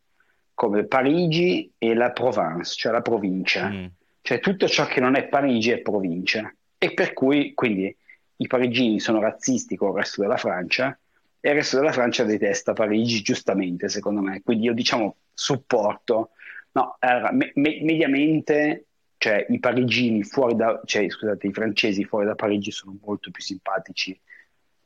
come 0.54 0.86
Parigi 0.86 1.72
e 1.78 1.94
la 1.94 2.12
Provence, 2.12 2.76
cioè 2.76 2.92
la 2.92 3.02
provincia. 3.02 3.70
Mm. 3.70 3.86
Cioè 4.22 4.40
tutto 4.40 4.68
ciò 4.68 4.86
che 4.86 5.00
non 5.00 5.16
è 5.16 5.28
Parigi 5.28 5.72
è 5.72 5.80
provincia. 5.80 6.54
E 6.78 6.94
per 6.94 7.14
cui, 7.14 7.54
quindi, 7.54 7.96
i 8.38 8.48
parigini 8.48 9.00
sono 9.00 9.20
razzisti 9.20 9.76
con 9.76 9.90
il 9.90 9.96
resto 9.98 10.22
della 10.22 10.38
Francia 10.38 10.98
e 11.40 11.50
il 11.50 11.56
resto 11.56 11.78
della 11.78 11.92
Francia 11.92 12.24
detesta 12.24 12.74
Parigi, 12.74 13.22
giustamente, 13.22 13.90
secondo 13.90 14.22
me. 14.22 14.42
Quindi 14.44 14.66
io, 14.66 14.74
diciamo, 14.74 15.18
supporto. 15.34 16.30
No, 16.74 16.96
allora, 17.00 17.32
me- 17.32 17.52
me- 17.56 17.80
mediamente 17.82 18.86
cioè 19.22 19.46
i 19.50 19.60
parigini 19.60 20.24
fuori 20.24 20.56
da, 20.56 20.82
cioè 20.84 21.08
scusate, 21.08 21.46
i 21.46 21.54
francesi 21.54 22.04
fuori 22.06 22.26
da 22.26 22.34
Parigi 22.34 22.72
sono 22.72 22.98
molto 23.04 23.30
più 23.30 23.44
simpatici 23.44 24.20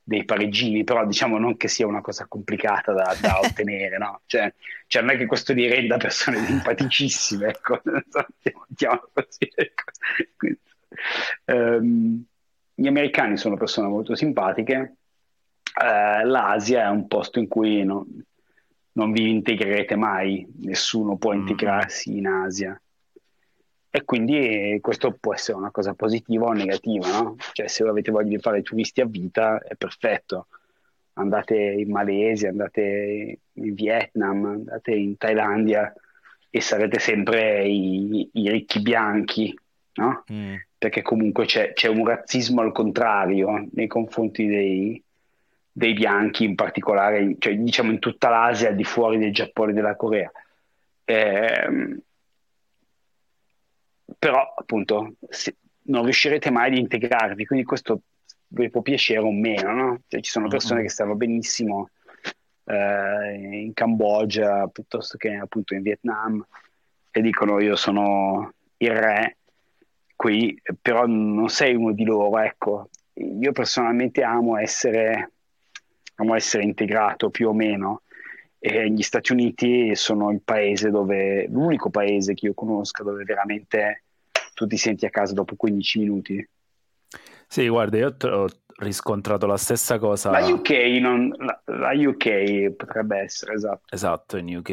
dei 0.03 0.25
parigini, 0.25 0.83
però 0.83 1.05
diciamo 1.05 1.37
non 1.37 1.55
che 1.55 1.69
sia 1.69 1.87
una 1.87 2.01
cosa 2.01 2.25
complicata 2.27 2.91
da, 2.91 3.15
da 3.21 3.39
ottenere, 3.47 3.97
no? 3.97 4.23
Cioè, 4.25 4.53
cioè, 4.87 5.03
non 5.03 5.11
è 5.11 5.17
che 5.17 5.25
questo 5.25 5.53
li 5.53 5.69
renda 5.69 5.95
persone 5.95 6.43
simpaticissime, 6.43 7.47
ecco, 7.47 7.79
così, 9.13 9.51
ecco. 9.55 9.83
Um, 11.45 12.25
gli 12.73 12.87
americani 12.87 13.37
sono 13.37 13.55
persone 13.55 13.87
molto 13.87 14.15
simpatiche, 14.15 14.95
uh, 15.81 16.27
l'Asia 16.27 16.83
è 16.83 16.89
un 16.89 17.07
posto 17.07 17.39
in 17.39 17.47
cui 17.47 17.85
non, 17.85 18.05
non 18.91 19.13
vi 19.13 19.29
integrerete 19.29 19.95
mai, 19.95 20.45
nessuno 20.59 21.15
può 21.15 21.33
mm. 21.33 21.39
integrarsi 21.39 22.17
in 22.17 22.27
Asia 22.27 22.77
e 23.95 24.03
quindi 24.03 24.77
questo 24.81 25.15
può 25.17 25.33
essere 25.33 25.57
una 25.57 25.71
cosa 25.71 25.93
positiva 25.93 26.47
o 26.47 26.51
negativa, 26.51 27.07
no? 27.07 27.37
Cioè 27.53 27.69
se 27.69 27.87
avete 27.87 28.11
voglia 28.11 28.27
di 28.27 28.39
fare 28.39 28.61
turisti 28.61 28.99
a 28.99 29.05
vita 29.05 29.63
è 29.63 29.75
perfetto, 29.75 30.47
andate 31.13 31.55
in 31.55 31.91
Malesia, 31.91 32.49
andate 32.49 33.39
in 33.53 33.73
Vietnam, 33.73 34.43
andate 34.43 34.91
in 34.91 35.15
Thailandia 35.15 35.93
e 36.49 36.59
sarete 36.59 36.99
sempre 36.99 37.65
i, 37.69 38.29
i 38.33 38.49
ricchi 38.49 38.81
bianchi, 38.81 39.57
no? 39.93 40.25
Mm. 40.29 40.55
Perché 40.77 41.01
comunque 41.01 41.45
c'è, 41.45 41.71
c'è, 41.71 41.87
un 41.87 42.05
razzismo 42.05 42.59
al 42.59 42.73
contrario 42.73 43.65
nei 43.71 43.87
confronti 43.87 44.45
dei, 44.45 45.01
dei 45.71 45.93
bianchi, 45.93 46.43
in 46.43 46.55
particolare, 46.55 47.33
cioè, 47.39 47.55
diciamo 47.55 47.91
in 47.91 47.99
tutta 47.99 48.27
l'Asia, 48.27 48.67
al 48.67 48.75
di 48.75 48.83
fuori 48.83 49.19
del 49.19 49.31
Giappone 49.31 49.71
e 49.71 49.73
della 49.73 49.95
Corea. 49.95 50.29
Eh, 51.05 52.01
però 54.17 54.53
appunto 54.55 55.13
non 55.83 56.03
riuscirete 56.03 56.49
mai 56.51 56.67
ad 56.67 56.77
integrarvi, 56.77 57.45
quindi 57.45 57.65
questo 57.65 58.01
vi 58.47 58.69
può 58.69 58.81
piacere 58.81 59.19
o 59.19 59.31
meno, 59.31 59.73
no? 59.73 60.01
Cioè, 60.07 60.21
ci 60.21 60.31
sono 60.31 60.47
persone 60.47 60.75
mm-hmm. 60.75 60.87
che 60.87 60.93
stanno 60.93 61.15
benissimo 61.15 61.89
eh, 62.65 63.61
in 63.63 63.73
Cambogia 63.73 64.67
piuttosto 64.67 65.17
che 65.17 65.35
appunto 65.35 65.73
in 65.73 65.81
Vietnam 65.81 66.45
e 67.11 67.21
dicono 67.21 67.59
io 67.59 67.75
sono 67.75 68.53
il 68.77 68.91
re 68.91 69.37
qui, 70.15 70.59
però 70.81 71.05
non 71.05 71.49
sei 71.49 71.75
uno 71.75 71.91
di 71.91 72.03
loro, 72.03 72.39
ecco. 72.39 72.89
Io 73.13 73.51
personalmente 73.51 74.23
amo 74.23 74.57
essere, 74.57 75.31
amo 76.15 76.35
essere 76.35 76.63
integrato 76.63 77.29
più 77.29 77.49
o 77.49 77.53
meno 77.53 78.01
e 78.67 78.89
gli 78.89 79.03
Stati 79.03 79.31
Uniti 79.31 79.95
sono 79.95 80.31
il 80.31 80.41
paese 80.43 80.89
dove, 80.89 81.47
l'unico 81.47 81.91
paese 81.91 82.33
che 82.33 82.47
io 82.47 82.55
conosco 82.55 83.03
dove 83.03 83.23
veramente 83.23 84.05
tu 84.55 84.65
ti 84.65 84.75
senti 84.75 85.05
a 85.05 85.11
casa 85.11 85.33
dopo 85.33 85.55
15 85.55 85.99
minuti. 85.99 86.49
Sì, 87.47 87.67
guarda, 87.67 87.97
io 87.97 88.15
ho 88.19 88.47
riscontrato 88.77 89.45
la 89.45 89.57
stessa 89.57 89.99
cosa. 89.99 90.31
La 90.31 90.43
UK, 90.47 90.71
non, 90.99 91.31
la, 91.37 91.61
la 91.65 91.91
UK 91.93 92.71
potrebbe 92.71 93.19
essere, 93.19 93.53
esatto. 93.53 93.93
Esatto, 93.93 94.37
in 94.37 94.57
UK. 94.57 94.69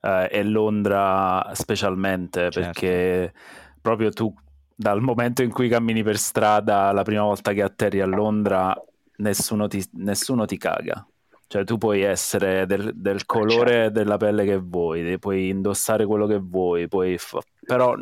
Uh, 0.00 0.06
eh, 0.06 0.28
e 0.30 0.42
Londra 0.42 1.50
specialmente, 1.52 2.50
certo. 2.50 2.60
perché 2.60 3.34
proprio 3.82 4.10
tu, 4.12 4.34
dal 4.74 5.02
momento 5.02 5.42
in 5.42 5.50
cui 5.50 5.68
cammini 5.68 6.02
per 6.02 6.16
strada, 6.16 6.90
la 6.92 7.02
prima 7.02 7.24
volta 7.24 7.52
che 7.52 7.60
atterri 7.60 8.00
a 8.00 8.06
Londra, 8.06 8.74
nessuno 9.16 9.68
ti, 9.68 9.86
nessuno 9.92 10.46
ti 10.46 10.56
caga. 10.56 11.06
Cioè 11.50 11.64
tu 11.64 11.78
puoi 11.78 12.02
essere 12.02 12.64
del, 12.64 12.92
del 12.94 13.26
colore 13.26 13.72
certo. 13.72 13.90
della 13.90 14.16
pelle 14.18 14.44
che 14.44 14.58
vuoi, 14.58 15.18
puoi 15.18 15.48
indossare 15.48 16.06
quello 16.06 16.28
che 16.28 16.38
vuoi, 16.38 16.86
puoi 16.86 17.18
fa... 17.18 17.40
però 17.66 17.96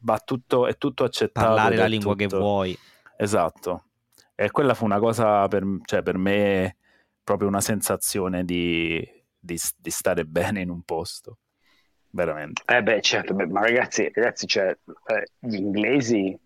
va 0.00 0.18
tutto, 0.18 0.66
è 0.66 0.76
tutto 0.76 1.04
accettato. 1.04 1.46
Parlare 1.46 1.76
la 1.76 1.86
lingua 1.86 2.14
tutto... 2.14 2.28
che 2.28 2.36
vuoi. 2.36 2.78
Esatto. 3.16 3.84
E 4.34 4.50
quella 4.50 4.74
fu 4.74 4.84
una 4.84 4.98
cosa 4.98 5.48
per, 5.48 5.64
cioè, 5.86 6.02
per 6.02 6.18
me 6.18 6.76
proprio 7.24 7.48
una 7.48 7.62
sensazione 7.62 8.44
di, 8.44 9.02
di, 9.38 9.58
di, 9.78 9.90
stare 9.90 10.26
bene 10.26 10.60
in 10.60 10.68
un 10.68 10.82
posto. 10.82 11.38
Veramente. 12.10 12.62
Eh 12.66 12.82
beh, 12.82 13.00
certo, 13.00 13.32
beh, 13.32 13.46
ma 13.46 13.62
ragazzi, 13.62 14.10
ragazzi 14.12 14.46
cioè, 14.46 14.68
eh, 15.06 15.28
gli 15.38 15.54
inglesi 15.54 16.38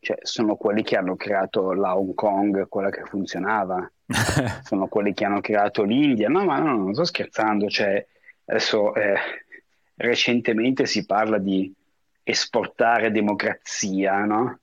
cioè, 0.00 0.16
sono 0.22 0.56
quelli 0.56 0.82
che 0.82 0.96
hanno 0.96 1.14
creato 1.14 1.72
la 1.72 1.96
Hong 1.96 2.14
Kong, 2.14 2.66
quella 2.66 2.90
che 2.90 3.04
funzionava 3.04 3.88
sono 4.62 4.86
quelli 4.86 5.14
che 5.14 5.24
hanno 5.24 5.40
creato 5.40 5.82
l'India. 5.82 6.28
No, 6.28 6.44
ma 6.44 6.58
no, 6.58 6.76
non 6.76 6.94
sto 6.94 7.04
scherzando. 7.04 7.68
Cioè, 7.68 8.06
adesso 8.46 8.94
eh, 8.94 9.14
recentemente 9.96 10.86
si 10.86 11.04
parla 11.06 11.38
di 11.38 11.72
esportare 12.22 13.10
democrazia, 13.10 14.24
no? 14.24 14.58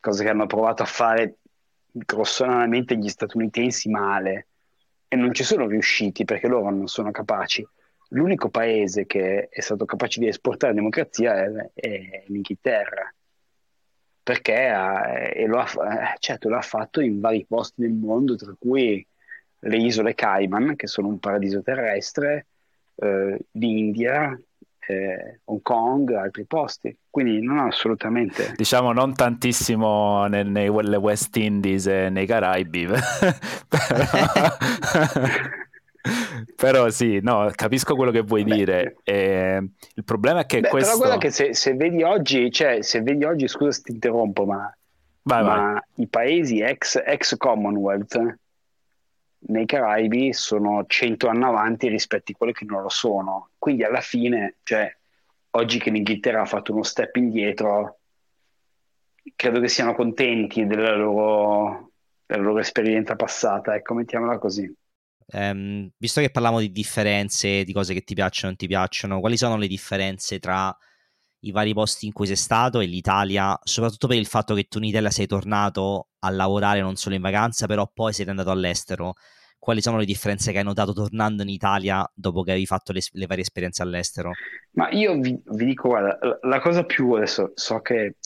Cosa 0.00 0.22
che 0.22 0.30
hanno 0.30 0.46
provato 0.46 0.82
a 0.82 0.86
fare 0.86 1.36
grossolanamente 1.90 2.96
gli 2.96 3.08
statunitensi 3.08 3.88
male 3.88 4.46
e 5.08 5.16
non 5.16 5.32
ci 5.32 5.44
sono 5.44 5.66
riusciti 5.66 6.24
perché 6.24 6.46
loro 6.46 6.70
non 6.70 6.88
sono 6.88 7.10
capaci. 7.10 7.66
L'unico 8.10 8.50
paese 8.50 9.06
che 9.06 9.48
è 9.48 9.60
stato 9.60 9.84
capace 9.84 10.20
di 10.20 10.28
esportare 10.28 10.74
democrazia 10.74 11.34
è, 11.34 11.70
è 11.74 12.22
l'Inghilterra 12.26 13.12
perché 14.26 14.66
ha, 14.66 15.28
e 15.32 15.46
lo 15.46 15.60
ha, 15.60 15.68
eh, 15.68 16.16
certo, 16.18 16.48
l'ha 16.48 16.60
fatto 16.60 17.00
in 17.00 17.20
vari 17.20 17.46
posti 17.48 17.82
del 17.82 17.92
mondo, 17.92 18.34
tra 18.34 18.52
cui 18.58 19.06
le 19.60 19.76
isole 19.76 20.16
Cayman, 20.16 20.74
che 20.74 20.88
sono 20.88 21.06
un 21.06 21.20
paradiso 21.20 21.62
terrestre, 21.62 22.46
eh, 22.96 23.38
l'India, 23.52 24.36
eh, 24.88 25.38
Hong 25.44 25.62
Kong, 25.62 26.10
altri 26.10 26.44
posti. 26.44 26.98
Quindi 27.08 27.40
non 27.40 27.58
assolutamente. 27.58 28.52
Diciamo 28.56 28.92
non 28.92 29.14
tantissimo 29.14 30.26
nel, 30.26 30.48
nelle 30.48 30.96
West 30.96 31.36
Indies 31.36 31.86
e 31.86 32.10
nei 32.10 32.26
Caraibi. 32.26 32.86
però... 33.70 34.06
però 36.56 36.88
sì, 36.90 37.20
no, 37.22 37.50
capisco 37.54 37.94
quello 37.96 38.10
che 38.10 38.20
vuoi 38.20 38.44
Beh, 38.44 38.54
dire. 38.54 38.96
Eh, 39.04 39.68
il 39.94 40.04
problema 40.04 40.40
è 40.40 40.46
che 40.46 40.60
Beh, 40.60 40.68
questo... 40.68 40.90
Però 40.90 41.04
guarda 41.04 41.18
che 41.18 41.30
se, 41.30 41.54
se, 41.54 41.74
vedi 41.74 42.02
oggi, 42.02 42.50
cioè, 42.50 42.82
se 42.82 43.02
vedi 43.02 43.24
oggi, 43.24 43.48
scusa 43.48 43.72
se 43.72 43.82
ti 43.82 43.92
interrompo, 43.92 44.44
ma, 44.44 44.74
vai, 45.22 45.42
ma 45.44 45.72
vai. 45.72 45.80
i 45.96 46.08
paesi 46.08 46.60
ex, 46.60 47.00
ex 47.04 47.36
Commonwealth 47.36 48.38
nei 49.48 49.66
Caraibi 49.66 50.32
sono 50.32 50.84
100 50.86 51.28
anni 51.28 51.44
avanti 51.44 51.88
rispetto 51.88 52.32
a 52.32 52.34
quelli 52.36 52.52
che 52.52 52.64
non 52.64 52.82
lo 52.82 52.88
sono. 52.88 53.50
Quindi 53.58 53.84
alla 53.84 54.00
fine, 54.00 54.56
cioè, 54.62 54.94
oggi 55.50 55.78
che 55.78 55.90
l'Inghilterra 55.90 56.42
ha 56.42 56.46
fatto 56.46 56.72
uno 56.72 56.82
step 56.82 57.14
indietro, 57.16 57.98
credo 59.34 59.60
che 59.60 59.68
siano 59.68 59.94
contenti 59.94 60.66
della 60.66 60.94
loro, 60.94 61.92
della 62.24 62.42
loro 62.42 62.58
esperienza 62.58 63.16
passata, 63.16 63.74
ecco, 63.74 63.94
mettiamola 63.94 64.38
così. 64.38 64.72
Um, 65.32 65.90
visto 65.98 66.20
che 66.20 66.30
parliamo 66.30 66.60
di 66.60 66.70
differenze, 66.70 67.64
di 67.64 67.72
cose 67.72 67.94
che 67.94 68.02
ti 68.02 68.14
piacciono 68.14 68.46
o 68.46 68.50
non 68.50 68.56
ti 68.56 68.66
piacciono, 68.66 69.20
quali 69.20 69.36
sono 69.36 69.56
le 69.56 69.66
differenze 69.66 70.38
tra 70.38 70.76
i 71.40 71.50
vari 71.50 71.74
posti 71.74 72.06
in 72.06 72.12
cui 72.12 72.26
sei 72.26 72.36
stato 72.36 72.80
e 72.80 72.86
l'Italia, 72.86 73.58
soprattutto 73.62 74.06
per 74.06 74.16
il 74.16 74.26
fatto 74.26 74.54
che 74.54 74.64
tu 74.64 74.78
in 74.78 74.84
Italia 74.84 75.10
sei 75.10 75.26
tornato 75.26 76.08
a 76.20 76.30
lavorare 76.30 76.80
non 76.80 76.96
solo 76.96 77.14
in 77.14 77.22
vacanza, 77.22 77.66
però 77.66 77.90
poi 77.92 78.12
sei 78.12 78.28
andato 78.28 78.50
all'estero. 78.50 79.14
Quali 79.58 79.80
sono 79.80 79.98
le 79.98 80.04
differenze 80.04 80.52
che 80.52 80.58
hai 80.58 80.64
notato 80.64 80.92
tornando 80.92 81.42
in 81.42 81.48
Italia 81.48 82.08
dopo 82.14 82.42
che 82.42 82.50
avevi 82.50 82.66
fatto 82.66 82.92
le, 82.92 83.00
le 83.12 83.26
varie 83.26 83.42
esperienze 83.42 83.82
all'estero? 83.82 84.32
Ma 84.72 84.90
io 84.90 85.18
vi, 85.18 85.40
vi 85.44 85.64
dico, 85.64 85.88
guarda, 85.88 86.18
la, 86.20 86.38
la, 86.42 86.60
cosa 86.60 86.84
più 86.84 87.12
adesso 87.12 87.52
so 87.54 87.80
che 87.80 88.16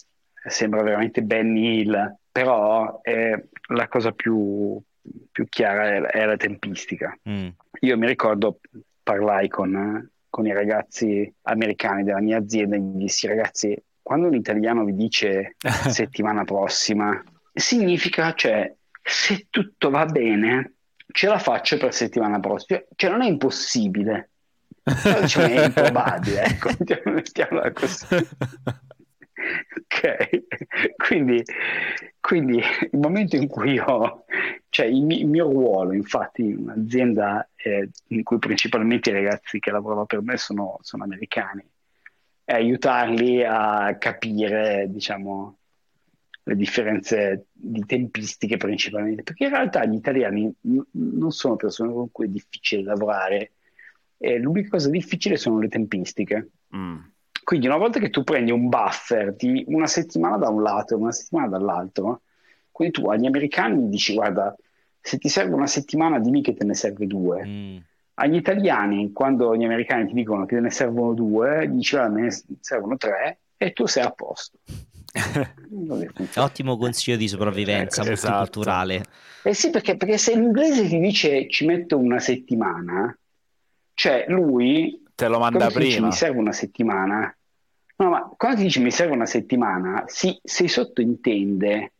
sembra 0.48 0.82
veramente 0.82 1.22
Ben 1.22 1.56
Hill, 1.56 2.16
però 2.30 3.00
è 3.00 3.32
la 3.68 3.88
cosa 3.88 4.12
più 4.12 4.82
più 5.30 5.48
chiara 5.48 6.08
è, 6.08 6.24
la 6.24 6.36
tempistica. 6.36 7.16
Mm. 7.28 7.48
Io 7.80 7.98
mi 7.98 8.06
ricordo, 8.06 8.60
parlai 9.02 9.48
con, 9.48 10.10
con 10.28 10.46
i 10.46 10.52
ragazzi 10.52 11.32
americani 11.42 12.04
della 12.04 12.20
mia 12.20 12.38
azienda 12.38 12.76
e 12.76 12.80
gli 12.80 12.98
dissi 12.98 13.26
ragazzi, 13.26 13.76
quando 14.02 14.28
un 14.28 14.34
italiano 14.34 14.84
vi 14.84 14.94
dice 14.94 15.56
settimana 15.88 16.44
prossima, 16.44 17.22
significa, 17.52 18.34
cioè, 18.34 18.72
se 19.02 19.46
tutto 19.50 19.90
va 19.90 20.04
bene, 20.06 20.74
ce 21.12 21.26
la 21.26 21.38
faccio 21.38 21.76
per 21.76 21.94
settimana 21.94 22.40
prossima. 22.40 22.82
Cioè, 22.94 23.10
non 23.10 23.22
è 23.22 23.26
impossibile. 23.26 24.30
Diciamo 24.82 25.46
è 25.46 25.64
improbabile, 25.66 26.42
ecco, 26.44 26.70
mettiamola 27.04 27.72
così. 27.72 28.06
Ok, 29.76 30.44
quindi, 30.96 31.42
quindi, 32.20 32.58
il 32.58 32.98
momento 32.98 33.36
in 33.36 33.46
cui 33.46 33.78
ho, 33.78 34.24
cioè 34.68 34.86
il, 34.86 35.10
il 35.10 35.26
mio 35.26 35.50
ruolo, 35.50 35.92
infatti, 35.92 36.42
in 36.42 36.58
un'azienda 36.58 37.48
eh, 37.56 37.88
in 38.08 38.22
cui 38.22 38.38
principalmente 38.38 39.10
i 39.10 39.14
ragazzi 39.14 39.58
che 39.58 39.70
lavorano 39.70 40.06
per 40.06 40.22
me 40.22 40.36
sono, 40.36 40.78
sono 40.82 41.04
americani, 41.04 41.64
è 42.44 42.54
aiutarli 42.54 43.44
a 43.44 43.96
capire, 43.98 44.86
diciamo, 44.88 45.58
le 46.42 46.56
differenze 46.56 47.46
di 47.52 47.84
tempistiche 47.86 48.56
principalmente, 48.56 49.22
perché 49.22 49.44
in 49.44 49.50
realtà 49.50 49.84
gli 49.84 49.94
italiani 49.94 50.52
n- 50.62 50.82
non 50.90 51.30
sono 51.30 51.56
persone 51.56 51.92
con 51.92 52.10
cui 52.10 52.26
è 52.26 52.28
difficile 52.28 52.82
lavorare, 52.82 53.52
e 54.16 54.38
l'unica 54.38 54.70
cosa 54.70 54.90
difficile 54.90 55.36
sono 55.36 55.60
le 55.60 55.68
tempistiche. 55.68 56.50
Mm. 56.74 56.98
Quindi 57.50 57.66
una 57.66 57.78
volta 57.78 57.98
che 57.98 58.10
tu 58.10 58.22
prendi 58.22 58.52
un 58.52 58.68
buffer 58.68 59.34
di 59.34 59.64
una 59.66 59.88
settimana 59.88 60.36
da 60.36 60.48
un 60.48 60.62
lato 60.62 60.94
e 60.94 60.98
una 60.98 61.10
settimana 61.10 61.48
dall'altro, 61.48 62.20
quindi 62.70 62.94
tu 62.94 63.08
agli 63.08 63.26
americani 63.26 63.88
dici 63.88 64.14
guarda, 64.14 64.54
se 65.00 65.18
ti 65.18 65.28
serve 65.28 65.54
una 65.54 65.66
settimana 65.66 66.20
dimmi 66.20 66.42
che 66.42 66.54
te 66.54 66.64
ne 66.64 66.74
serve 66.74 67.08
due. 67.08 67.44
Mm. 67.44 67.76
Agli 68.14 68.36
italiani, 68.36 69.10
quando 69.10 69.56
gli 69.56 69.64
americani 69.64 70.06
ti 70.06 70.12
dicono 70.12 70.46
che 70.46 70.54
te 70.54 70.60
ne 70.60 70.70
servono 70.70 71.12
due, 71.12 71.68
dici 71.68 71.96
guarda, 71.96 72.14
me 72.14 72.20
ne 72.20 72.42
servono 72.60 72.96
tre 72.96 73.40
e 73.56 73.72
tu 73.72 73.84
sei 73.86 74.04
a 74.04 74.10
posto. 74.12 74.58
Ottimo 76.36 76.76
consiglio 76.76 77.16
di 77.16 77.26
sopravvivenza 77.26 78.04
eh, 78.04 78.12
esatto. 78.12 78.32
multiculturale. 78.32 79.04
Eh 79.42 79.54
sì, 79.54 79.70
perché, 79.70 79.96
perché 79.96 80.18
se 80.18 80.36
l'inglese 80.36 80.86
ti 80.86 81.00
dice 81.00 81.48
ci 81.48 81.66
metto 81.66 81.98
una 81.98 82.20
settimana, 82.20 83.12
cioè 83.94 84.26
lui 84.28 85.02
te 85.16 85.26
lo 85.26 85.40
manda 85.40 85.66
prima. 85.66 85.80
Dice, 85.80 86.00
mi 86.00 86.12
serve 86.12 86.38
una 86.38 86.52
settimana. 86.52 87.34
No, 88.00 88.08
ma 88.08 88.32
quando 88.34 88.58
ti 88.58 88.62
dice 88.64 88.80
mi 88.80 88.90
serve 88.90 89.12
una 89.12 89.26
settimana, 89.26 90.04
si, 90.06 90.38
si 90.42 90.68
sottintende 90.68 91.92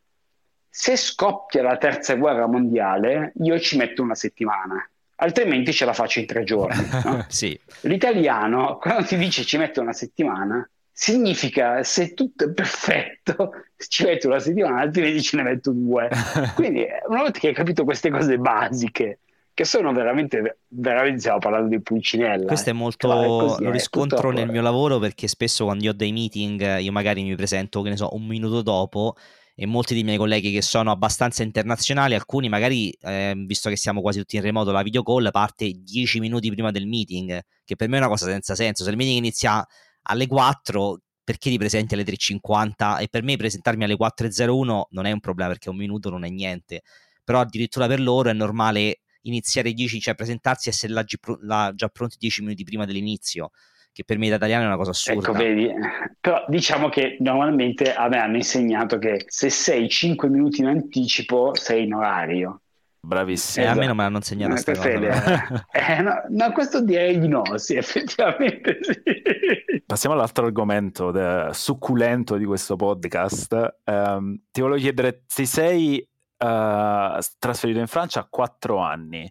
se 0.70 0.96
scoppia 0.96 1.62
la 1.62 1.76
terza 1.76 2.14
guerra 2.14 2.46
mondiale, 2.46 3.32
io 3.42 3.60
ci 3.60 3.76
metto 3.76 4.00
una 4.00 4.14
settimana, 4.14 4.88
altrimenti 5.16 5.74
ce 5.74 5.84
la 5.84 5.92
faccio 5.92 6.20
in 6.20 6.26
tre 6.26 6.44
giorni. 6.44 6.88
No? 7.04 7.26
sì. 7.28 7.58
L'italiano, 7.82 8.78
quando 8.78 9.04
ti 9.04 9.18
dice 9.18 9.44
ci 9.44 9.58
metto 9.58 9.82
una 9.82 9.92
settimana, 9.92 10.66
significa 10.90 11.82
se 11.82 12.14
tutto 12.14 12.44
è 12.44 12.50
perfetto, 12.50 13.50
ci 13.76 14.04
metto 14.04 14.28
una 14.28 14.38
settimana, 14.38 14.80
altrimenti 14.80 15.20
ce 15.20 15.36
ne 15.36 15.42
metto 15.42 15.70
due. 15.72 16.08
Quindi, 16.54 16.86
una 17.08 17.20
volta 17.20 17.38
che 17.38 17.48
hai 17.48 17.54
capito 17.54 17.84
queste 17.84 18.08
cose 18.08 18.38
basiche, 18.38 19.18
che 19.60 19.66
sono 19.66 19.92
veramente, 19.92 20.60
veramente 20.68 21.18
stiamo 21.18 21.38
parlando 21.38 21.68
di 21.68 21.82
Pulcinella. 21.82 22.46
Questo 22.46 22.70
è 22.70 22.72
molto, 22.72 23.08
così, 23.08 23.62
lo 23.62 23.70
riscontro 23.70 24.30
nel 24.30 24.48
mio 24.48 24.62
lavoro 24.62 24.98
perché 24.98 25.28
spesso 25.28 25.64
quando 25.64 25.84
io 25.84 25.90
ho 25.90 25.92
dei 25.92 26.12
meeting 26.12 26.78
io 26.78 26.90
magari 26.92 27.22
mi 27.22 27.34
presento, 27.34 27.82
che 27.82 27.90
ne 27.90 27.98
so, 27.98 28.14
un 28.14 28.24
minuto 28.24 28.62
dopo 28.62 29.16
e 29.54 29.66
molti 29.66 29.92
dei 29.92 30.02
miei 30.02 30.16
colleghi 30.16 30.50
che 30.50 30.62
sono 30.62 30.90
abbastanza 30.90 31.42
internazionali, 31.42 32.14
alcuni 32.14 32.48
magari, 32.48 32.90
eh, 33.02 33.34
visto 33.36 33.68
che 33.68 33.76
siamo 33.76 34.00
quasi 34.00 34.20
tutti 34.20 34.36
in 34.36 34.42
remoto, 34.42 34.70
la 34.70 34.80
video 34.80 35.02
call 35.02 35.30
parte 35.30 35.70
10 35.70 36.20
minuti 36.20 36.48
prima 36.48 36.70
del 36.70 36.86
meeting, 36.86 37.38
che 37.62 37.76
per 37.76 37.90
me 37.90 37.96
è 37.96 37.98
una 37.98 38.08
cosa 38.08 38.24
senza 38.24 38.54
senso. 38.54 38.82
Se 38.82 38.88
il 38.88 38.96
meeting 38.96 39.18
inizia 39.18 39.62
alle 40.04 40.26
4, 40.26 41.02
perché 41.22 41.50
ti 41.50 41.58
presenti 41.58 41.92
alle 41.92 42.04
3.50? 42.04 43.02
E 43.02 43.08
per 43.08 43.22
me 43.22 43.36
presentarmi 43.36 43.84
alle 43.84 43.96
4.01 43.98 44.84
non 44.88 45.04
è 45.04 45.12
un 45.12 45.20
problema 45.20 45.50
perché 45.50 45.68
un 45.68 45.76
minuto 45.76 46.08
non 46.08 46.24
è 46.24 46.30
niente, 46.30 46.80
però 47.22 47.40
addirittura 47.40 47.86
per 47.86 48.00
loro 48.00 48.30
è 48.30 48.32
normale 48.32 49.00
iniziare 49.22 49.72
10, 49.72 50.00
cioè 50.00 50.14
presentarsi 50.14 50.68
e 50.68 50.72
essere 50.72 50.92
là, 50.92 51.04
là 51.40 51.72
già 51.74 51.88
pronti 51.88 52.16
10 52.18 52.42
minuti 52.42 52.64
prima 52.64 52.84
dell'inizio, 52.84 53.50
che 53.92 54.04
per 54.04 54.18
me 54.18 54.28
da 54.28 54.36
italiano 54.36 54.64
è 54.64 54.66
una 54.66 54.76
cosa 54.76 54.90
assurda. 54.90 55.20
Ecco, 55.20 55.32
vedi, 55.32 55.68
però 56.20 56.44
diciamo 56.48 56.88
che 56.88 57.16
normalmente 57.20 57.92
a 57.92 58.08
me 58.08 58.18
hanno 58.18 58.36
insegnato 58.36 58.98
che 58.98 59.24
se 59.26 59.50
sei 59.50 59.88
5 59.88 60.28
minuti 60.28 60.60
in 60.60 60.66
anticipo 60.66 61.54
sei 61.54 61.84
in 61.84 61.94
orario. 61.94 62.62
Bravissimo. 63.02 63.64
Eh, 63.64 63.68
esatto. 63.68 63.78
A 63.78 63.80
me 63.80 63.86
non 63.86 63.96
me 63.96 64.02
l'hanno 64.02 64.16
insegnato 64.16 64.50
questa 64.52 64.74
cosa. 64.74 65.64
Eh, 65.72 66.02
no, 66.02 66.22
no, 66.28 66.52
questo 66.52 66.82
direi 66.82 67.18
di 67.18 67.28
no, 67.28 67.56
sì, 67.56 67.74
effettivamente 67.76 68.78
sì. 68.82 69.82
Passiamo 69.86 70.14
all'altro 70.14 70.46
argomento 70.46 71.10
de- 71.10 71.48
succulento 71.52 72.36
di 72.36 72.44
questo 72.44 72.76
podcast. 72.76 73.78
Um, 73.86 74.38
ti 74.50 74.60
volevo 74.60 74.78
chiedere, 74.78 75.22
se 75.26 75.46
sei 75.46 76.06
uh, 76.40 77.18
trasferito 77.38 77.78
in 77.78 77.86
Francia 77.86 78.20
a 78.20 78.26
quattro 78.28 78.78
anni. 78.78 79.30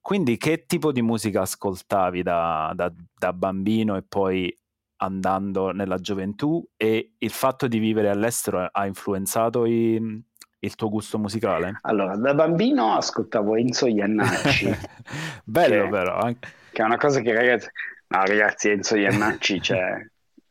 Quindi 0.00 0.36
che 0.36 0.66
tipo 0.66 0.92
di 0.92 1.02
musica 1.02 1.40
ascoltavi 1.40 2.22
da, 2.22 2.72
da, 2.76 2.92
da, 3.18 3.32
bambino 3.32 3.96
e 3.96 4.02
poi 4.02 4.56
andando 4.98 5.72
nella 5.72 5.98
gioventù 5.98 6.64
e 6.76 7.14
il 7.18 7.30
fatto 7.30 7.66
di 7.66 7.78
vivere 7.78 8.08
all'estero 8.08 8.68
ha 8.70 8.86
influenzato 8.86 9.66
i, 9.66 10.22
il 10.60 10.74
tuo 10.76 10.90
gusto 10.90 11.18
musicale? 11.18 11.80
Allora, 11.82 12.16
da 12.16 12.34
bambino 12.34 12.92
ascoltavo 12.92 13.56
Enzo 13.56 13.88
Iannacci. 13.88 14.70
Bello 15.42 15.84
che, 15.84 15.90
però. 15.90 16.18
Anche... 16.18 16.48
Che 16.70 16.82
è 16.82 16.84
una 16.84 16.98
cosa 16.98 17.20
che 17.20 17.32
ragazzi... 17.32 17.68
No 18.08 18.24
ragazzi, 18.24 18.68
Enzo 18.68 18.94
Iannacci 18.94 19.60
cioè, 19.60 20.08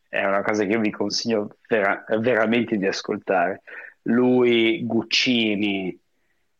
è 0.09 0.25
una 0.25 0.41
cosa 0.41 0.65
che 0.65 0.71
io 0.71 0.81
vi 0.81 0.91
consiglio 0.91 1.55
vera- 1.69 2.03
veramente 2.19 2.75
di 2.75 2.85
ascoltare 2.85 3.61
lui, 4.07 4.83
Guccini, 4.83 5.89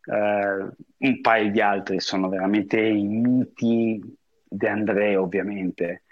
eh, 0.05 0.67
un 0.97 1.21
paio 1.21 1.51
di 1.51 1.61
altri 1.61 1.99
sono 1.99 2.29
veramente 2.29 2.79
i 2.79 3.03
miti 3.03 4.01
di 4.47 4.67
Andrea 4.67 5.19
ovviamente, 5.19 6.03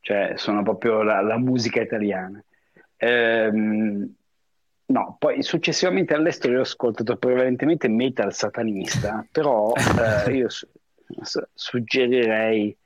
cioè 0.00 0.34
sono 0.36 0.62
proprio 0.62 1.02
la, 1.02 1.20
la 1.20 1.38
musica 1.38 1.80
italiana. 1.80 2.42
Ehm, 2.96 4.14
no, 4.86 5.16
poi 5.18 5.42
successivamente 5.42 6.14
all'estero 6.14 6.54
io 6.54 6.58
ho 6.60 6.62
ascoltato 6.62 7.16
prevalentemente 7.16 7.88
metal 7.88 8.34
satanista, 8.34 9.26
però 9.30 9.72
eh, 10.26 10.32
io 10.32 10.48
su- 10.48 10.68
suggerirei 11.54 12.76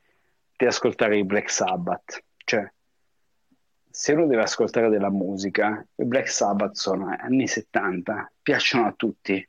di 0.56 0.66
ascoltare 0.66 1.18
i 1.18 1.24
Black 1.24 1.50
Sabbath, 1.50 2.22
cioè 2.44 2.70
se 3.92 4.12
uno 4.14 4.26
deve 4.26 4.42
ascoltare 4.42 4.88
della 4.88 5.10
musica, 5.10 5.86
i 5.96 6.04
Black 6.04 6.28
Sabbath 6.28 6.76
sono 6.76 7.14
anni 7.18 7.46
70, 7.46 8.32
piacciono 8.40 8.86
a 8.86 8.94
tutti, 8.96 9.46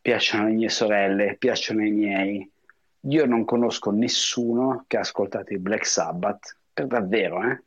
piacciono 0.00 0.44
alle 0.44 0.52
mie 0.52 0.68
sorelle, 0.68 1.36
piacciono 1.38 1.80
ai 1.80 1.90
miei. 1.90 2.50
Io 3.04 3.24
non 3.24 3.46
conosco 3.46 3.90
nessuno 3.90 4.84
che 4.86 4.98
ha 4.98 5.00
ascoltato 5.00 5.54
i 5.54 5.58
Black 5.58 5.86
Sabbath, 5.86 6.58
per 6.72 6.86
davvero, 6.86 7.42
eh? 7.42 7.62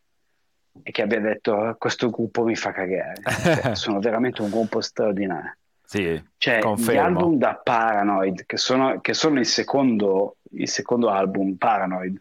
E 0.83 0.91
che 0.91 1.01
abbia 1.01 1.19
detto 1.19 1.75
questo 1.79 2.11
gruppo 2.11 2.43
mi 2.43 2.55
fa 2.55 2.71
cagare. 2.71 3.21
Cioè, 3.63 3.75
sono 3.75 3.99
veramente 3.99 4.43
un 4.43 4.51
gruppo 4.51 4.81
straordinario. 4.81 5.57
Sì, 5.83 6.23
cioè, 6.37 6.59
confermo. 6.59 6.91
gli 6.91 7.03
album 7.03 7.37
da 7.37 7.55
Paranoid, 7.55 8.45
che 8.45 8.57
sono, 8.57 9.01
che 9.01 9.15
sono 9.15 9.39
il, 9.39 9.45
secondo, 9.47 10.37
il 10.51 10.69
secondo 10.69 11.09
album, 11.09 11.55
Paranoid, 11.55 12.19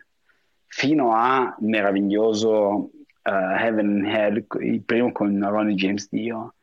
fino 0.67 1.15
a 1.15 1.55
meraviglioso 1.61 2.91
uh, 3.23 3.31
Heaven 3.31 4.05
and 4.05 4.07
Hell, 4.07 4.47
il 4.61 4.83
primo 4.83 5.13
con 5.13 5.39
Ronnie 5.41 5.75
James 5.75 6.09
Dio, 6.11 6.55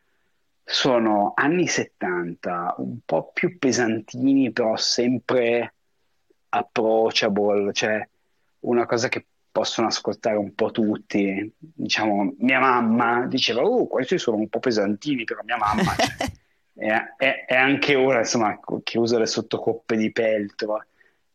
sono 0.63 1.33
anni 1.35 1.67
70, 1.67 2.75
un 2.77 2.99
po' 3.03 3.31
più 3.33 3.57
pesantini, 3.57 4.51
però 4.51 4.75
sempre 4.75 5.73
approachable, 6.49 7.73
cioè 7.73 8.07
una 8.61 8.85
cosa 8.85 9.07
che 9.09 9.25
possono 9.51 9.87
ascoltare 9.87 10.37
un 10.37 10.53
po' 10.53 10.71
tutti. 10.71 11.51
Diciamo, 11.57 12.35
mia 12.39 12.59
mamma 12.59 13.25
diceva, 13.25 13.61
oh, 13.61 13.87
questi 13.87 14.17
sono 14.17 14.37
un 14.37 14.47
po' 14.47 14.59
pesantini, 14.59 15.23
però 15.23 15.41
mia 15.43 15.57
mamma 15.57 15.95
cioè, 15.95 16.27
è, 16.75 17.15
è, 17.17 17.45
è, 17.47 17.55
anche 17.55 17.95
ora, 17.95 18.19
insomma, 18.19 18.59
che 18.83 18.97
usa 18.99 19.17
le 19.17 19.25
sottocoppe 19.25 19.97
di 19.97 20.11
pelto 20.11 20.83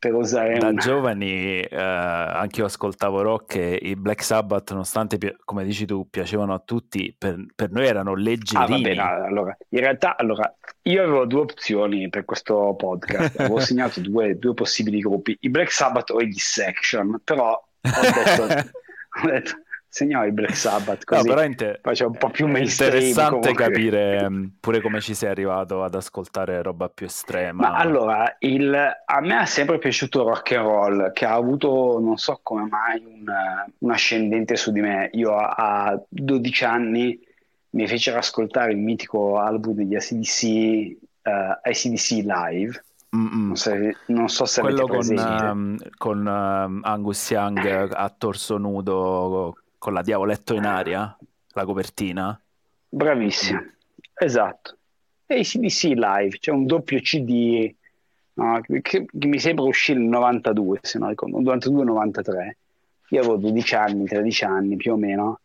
per 0.05 0.15
usare 0.15 0.59
da 0.59 0.69
una... 0.69 0.81
giovani 0.83 1.61
eh, 1.61 1.77
anche 1.77 2.61
io 2.61 2.67
ascoltavo 2.67 3.23
rock 3.23 3.57
e 3.57 3.79
i 3.81 3.97
Black 3.97 4.23
Sabbath 4.23 4.73
nonostante 4.73 5.19
come 5.45 5.65
dici 5.65 5.87
tu 5.87 6.11
piacevano 6.11 6.53
a 6.53 6.59
tutti 6.59 7.15
per, 7.17 7.43
per 7.55 7.71
noi 7.71 7.87
erano 7.87 8.15
leggerini. 8.15 8.99
ah, 8.99 9.07
vabbè, 9.07 9.27
allora, 9.27 9.57
in 9.71 9.81
realtà 9.81 10.17
allora, 10.19 10.55
io 10.83 11.03
avevo 11.03 11.25
due 11.25 11.41
opzioni 11.41 12.11
per 12.11 12.27
questo 12.27 12.75
podcast. 12.77 13.41
Avevo 13.41 13.61
segnato 13.61 14.01
due, 14.01 14.39
due, 14.39 14.53
possibili 14.53 15.01
gruppi 15.01 15.39
i 15.41 15.49
Black 15.49 15.73
Sabbath 15.73 16.11
o 16.11 16.21
i 16.21 16.29
Dissection 16.29 17.21
però 17.25 17.53
ho 17.53 17.65
detto, 17.81 18.43
ho 18.43 19.27
detto 19.27 19.53
segniamo 19.95 20.25
il 20.25 20.33
Black 20.33 20.57
Sabbath 20.57 21.05
così 21.05 21.29
no, 21.29 21.41
inter- 21.41 21.79
faccio 21.81 22.09
un 22.09 22.17
po' 22.17 22.29
più 22.29 22.49
mainstream. 22.49 22.95
Interessante 22.95 23.39
comunque. 23.39 23.65
capire 23.65 24.29
mm, 24.29 24.47
pure 24.59 24.81
come 24.81 25.01
ci 25.01 25.15
sei 25.15 25.31
arrivato 25.31 25.85
ad 25.85 25.95
ascoltare 25.95 26.61
roba 26.63 26.89
più 26.89 27.07
estrema. 27.07 27.69
Ma 27.69 27.77
allora, 27.77 28.35
il, 28.41 28.75
a 28.75 29.21
me 29.21 29.41
è 29.41 29.47
sempre 29.47 29.79
piaciuto 29.79 30.25
rock 30.25 30.51
and 30.51 30.67
roll, 30.67 31.13
che 31.13 31.25
ha 31.27 31.35
avuto, 31.35 32.01
non 32.01 32.17
so 32.17 32.41
come 32.43 32.67
mai, 32.69 33.05
un, 33.07 33.33
un 33.79 33.91
ascendente 33.93 34.57
su 34.57 34.73
di 34.73 34.81
me. 34.81 35.11
Io 35.13 35.37
a 35.37 35.97
12 36.09 36.65
anni 36.65 37.17
mi 37.71 37.87
fecero 37.87 38.19
ascoltare 38.19 38.73
il 38.73 38.79
mitico 38.79 39.39
album 39.39 39.75
degli 39.75 39.95
ACDC, 39.95 40.43
uh, 40.43 41.29
eh, 41.29 41.59
ACDC 41.63 42.11
Live. 42.25 42.85
Non 43.11 43.55
so, 43.55 43.71
non 44.07 44.29
so, 44.29 44.45
se 44.45 44.61
quello 44.61 44.89
con, 44.89 45.07
um, 45.17 45.77
con 45.99 46.27
um, 46.27 46.81
Angus 46.83 47.31
Young 47.31 47.93
a 47.93 48.13
torso 48.19 48.59
nudo 48.59 49.55
con 49.85 49.93
la 49.93 50.01
Diavoletto 50.01 50.55
in 50.55 50.65
aria, 50.65 51.15
la 51.49 51.65
copertina. 51.67 52.41
Bravissimo, 52.89 53.61
mm. 53.61 53.69
esatto. 54.15 54.79
ACDC 55.27 55.83
Live, 55.95 56.39
c'è 56.39 56.53
un 56.53 56.65
doppio 56.65 56.99
CD 57.01 57.71
no, 58.33 58.63
che, 58.63 58.81
che, 58.81 59.07
mi 59.13 59.39
sembra 59.39 59.67
uscire 59.67 59.99
nel 59.99 60.09
92, 60.09 60.79
se 60.81 60.99
non 60.99 61.11
ricordo, 61.11 61.39
92-93. 61.39 62.51
Io 63.11 63.21
avevo 63.21 63.37
12 63.37 63.75
anni, 63.75 64.07
13 64.07 64.45
anni 64.45 64.77
più 64.77 64.95
o 64.95 64.97
meno, 64.97 65.41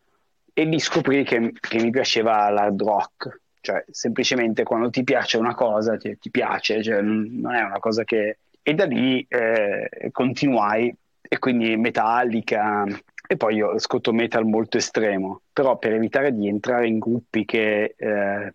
e 0.53 0.63
lì 0.63 0.79
scoprì 0.79 1.25
che, 1.25 1.51
che 1.59 1.81
mi 1.81 1.89
piaceva 1.89 2.49
l'hard 2.49 2.81
rock. 2.81 3.41
Cioè, 3.59 3.83
semplicemente 3.91 4.63
quando 4.63 4.89
ti 4.89 5.03
piace 5.03 5.37
una 5.37 5.53
cosa, 5.53 5.97
ti, 5.97 6.17
ti 6.17 6.29
piace, 6.29 6.81
cioè, 6.81 7.01
non 7.01 7.53
è 7.53 7.61
una 7.61 7.79
cosa 7.79 8.05
che... 8.05 8.37
E 8.61 8.73
da 8.73 8.85
lì 8.85 9.25
eh, 9.27 10.09
continuai, 10.13 10.95
e 11.21 11.39
quindi 11.39 11.75
Metallica, 11.75 12.85
e 13.31 13.37
poi 13.37 13.57
io 13.57 13.69
ascolto 13.69 14.11
metal 14.11 14.43
molto 14.43 14.77
estremo, 14.77 15.41
però 15.53 15.77
per 15.77 15.93
evitare 15.93 16.33
di 16.33 16.47
entrare 16.47 16.87
in 16.87 16.97
gruppi 16.97 17.45
che 17.45 17.93
eh, 17.95 18.53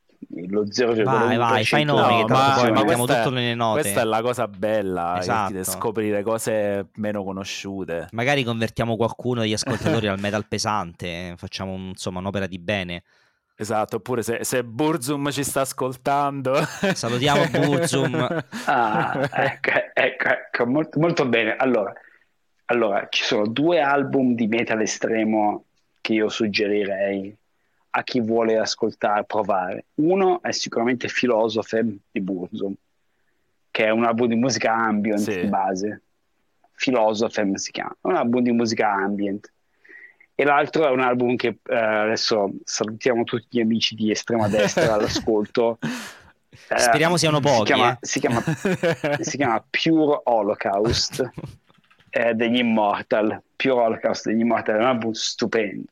lo 0.48 0.64
0,1% 0.64 1.02
vai 1.04 1.36
vai 1.36 1.64
fai 1.64 1.84
nomi 1.84 2.20
no, 2.20 2.26
che 2.26 2.32
ma, 2.32 2.54
poi 2.58 2.72
mettiamo 2.72 3.06
tutto 3.06 3.30
nelle 3.30 3.54
note 3.54 3.82
questa 3.82 4.00
è 4.00 4.04
la 4.04 4.20
cosa 4.20 4.48
bella 4.48 5.18
esatto. 5.20 5.62
scoprire 5.62 6.22
cose 6.22 6.88
meno 6.94 7.22
conosciute 7.22 8.08
magari 8.12 8.42
convertiamo 8.42 8.96
qualcuno 8.96 9.42
degli 9.42 9.52
ascoltatori 9.52 10.08
al 10.08 10.18
metal 10.18 10.46
pesante 10.48 11.34
facciamo 11.36 11.72
un, 11.72 11.88
insomma 11.88 12.18
un'opera 12.20 12.46
di 12.46 12.58
bene 12.58 13.02
Esatto, 13.56 13.96
oppure 13.96 14.22
se, 14.22 14.40
se 14.42 14.64
Burzum 14.64 15.30
ci 15.30 15.44
sta 15.44 15.60
ascoltando. 15.60 16.56
Salutiamo 16.92 17.46
Burzum. 17.50 18.16
ah, 18.66 19.30
ecco, 19.32 19.70
ecco, 19.92 20.28
ecco 20.28 20.66
molto, 20.66 20.98
molto 20.98 21.24
bene. 21.24 21.54
Allora, 21.54 21.92
allora, 22.66 23.06
ci 23.10 23.24
sono 23.24 23.46
due 23.46 23.80
album 23.80 24.34
di 24.34 24.46
metal 24.46 24.80
estremo 24.80 25.64
che 26.00 26.14
io 26.14 26.28
suggerirei 26.28 27.34
a 27.96 28.02
chi 28.02 28.20
vuole 28.20 28.58
ascoltare, 28.58 29.24
provare. 29.24 29.86
Uno 29.94 30.40
è 30.42 30.50
sicuramente 30.52 31.08
Philosopher 31.08 31.84
di 32.10 32.20
Burzum, 32.20 32.74
che 33.70 33.84
è 33.84 33.90
un 33.90 34.04
album 34.04 34.28
di 34.28 34.34
musica 34.34 34.74
ambient 34.74 35.20
sì. 35.20 35.40
di 35.40 35.46
base. 35.46 36.02
Philosopher 36.74 37.48
si 37.54 37.70
chiama, 37.70 37.92
è 37.92 38.06
un 38.08 38.16
album 38.16 38.42
di 38.42 38.52
musica 38.52 38.90
ambient. 38.92 39.52
E 40.34 40.44
l'altro 40.44 40.88
è 40.88 40.90
un 40.90 41.00
album 41.00 41.36
che 41.36 41.58
eh, 41.62 41.76
adesso 41.76 42.50
salutiamo 42.64 43.22
tutti 43.22 43.46
gli 43.50 43.60
amici 43.60 43.94
di 43.94 44.10
estrema 44.10 44.48
destra 44.48 44.94
all'ascolto. 44.94 45.78
Eh, 45.80 46.78
Speriamo 46.78 47.16
siano 47.16 47.40
pochi. 47.40 47.72
Si 47.72 47.72
chiama, 47.72 47.92
eh. 47.92 47.98
si, 48.00 48.20
chiama, 48.20 48.42
si 49.20 49.36
chiama 49.36 49.64
Pure 49.70 50.20
Holocaust 50.24 51.30
eh, 52.14 52.32
degli 52.34 52.58
Immortal, 52.58 53.42
Pure 53.56 53.74
Holocaust 53.74 54.26
degli 54.26 54.40
Immortal, 54.40 54.76
è 54.76 54.78
un 54.78 54.84
album 54.84 55.10
stupendo. 55.12 55.90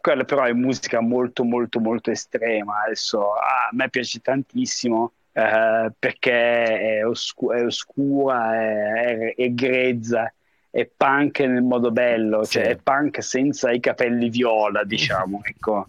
Quello 0.00 0.24
però 0.24 0.44
è 0.44 0.52
musica 0.52 1.00
molto 1.00 1.42
molto 1.42 1.80
molto 1.80 2.12
estrema, 2.12 2.84
adesso 2.84 3.32
ah, 3.32 3.68
a 3.70 3.70
me 3.72 3.90
piace 3.90 4.20
tantissimo 4.20 5.12
eh, 5.32 5.90
perché 5.98 6.98
è, 6.98 7.04
oscu- 7.04 7.52
è 7.52 7.64
oscura, 7.64 8.54
è, 8.54 9.16
è, 9.18 9.34
è, 9.34 9.50
grezza, 9.50 10.32
è 10.70 10.88
punk 10.96 11.40
nel 11.40 11.62
modo 11.62 11.90
bello, 11.90 12.44
sì. 12.44 12.52
cioè 12.52 12.68
è 12.68 12.76
punk 12.76 13.20
senza 13.20 13.72
i 13.72 13.80
capelli 13.80 14.30
viola, 14.30 14.84
diciamo, 14.84 15.40
ecco. 15.44 15.88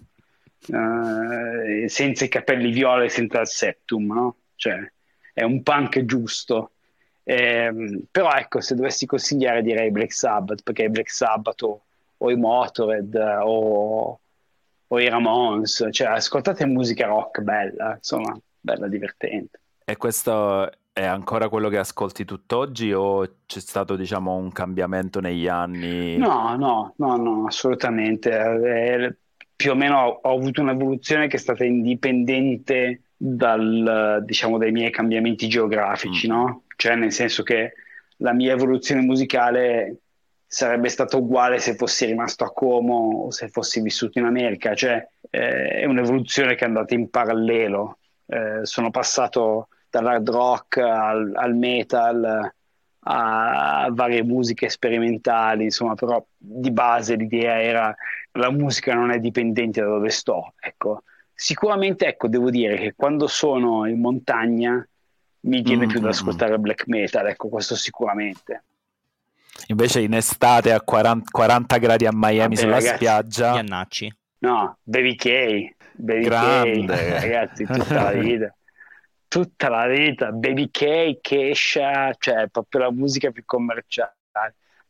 Uh, 0.69 1.87
senza 1.87 2.25
i 2.25 2.27
capelli 2.27 2.71
viola 2.71 3.03
e 3.03 3.09
senza 3.09 3.39
il 3.39 3.47
septum, 3.47 4.11
no? 4.11 4.37
Cioè, 4.55 4.91
è 5.31 5.43
un 5.43 5.61
punk 5.61 6.03
giusto. 6.03 6.71
Eh, 7.29 8.05
però 8.09 8.31
ecco, 8.31 8.61
se 8.61 8.73
dovessi 8.73 9.05
consigliare 9.05 9.61
direi 9.61 9.91
Black 9.91 10.13
Sabbath, 10.13 10.63
perché 10.63 10.87
Black 10.89 11.09
Sabbath 11.09 11.61
o, 11.63 11.81
o 12.15 12.31
i 12.31 12.37
Motorhead 12.37 13.13
o, 13.43 14.19
o, 14.87 14.99
i 14.99 15.09
Ramones, 15.09 15.89
cioè 15.91 16.07
ascoltate 16.07 16.65
musica 16.65 17.07
rock 17.07 17.41
bella, 17.41 17.95
insomma, 17.95 18.39
bella, 18.61 18.87
divertente. 18.87 19.59
E 19.83 19.97
questo 19.97 20.71
è 20.93 21.03
ancora 21.03 21.49
quello 21.49 21.67
che 21.67 21.79
ascolti 21.79 22.23
tutt'oggi 22.23 22.93
o 22.93 23.39
c'è 23.45 23.59
stato 23.59 23.97
diciamo 23.97 24.33
un 24.33 24.53
cambiamento 24.53 25.19
negli 25.19 25.49
anni? 25.49 26.15
No, 26.15 26.55
no, 26.55 26.93
no, 26.95 27.17
no 27.17 27.45
assolutamente. 27.45 28.31
Eh, 28.31 29.17
più 29.53 29.71
o 29.71 29.75
meno 29.75 29.99
ho, 29.99 30.19
ho 30.23 30.33
avuto 30.33 30.61
un'evoluzione 30.61 31.27
che 31.27 31.35
è 31.35 31.39
stata 31.39 31.65
indipendente 31.65 33.01
dal, 33.17 34.23
diciamo, 34.23 34.57
dai 34.57 34.71
miei 34.71 34.91
cambiamenti 34.91 35.49
geografici, 35.49 36.27
mm. 36.27 36.31
no? 36.31 36.61
Cioè 36.77 36.95
nel 36.95 37.11
senso 37.11 37.43
che 37.43 37.73
la 38.17 38.33
mia 38.33 38.53
evoluzione 38.53 39.01
musicale 39.01 39.97
sarebbe 40.45 40.87
stata 40.87 41.17
uguale 41.17 41.59
se 41.59 41.75
fossi 41.75 42.05
rimasto 42.05 42.45
a 42.45 42.53
Como 42.53 43.25
o 43.25 43.31
se 43.31 43.49
fossi 43.49 43.81
vissuto 43.81 44.19
in 44.19 44.25
America, 44.25 44.73
cioè 44.73 45.05
eh, 45.29 45.67
è 45.81 45.85
un'evoluzione 45.85 46.55
che 46.55 46.63
è 46.63 46.67
andata 46.67 46.93
in 46.93 47.09
parallelo. 47.09 47.97
Eh, 48.25 48.61
sono 48.63 48.89
passato 48.91 49.67
dall'hard 49.89 50.29
rock 50.29 50.77
al, 50.77 51.33
al 51.35 51.55
metal 51.55 52.53
a, 52.99 53.89
varie 53.91 54.23
musiche 54.23 54.69
sperimentali, 54.69 55.65
insomma, 55.65 55.95
però 55.95 56.23
di 56.37 56.71
base 56.71 57.15
l'idea 57.15 57.61
era 57.61 57.95
la 58.33 58.51
musica 58.51 58.93
non 58.93 59.11
è 59.11 59.19
dipendente 59.19 59.81
da 59.81 59.87
dove 59.87 60.09
sto, 60.09 60.53
ecco. 60.59 61.03
Sicuramente, 61.33 62.07
ecco, 62.07 62.27
devo 62.27 62.49
dire 62.49 62.77
che 62.77 62.93
quando 62.95 63.27
sono 63.27 63.85
in 63.85 63.99
montagna 63.99 64.87
mi 65.47 65.61
viene 65.61 65.81
mm-hmm. 65.81 65.89
più 65.89 65.99
da 65.99 66.05
mm, 66.05 66.09
mm. 66.09 66.13
ascoltare 66.13 66.59
black 66.59 66.87
metal, 66.87 67.27
ecco 67.27 67.49
questo 67.49 67.75
sicuramente. 67.75 68.63
Invece 69.67 70.01
in 70.01 70.13
estate 70.13 70.71
a 70.71 70.81
40, 70.81 71.29
40 71.31 71.77
gradi 71.77 72.05
a 72.05 72.11
Miami 72.13 72.55
Vabbè, 72.55 72.55
sulla 72.55 72.75
ragazzi, 72.75 72.95
spiaggia... 72.95 73.53
Iannacci. 73.55 74.15
No, 74.39 74.77
Baby 74.83 75.15
K, 75.15 75.75
Baby 75.93 76.23
Grande. 76.23 76.95
K, 76.95 77.21
ragazzi, 77.21 77.65
tutta 77.65 78.03
la 78.03 78.11
vita. 78.11 78.55
Tutta 79.27 79.69
la 79.69 79.87
vita, 79.87 80.31
Baby 80.31 80.69
K, 80.69 81.19
Kesha, 81.19 82.13
cioè 82.17 82.47
proprio 82.47 82.81
la 82.81 82.91
musica 82.91 83.31
più 83.31 83.43
commerciale. 83.45 84.15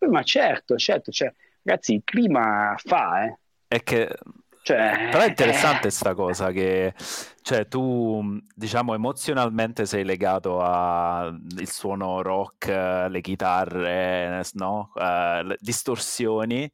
Ma 0.09 0.21
certo, 0.21 0.75
certo, 0.75 1.11
cioè, 1.11 1.33
ragazzi, 1.63 1.93
il 1.95 2.01
clima 2.03 2.75
fa, 2.77 3.25
eh. 3.25 3.37
È 3.67 3.81
che 3.81 4.15
cioè, 4.67 5.07
Però 5.09 5.23
è 5.23 5.29
interessante 5.29 5.83
questa 5.83 6.09
eh... 6.09 6.13
cosa 6.13 6.51
che 6.51 6.93
cioè, 7.41 7.69
tu, 7.69 8.37
diciamo, 8.53 8.93
emozionalmente 8.93 9.85
sei 9.85 10.03
legato 10.03 10.59
al 10.59 11.39
suono 11.63 12.21
rock, 12.21 12.67
le 12.67 13.21
chitarre, 13.21 14.43
no? 14.55 14.91
Uh, 14.93 15.41
le 15.43 15.57
distorsioni. 15.57 16.69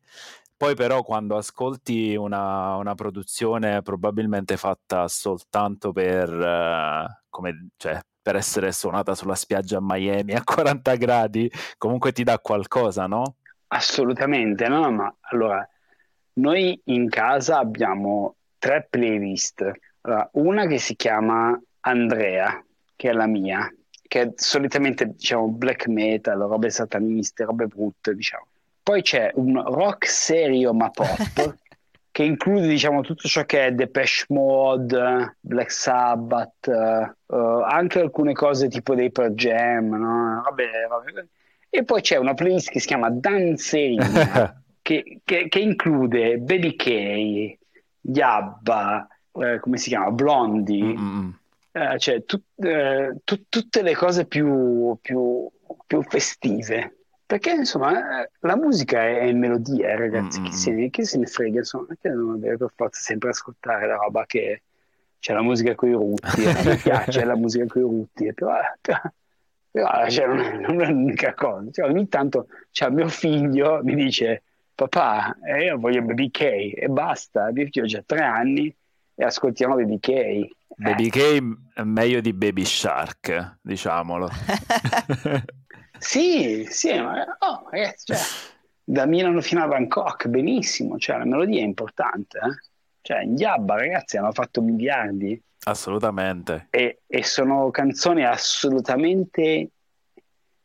Poi 0.57 0.73
però 0.73 1.03
quando 1.03 1.37
ascolti 1.37 2.15
una, 2.15 2.77
una 2.77 2.95
produzione 2.95 3.83
probabilmente 3.83 4.57
fatta 4.57 5.07
soltanto 5.07 5.91
per, 5.91 6.31
uh, 6.31 7.05
come, 7.29 7.67
cioè, 7.77 7.99
per 8.19 8.37
essere 8.37 8.71
suonata 8.71 9.13
sulla 9.13 9.35
spiaggia 9.35 9.77
a 9.77 9.81
Miami 9.83 10.33
a 10.33 10.41
40 10.43 10.95
gradi, 10.95 11.51
comunque 11.77 12.11
ti 12.11 12.23
dà 12.23 12.39
qualcosa, 12.39 13.05
no? 13.05 13.35
Assolutamente, 13.67 14.67
no? 14.67 14.91
Ma 14.91 15.15
allora 15.29 15.67
noi 16.33 16.79
in 16.85 17.09
casa 17.09 17.59
abbiamo 17.59 18.35
tre 18.57 18.87
playlist. 18.89 19.69
Allora, 20.01 20.29
una 20.33 20.65
che 20.65 20.79
si 20.79 20.95
chiama 20.95 21.59
Andrea, 21.81 22.63
che 22.95 23.09
è 23.09 23.13
la 23.13 23.27
mia, 23.27 23.71
che 24.07 24.21
è 24.21 24.31
solitamente 24.35 25.07
diciamo 25.07 25.47
black 25.49 25.87
metal, 25.87 26.39
robe 26.39 26.69
sataniste, 26.69 27.43
robe 27.43 27.67
brutte, 27.67 28.15
diciamo. 28.15 28.47
Poi 28.81 29.01
c'è 29.01 29.31
un 29.35 29.61
rock 29.61 30.07
serio 30.07 30.73
ma 30.73 30.89
pop, 30.89 31.55
che 32.11 32.23
include 32.23 32.67
diciamo 32.67 33.01
tutto 33.01 33.27
ciò 33.27 33.45
che 33.45 33.65
è 33.65 33.71
Depeche 33.71 34.25
Mode, 34.29 35.37
Black 35.39 35.71
Sabbath, 35.71 36.67
uh, 36.67 37.35
anche 37.35 37.99
alcune 37.99 38.33
cose 38.33 38.67
tipo 38.67 38.93
dei 38.93 39.11
Pearl 39.11 39.33
Jam, 39.33 39.89
no? 39.89 40.43
robe, 40.45 40.87
robe. 40.87 41.27
E 41.69 41.83
poi 41.83 42.01
c'è 42.01 42.17
una 42.17 42.33
playlist 42.33 42.69
che 42.69 42.79
si 42.79 42.87
chiama 42.87 43.09
Danzerina. 43.09 44.61
che, 44.83 45.21
che, 45.23 45.47
che 45.47 45.59
include 45.59 46.37
Baby 46.37 46.75
K, 46.75 47.57
Yabba, 48.01 49.07
eh, 49.31 49.59
come 49.59 49.77
si 49.77 49.89
chiama, 49.89 50.11
Blondie, 50.11 50.83
mm-hmm. 50.83 51.29
eh, 51.71 51.97
cioè 51.97 52.23
tu, 52.25 52.39
eh, 52.57 53.15
tu, 53.23 53.45
tutte 53.49 53.81
le 53.81 53.95
cose 53.95 54.25
più, 54.25 54.95
più, 55.01 55.49
più 55.87 56.03
festive. 56.03 56.97
perché 57.25 57.51
insomma 57.51 58.27
la 58.41 58.55
musica 58.57 59.01
è, 59.01 59.19
è 59.21 59.31
melodia, 59.31 59.87
eh, 59.87 59.97
ragazzi, 59.97 60.41
chi, 60.41 60.51
se, 60.51 60.89
chi, 60.91 61.05
se, 61.05 61.17
ne 61.17 61.25
frega, 61.25 61.59
insomma, 61.59 61.85
perché 61.85 62.09
non 62.09 62.39
deve 62.39 62.57
per 62.57 62.73
forza 62.75 62.99
sempre 63.01 63.29
ascoltare 63.29 63.87
la 63.87 63.95
roba 63.95 64.25
che 64.25 64.63
c'è 65.17 65.33
la 65.33 65.41
musica 65.41 65.73
con 65.75 65.89
i 65.89 65.93
rutti, 65.93 66.43
eh, 66.43 66.69
mi 66.69 66.75
piace 66.83 67.23
la 67.23 67.37
musica 67.37 67.65
con 67.65 67.81
i 67.81 67.85
rutti, 67.85 68.33
però, 68.33 68.55
però, 68.81 68.99
però 69.71 70.09
cioè, 70.09 70.27
non, 70.27 70.39
è, 70.39 70.57
non, 70.57 70.81
è, 70.81 70.87
l'unica 70.87 71.33
cosa. 71.33 71.71
Cioè, 71.71 71.89
ogni 71.89 72.09
tanto 72.09 72.47
cioè, 72.71 72.89
mio 72.89 73.07
figlio 73.07 73.79
mi 73.81 73.95
dice, 73.95 74.43
papà, 74.75 75.37
eh, 75.45 75.65
io 75.65 75.77
voglio 75.77 76.01
Baby 76.01 76.29
K 76.29 76.41
e 76.41 76.87
basta, 76.89 77.51
figlio 77.53 77.83
ha 77.83 77.87
già 77.87 78.03
tre 78.05 78.21
anni 78.21 78.75
e 79.15 79.23
ascoltiamo 79.23 79.75
Baby 79.75 79.99
K. 79.99 80.47
Baby 80.75 81.09
K 81.09 81.41
è 81.75 81.83
meglio 81.83 82.19
di 82.19 82.33
Baby 82.33 82.65
Shark, 82.65 83.59
diciamolo. 83.61 84.29
Sì, 86.03 86.67
sì, 86.69 86.99
ma 86.99 87.25
oh, 87.39 87.69
ragazzi, 87.69 88.07
cioè, 88.07 88.19
da 88.83 89.05
Milano 89.05 89.39
fino 89.39 89.63
a 89.63 89.67
Bangkok, 89.67 90.27
benissimo, 90.27 90.97
cioè, 90.97 91.17
la 91.17 91.23
melodia 91.23 91.61
è 91.61 91.63
importante. 91.63 92.37
Eh? 92.39 92.71
Cioè, 93.01 93.23
in 93.23 93.35
Diabba, 93.35 93.77
ragazzi, 93.77 94.17
hanno 94.17 94.33
fatto 94.33 94.61
miliardi. 94.61 95.41
Assolutamente. 95.65 96.67
E, 96.71 97.03
e 97.07 97.23
sono 97.23 97.71
canzoni 97.71 98.25
assolutamente 98.25 99.69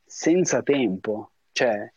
senza 0.05 0.61
tempo. 0.63 1.31
Cioè, 1.53 1.93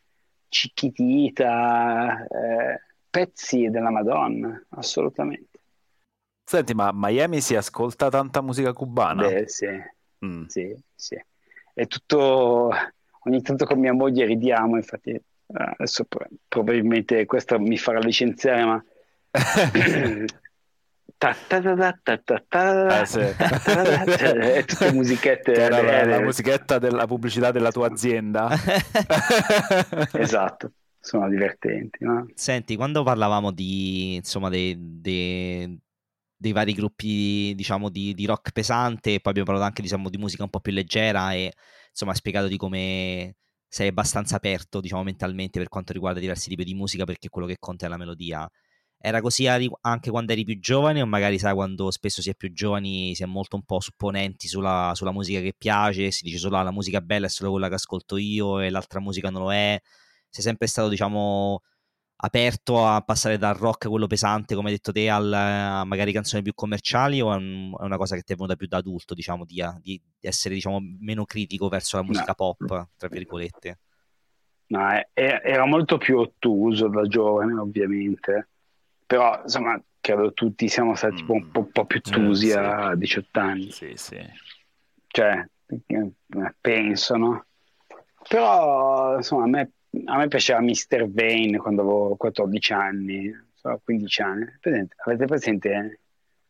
Cicchitita, 0.51 2.27
eh, 2.27 2.81
pezzi 3.09 3.69
della 3.69 3.89
Madonna, 3.89 4.61
assolutamente. 4.71 5.59
Senti, 6.43 6.73
ma 6.73 6.87
a 6.87 6.91
Miami 6.93 7.39
si 7.39 7.55
ascolta 7.55 8.09
tanta 8.09 8.41
musica 8.41 8.73
cubana? 8.73 9.29
Beh, 9.29 9.47
sì, 9.47 9.67
mm. 10.25 10.43
sì, 10.47 10.75
sì. 10.93 11.17
È 11.73 11.87
tutto 11.87 12.69
ogni 13.23 13.41
tanto 13.41 13.65
con 13.65 13.79
mia 13.79 13.93
moglie 13.93 14.25
ridiamo, 14.25 14.75
infatti 14.75 15.11
eh, 15.11 15.23
adesso 15.47 16.05
probabilmente 16.49 17.25
questo 17.25 17.57
mi 17.57 17.77
farà 17.77 17.99
licenziare, 17.99 18.65
ma... 18.65 18.83
Ta, 21.21 21.35
ta, 21.47 21.61
ta, 22.47 23.03
eh, 23.03 24.65
tutte 24.65 24.91
musichette 24.91 25.53
era 25.53 25.79
la, 25.79 26.03
la 26.03 26.19
musichetta 26.21 26.79
della 26.79 27.05
pubblicità 27.05 27.51
della 27.51 27.71
tua 27.71 27.85
azienda 27.85 28.49
esatto 30.13 30.71
sono 30.99 31.29
divertenti 31.29 32.03
no? 32.03 32.25
senti 32.33 32.75
quando 32.75 33.03
parlavamo 33.03 33.51
di 33.51 34.15
insomma 34.15 34.49
dei, 34.49 34.75
dei, 34.79 35.79
dei 36.35 36.51
vari 36.53 36.73
gruppi 36.73 37.53
diciamo 37.53 37.89
di, 37.89 38.15
di, 38.15 38.25
rock 38.25 38.51
pesante 38.51 39.19
poi 39.19 39.29
abbiamo 39.29 39.47
parlato 39.47 39.67
anche 39.67 39.83
diciamo, 39.83 40.09
di 40.09 40.17
musica 40.17 40.41
un 40.41 40.49
po' 40.49 40.59
più 40.59 40.71
leggera 40.71 41.33
e 41.33 41.53
insomma 41.91 42.13
ha 42.13 42.15
spiegato 42.15 42.47
di 42.47 42.57
come 42.57 43.35
sei 43.73 43.87
abbastanza 43.87 44.35
aperto, 44.35 44.81
diciamo, 44.81 45.03
mentalmente 45.03 45.57
per 45.57 45.69
quanto 45.69 45.93
riguarda 45.93 46.19
diversi 46.19 46.49
tipi 46.49 46.65
di 46.65 46.73
musica, 46.73 47.05
perché 47.05 47.29
quello 47.29 47.47
che 47.47 47.55
conta 47.57 47.85
è 47.85 47.89
la 47.89 47.95
melodia. 47.95 48.49
Era 49.03 49.19
così 49.21 49.47
anche 49.47 50.11
quando 50.11 50.31
eri 50.31 50.43
più 50.43 50.59
giovane, 50.59 51.01
o 51.01 51.07
magari 51.07 51.39
sai 51.39 51.53
quando 51.53 51.89
spesso 51.89 52.21
si 52.21 52.29
è 52.29 52.35
più 52.35 52.53
giovani 52.53 53.15
si 53.15 53.23
è 53.23 53.25
molto 53.25 53.55
un 53.55 53.63
po' 53.63 53.79
supponenti 53.79 54.47
sulla, 54.47 54.91
sulla 54.93 55.11
musica 55.11 55.39
che 55.41 55.53
piace, 55.57 56.11
si 56.11 56.23
dice 56.23 56.37
solo 56.37 56.57
ah, 56.57 56.63
la 56.63 56.71
musica 56.71 57.01
bella 57.01 57.25
è 57.25 57.29
solo 57.29 57.51
quella 57.51 57.67
che 57.67 57.75
ascolto 57.75 58.17
io 58.17 58.59
e 58.59 58.69
l'altra 58.69 58.99
musica 58.99 59.29
non 59.29 59.41
lo 59.43 59.53
è. 59.53 59.79
Sei 60.29 60.43
sempre 60.43 60.67
stato, 60.67 60.87
diciamo, 60.87 61.61
aperto 62.23 62.85
a 62.85 63.01
passare 63.01 63.37
dal 63.37 63.55
rock, 63.55 63.87
quello 63.87 64.07
pesante, 64.07 64.53
come 64.55 64.67
hai 64.69 64.75
detto 64.75 64.91
te, 64.91 65.09
al, 65.09 65.33
a 65.33 65.83
magari 65.83 66.11
canzoni 66.11 66.43
più 66.43 66.53
commerciali 66.53 67.19
o 67.21 67.33
è, 67.33 67.35
un, 67.35 67.75
è, 67.79 67.83
una 67.83 67.97
cosa 67.97 68.15
che 68.15 68.21
ti 68.21 68.33
è 68.33 68.35
venuta 68.35 68.55
più 68.55 68.67
da 68.67 68.77
adulto, 68.77 69.13
diciamo, 69.13 69.45
di, 69.45 69.63
di 69.81 70.01
essere 70.19 70.53
diciamo, 70.53 70.79
meno 70.99 71.25
critico 71.25 71.67
verso 71.67 71.97
la 71.97 72.03
musica 72.03 72.35
no. 72.37 72.55
pop, 72.55 72.89
tra 72.95 73.07
virgolette? 73.07 73.79
No, 74.67 74.87
era 75.13 75.65
molto 75.65 75.97
più 75.97 76.19
ottuso 76.19 76.87
da 76.87 77.05
giovane, 77.07 77.59
ovviamente, 77.59 78.50
però 79.11 79.41
insomma, 79.43 79.77
credo 79.99 80.31
tutti 80.31 80.69
siamo 80.69 80.95
stati 80.95 81.21
mm. 81.21 81.29
un, 81.29 81.51
po', 81.51 81.59
un, 81.59 81.71
po', 81.71 81.85
più 81.85 81.99
eh, 81.99 82.33
sì. 82.33 82.53
a 82.53 82.95
18 82.95 83.39
anni. 83.41 83.69
Sì, 83.69 83.91
sì. 83.95 84.17
Cioè, 85.07 85.45
eh, 85.67 86.11
penso, 86.61 87.17
no? 87.17 87.45
Però, 88.29 89.17
insomma, 89.17 89.43
a 89.43 89.47
me 89.47 89.71
a 90.05 90.15
me 90.15 90.29
piaceva 90.29 90.61
Mr. 90.61 91.11
Vane 91.11 91.57
quando 91.57 91.81
avevo 91.81 92.15
14 92.15 92.71
anni, 92.71 93.29
so, 93.53 93.81
15 93.83 94.21
anni. 94.21 94.45
Presente, 94.61 94.95
avete 95.05 95.25
presente 95.25 95.99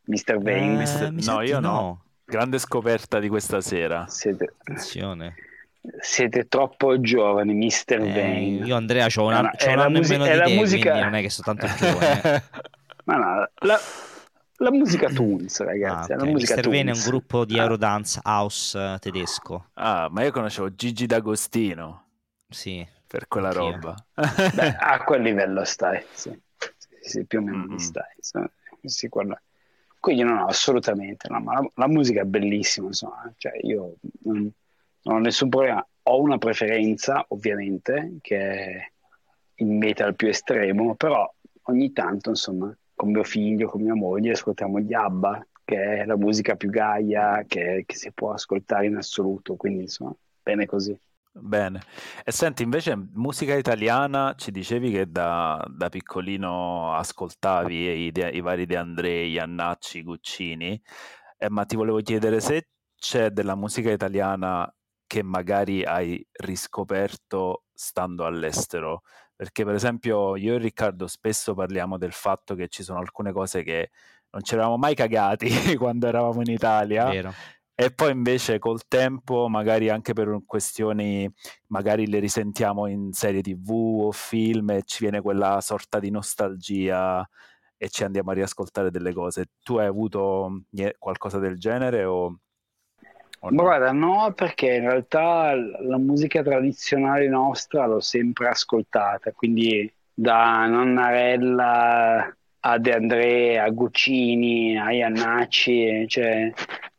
Mr. 0.04 0.38
Vane? 0.38 0.74
Eh, 0.74 0.78
Mister... 0.78 1.12
No, 1.12 1.42
io 1.42 1.60
no. 1.60 1.72
no. 1.72 2.04
Grande 2.24 2.60
scoperta 2.60 3.18
di 3.18 3.28
questa 3.28 3.60
sera. 3.60 4.06
Siete... 4.08 4.54
Attenzione. 4.60 5.34
Siete 6.00 6.48
troppo 6.48 7.00
giovani, 7.00 7.54
Mr. 7.54 7.94
Eh, 7.94 7.98
Vane. 7.98 8.66
Io 8.66 8.76
Andrea 8.76 9.08
ho 9.16 9.26
un, 9.26 9.34
no, 9.34 9.40
un 9.40 9.80
anno 9.80 9.90
musica, 9.90 10.18
meno 10.20 10.46
di 10.46 10.52
te, 10.52 10.56
musica... 10.56 11.00
non 11.04 11.16
è 11.16 11.22
che 11.22 11.30
sono 11.30 11.56
tanto 11.56 11.74
giovane. 11.78 12.44
Ma 13.06 13.16
no, 13.16 13.50
la, 13.60 13.80
la 14.58 14.72
musica 14.72 15.10
Toons, 15.10 15.60
ragazzi. 15.62 16.12
Ah, 16.14 16.16
okay. 16.18 16.34
Mr. 16.34 16.70
Vane 16.70 16.92
è 16.92 16.94
un 16.94 17.02
gruppo 17.04 17.46
di 17.46 17.58
Eurodance 17.58 18.20
House 18.24 18.78
eh, 18.78 18.98
tedesco. 19.00 19.70
Ah, 19.74 20.08
ma 20.12 20.24
io 20.24 20.32
conoscevo 20.32 20.74
Gigi 20.74 21.06
D'Agostino. 21.06 22.06
Sì 22.48 23.00
per 23.12 23.28
quella 23.28 23.50
Anch'io. 23.50 23.72
roba. 23.72 24.06
Beh, 24.14 24.76
a 24.80 25.04
quel 25.04 25.22
livello 25.22 25.66
stai, 25.66 26.02
sì, 26.14 26.32
sì 27.02 27.26
più 27.26 27.40
o 27.40 27.42
meno 27.42 27.66
mm-hmm. 27.66 27.76
stai. 27.76 28.16
Sì, 28.84 29.10
Quindi 29.10 30.24
no, 30.24 30.34
no, 30.34 30.46
assolutamente, 30.46 31.28
no, 31.28 31.42
ma 31.42 31.56
la, 31.56 31.72
la, 31.76 31.88
musica 31.90 32.22
è 32.22 32.24
bellissima, 32.24 32.88
insomma, 32.88 33.30
cioè 33.36 33.52
io 33.64 33.96
non, 34.24 34.50
non 35.04 35.16
ho 35.16 35.20
nessun 35.20 35.50
problema, 35.50 35.86
ho 36.04 36.22
una 36.22 36.38
preferenza 36.38 37.26
ovviamente 37.30 38.18
che 38.22 38.38
è 38.38 38.92
il 39.56 39.68
metal 39.68 40.16
più 40.16 40.28
estremo, 40.28 40.96
però 40.96 41.32
ogni 41.64 41.92
tanto, 41.94 42.30
insomma, 42.30 42.76
con 42.94 43.12
mio 43.12 43.24
figlio, 43.24 43.68
con 43.68 43.82
mia 43.82 43.96
moglie, 43.96 44.32
ascoltiamo 44.32 44.80
gli 44.80 44.94
ABBA, 44.94 45.48
che 45.64 46.02
è 46.02 46.06
la 46.06 46.18
musica 46.18 46.56
più 46.56 46.70
gaia 46.70 47.44
che, 47.48 47.84
che 47.86 47.96
si 47.96 48.12
può 48.12 48.32
ascoltare 48.32 48.88
in 48.88 48.98
assoluto, 48.98 49.56
quindi 49.56 49.84
insomma, 49.84 50.14
bene 50.42 50.66
così. 50.66 50.98
Bene. 51.34 51.82
E 52.26 52.32
senti, 52.32 52.62
invece, 52.62 52.94
musica 53.14 53.56
italiana, 53.56 54.34
ci 54.36 54.52
dicevi 54.52 54.92
che 54.92 55.10
da, 55.10 55.64
da 55.70 55.88
piccolino 55.88 56.94
ascoltavi 56.94 57.76
i, 58.08 58.12
i 58.34 58.42
vari 58.42 58.66
De 58.66 58.76
Andrei, 58.76 59.40
Annacci, 59.40 60.04
Guccini, 60.04 60.82
eh, 61.38 61.50
ma 61.50 61.64
ti 61.64 61.78
volevo 61.78 62.00
chiedere 62.02 62.42
se 62.42 62.68
c'è 62.98 63.30
della 63.30 63.56
musica 63.56 63.92
italiana 63.92 64.70
che 65.12 65.24
magari 65.24 65.84
hai 65.84 66.26
riscoperto 66.32 67.66
stando 67.74 68.26
all'estero. 68.26 69.02
Perché, 69.36 69.66
per 69.66 69.74
esempio, 69.74 70.38
io 70.38 70.56
e 70.56 70.58
Riccardo 70.58 71.06
spesso 71.06 71.54
parliamo 71.54 71.98
del 71.98 72.14
fatto 72.14 72.56
che 72.56 72.70
ci 72.70 72.82
sono 72.82 73.00
alcune 73.00 73.34
cose 73.34 73.62
che 73.62 73.90
non 74.30 74.42
ci 74.42 74.54
eravamo 74.54 74.78
mai 74.78 74.96
cagati 74.96 75.50
quando 75.76 76.08
eravamo 76.08 76.40
in 76.40 76.52
Italia. 76.52 77.10
Vero 77.10 77.34
e 77.76 77.92
poi 77.92 78.12
invece 78.12 78.58
col 78.60 78.88
tempo, 78.88 79.50
magari 79.50 79.90
anche 79.90 80.14
per 80.14 80.44
questioni, 80.46 81.30
magari 81.68 82.08
le 82.08 82.20
risentiamo 82.20 82.86
in 82.86 83.12
serie 83.12 83.42
tv 83.42 83.72
o 84.04 84.12
film 84.12 84.70
e 84.70 84.84
ci 84.86 85.00
viene 85.00 85.20
quella 85.20 85.60
sorta 85.60 86.00
di 86.00 86.10
nostalgia 86.12 87.28
e 87.76 87.90
ci 87.90 88.06
andiamo 88.06 88.32
a 88.32 88.36
riascoltare 88.36 88.92
delle 88.92 89.12
cose. 89.14 89.48
Tu 89.62 89.76
hai 89.78 89.88
avuto 89.88 90.62
qualcosa 91.00 91.40
del 91.40 91.58
genere 91.58 92.06
o... 92.06 92.40
no? 93.50 93.64
Guarda, 93.64 93.92
no, 93.92 94.34
perché 94.36 94.76
in 94.76 94.82
realtà 94.82 95.54
la 95.56 95.98
musica 95.98 96.44
tradizionale 96.44 97.28
nostra 97.28 97.86
l'ho 97.86 98.00
sempre 98.00 98.50
ascoltata, 98.50 99.32
quindi 99.32 99.92
da 100.14 100.68
Nonnarella 100.68 102.36
a 102.64 102.78
De 102.78 102.94
André, 102.94 103.60
a 103.60 103.70
Guccini, 103.70 104.78
a 104.78 104.92
Iannacci, 104.92 106.08
cioè 106.08 106.52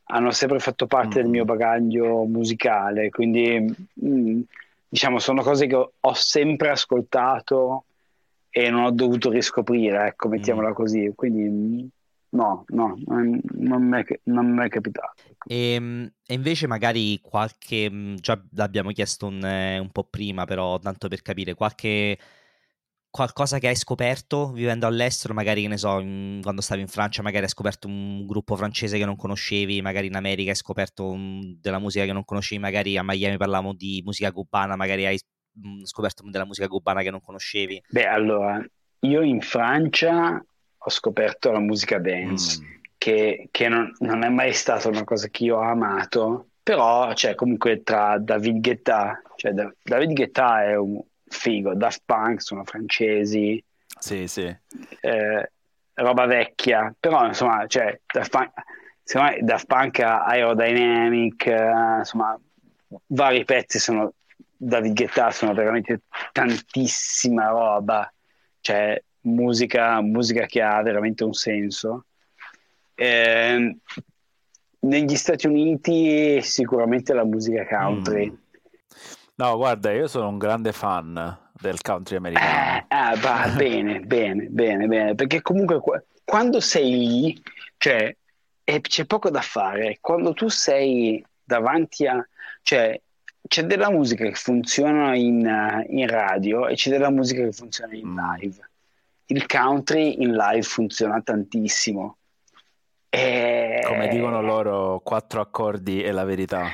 hanno 0.05 0.31
sempre 0.33 0.59
fatto 0.59 0.87
parte 0.87 1.19
mm. 1.19 1.23
del 1.23 1.31
mio 1.31 1.45
bagaglio 1.45 2.25
musicale, 2.25 3.11
quindi 3.11 3.61
mh, 3.61 4.07
mm, 4.07 4.41
diciamo 4.89 5.19
sono 5.19 5.43
cose 5.43 5.67
che 5.67 5.75
ho, 5.75 5.93
ho, 5.99 6.13
sempre 6.15 6.71
ascoltato 6.71 7.85
e 8.51 8.69
non 8.69 8.85
ho 8.85 8.91
dovuto 8.91 9.31
riscoprire, 9.31 10.07
ecco, 10.09 10.29
mettiamola 10.29 10.71
mm. 10.71 10.75
così. 10.75 11.13
Quindi 11.15 11.43
mm, 11.49 11.87
no, 12.33 12.65
no, 12.69 12.97
non 13.07 13.83
mi 13.89 14.65
è, 14.65 14.69
capitato. 14.69 15.23
E, 15.47 15.75
ehm, 15.75 16.13
e, 16.27 16.35
invece 16.35 16.67
magari 16.67 17.19
qualche, 17.21 18.15
già 18.17 18.43
l'abbiamo 18.55 18.91
chiesto 18.91 19.27
un, 19.27 19.45
eh, 19.45 19.79
un 19.79 19.91
po' 19.91 20.05
prima, 20.05 20.45
però 20.45 20.79
tanto 20.79 21.09
per 21.09 21.23
capire, 21.23 21.55
qualche 21.55 22.19
qualcosa 23.13 23.59
che 23.59 23.69
hai 23.69 23.77
scoperto 23.77 24.53
vivendo 24.53 24.87
all'estero, 24.87 25.35
magari 25.35 25.61
che 25.61 25.69
ne 25.69 25.77
so, 25.77 26.01
in, 26.01 26.39
quando 26.41 26.63
stavi 26.63 26.81
in 26.81 26.89
Francia, 26.89 27.21
magari 27.21 27.45
hai 27.45 27.51
scoperto 27.51 27.87
un 27.87 28.25
gruppo 28.25 28.57
francese 28.57 28.97
che 28.97 29.05
non 29.05 29.17
conoscevi, 29.17 29.83
magari 29.83 30.07
in 30.07 30.17
America 30.17 30.49
hai 30.49 30.57
scoperto 30.57 31.11
un, 31.11 31.59
della 31.61 31.79
musica 31.79 32.07
che 32.07 32.13
non 32.15 32.25
conoscevi, 32.25 32.59
magari 32.59 32.97
a 32.97 33.03
Miami 33.05 33.37
parlavamo 33.37 33.75
di 33.75 34.01
musica 34.03 34.33
cubana, 34.33 34.77
magari 34.77 35.05
hai 35.05 35.19
mm, 35.59 35.83
scoperto 35.83 36.23
della 36.31 36.47
musica 36.47 36.69
cubana 36.69 37.03
che 37.03 37.11
non 37.11 37.21
conoscevi. 37.21 37.83
Beh, 37.91 38.07
allora, 38.07 38.65
io 39.01 39.21
in 39.21 39.43
Francia 39.43 40.43
ho 40.85 40.91
scoperto 40.91 41.51
la 41.51 41.61
musica 41.61 41.99
dance, 41.99 42.61
mm. 42.61 42.71
che, 42.99 43.49
che 43.51 43.69
non, 43.69 43.93
non, 43.99 44.25
è 44.25 44.29
mai 44.29 44.53
stata 44.53 44.89
una 44.89 45.05
cosa 45.05 45.29
che 45.29 45.45
io 45.45 45.57
ho 45.57 45.63
amato, 45.63 46.49
però, 46.63 47.13
cioè, 47.15 47.35
comunque 47.35 47.83
tra 47.83 48.19
David 48.19 48.61
Guetta, 48.61 49.21
cioè 49.37 49.53
David 49.83 50.13
Guetta 50.13 50.63
è 50.63 50.77
un 50.77 51.03
figo. 51.27 51.75
Daft 51.75 52.03
Punk 52.05 52.41
sono 52.41 52.65
francesi. 52.65 53.63
Sì, 53.99 54.29
sì. 54.29 54.55
Eh, 55.01 55.51
roba 55.95 56.27
vecchia, 56.27 56.95
però 56.99 57.27
insomma, 57.27 57.67
cioè, 57.67 57.99
Daft 58.07 58.31
Punk, 58.31 58.51
secondo 59.03 59.33
me 59.33 59.39
Daft 59.43 59.67
Punk 59.67 59.99
Aerodynamic, 60.01 61.47
eh, 61.47 61.99
insomma, 61.99 62.39
vari 63.07 63.45
pezzi 63.45 63.81
sono 63.81 64.13
David 64.57 64.95
Guetta, 64.95 65.33
sono 65.33 65.55
veramente 65.55 66.03
tantissima 66.31 67.49
roba, 67.49 68.13
cioè 68.61 69.03
musica, 69.23 70.01
musica 70.01 70.47
che 70.47 70.63
ha 70.63 70.81
veramente 70.83 71.25
un 71.25 71.35
senso. 71.35 72.07
Eh, 72.95 73.77
negli 74.81 75.17
Stati 75.17 75.47
Uniti 75.47 76.41
sicuramente 76.43 77.13
la 77.13 77.25
musica 77.25 77.67
country. 77.67 78.31
Mm. 78.31 78.35
No, 79.35 79.57
guarda, 79.57 79.93
io 79.93 80.07
sono 80.07 80.29
un 80.29 80.39
grande 80.39 80.73
fan 80.73 81.39
del 81.53 81.81
country 81.81 82.17
americano. 82.17 82.79
Eh, 82.79 82.85
ah, 82.89 83.17
va 83.17 83.53
bene, 83.57 84.01
bene, 84.01 84.47
bene, 84.47 84.87
bene, 84.87 85.15
perché 85.15 85.41
comunque 85.43 85.81
quando 86.25 86.61
sei 86.61 86.91
lì, 86.91 87.43
cioè, 87.77 88.15
eh, 88.65 88.81
c'è 88.81 89.05
poco 89.05 89.31
da 89.31 89.41
fare. 89.41 89.99
Quando 90.01 90.33
tu 90.33 90.49
sei 90.49 91.25
davanti 91.43 92.07
a... 92.07 92.27
cioè, 92.63 93.01
c'è 93.49 93.65
della 93.65 93.91
musica 93.91 94.25
che 94.25 94.35
funziona 94.35 95.17
in, 95.17 95.45
uh, 95.45 95.85
in 95.93 96.07
radio 96.07 96.69
e 96.69 96.75
c'è 96.75 96.91
della 96.91 97.11
musica 97.11 97.43
che 97.43 97.53
funziona 97.53 97.95
in 97.95 98.09
mm. 98.09 98.19
live. 98.19 98.71
Il 99.33 99.47
country 99.47 100.23
in 100.23 100.35
live 100.35 100.63
funziona 100.63 101.23
tantissimo. 101.23 102.19
E... 103.09 103.81
Come 103.87 104.09
dicono 104.09 104.43
loro, 104.43 105.01
quattro 105.03 105.41
accordi 105.41 106.03
e 106.03 106.13
la 106.13 106.25
verità. 106.25 106.67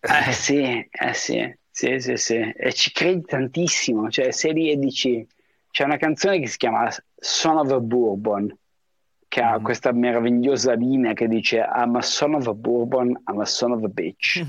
Eh 0.00 0.32
sì, 0.32 0.60
eh 0.90 1.14
sì, 1.14 1.56
sì, 1.70 2.00
sì, 2.00 2.16
sì. 2.16 2.36
E 2.36 2.72
ci 2.72 2.90
credi 2.90 3.22
tantissimo. 3.22 4.10
Cioè, 4.10 4.32
sei 4.32 4.52
lì 4.52 4.70
e 4.70 4.76
dici... 4.76 5.26
C'è 5.70 5.84
una 5.84 5.98
canzone 5.98 6.40
che 6.40 6.48
si 6.48 6.56
chiama 6.56 6.88
Son 7.14 7.58
of 7.58 7.70
a 7.70 7.78
Bourbon, 7.78 8.52
che 9.28 9.40
ha 9.40 9.60
mm. 9.60 9.62
questa 9.62 9.92
meravigliosa 9.92 10.72
linea 10.72 11.12
che 11.12 11.28
dice 11.28 11.58
I'm 11.58 11.94
a 11.94 12.02
son 12.02 12.34
of 12.34 12.48
a 12.48 12.54
Bourbon, 12.54 13.10
I'm 13.28 13.38
a 13.38 13.44
son 13.44 13.70
of 13.70 13.84
a 13.84 13.88
bitch. 13.88 14.44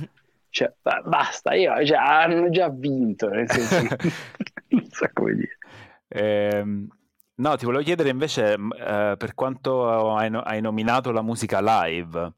Cioè, 0.50 0.74
basta, 1.06 1.54
io, 1.54 1.86
cioè, 1.86 1.98
hanno 1.98 2.50
già 2.50 2.70
vinto, 2.70 3.30
nel 3.30 3.48
senso, 3.52 3.96
non 4.70 4.88
so 4.90 5.08
come 5.14 5.36
dire. 5.36 5.58
Eh, 6.08 6.88
no, 7.42 7.58
ti 7.58 7.66
volevo 7.66 7.84
chiedere 7.84 8.10
invece, 8.10 8.54
eh, 8.54 9.16
per 9.18 9.34
quanto 9.34 10.16
hai, 10.16 10.30
hai, 10.32 10.62
nominato 10.62 11.12
la 11.12 11.24
musica 11.24 11.60
live, 11.60 12.34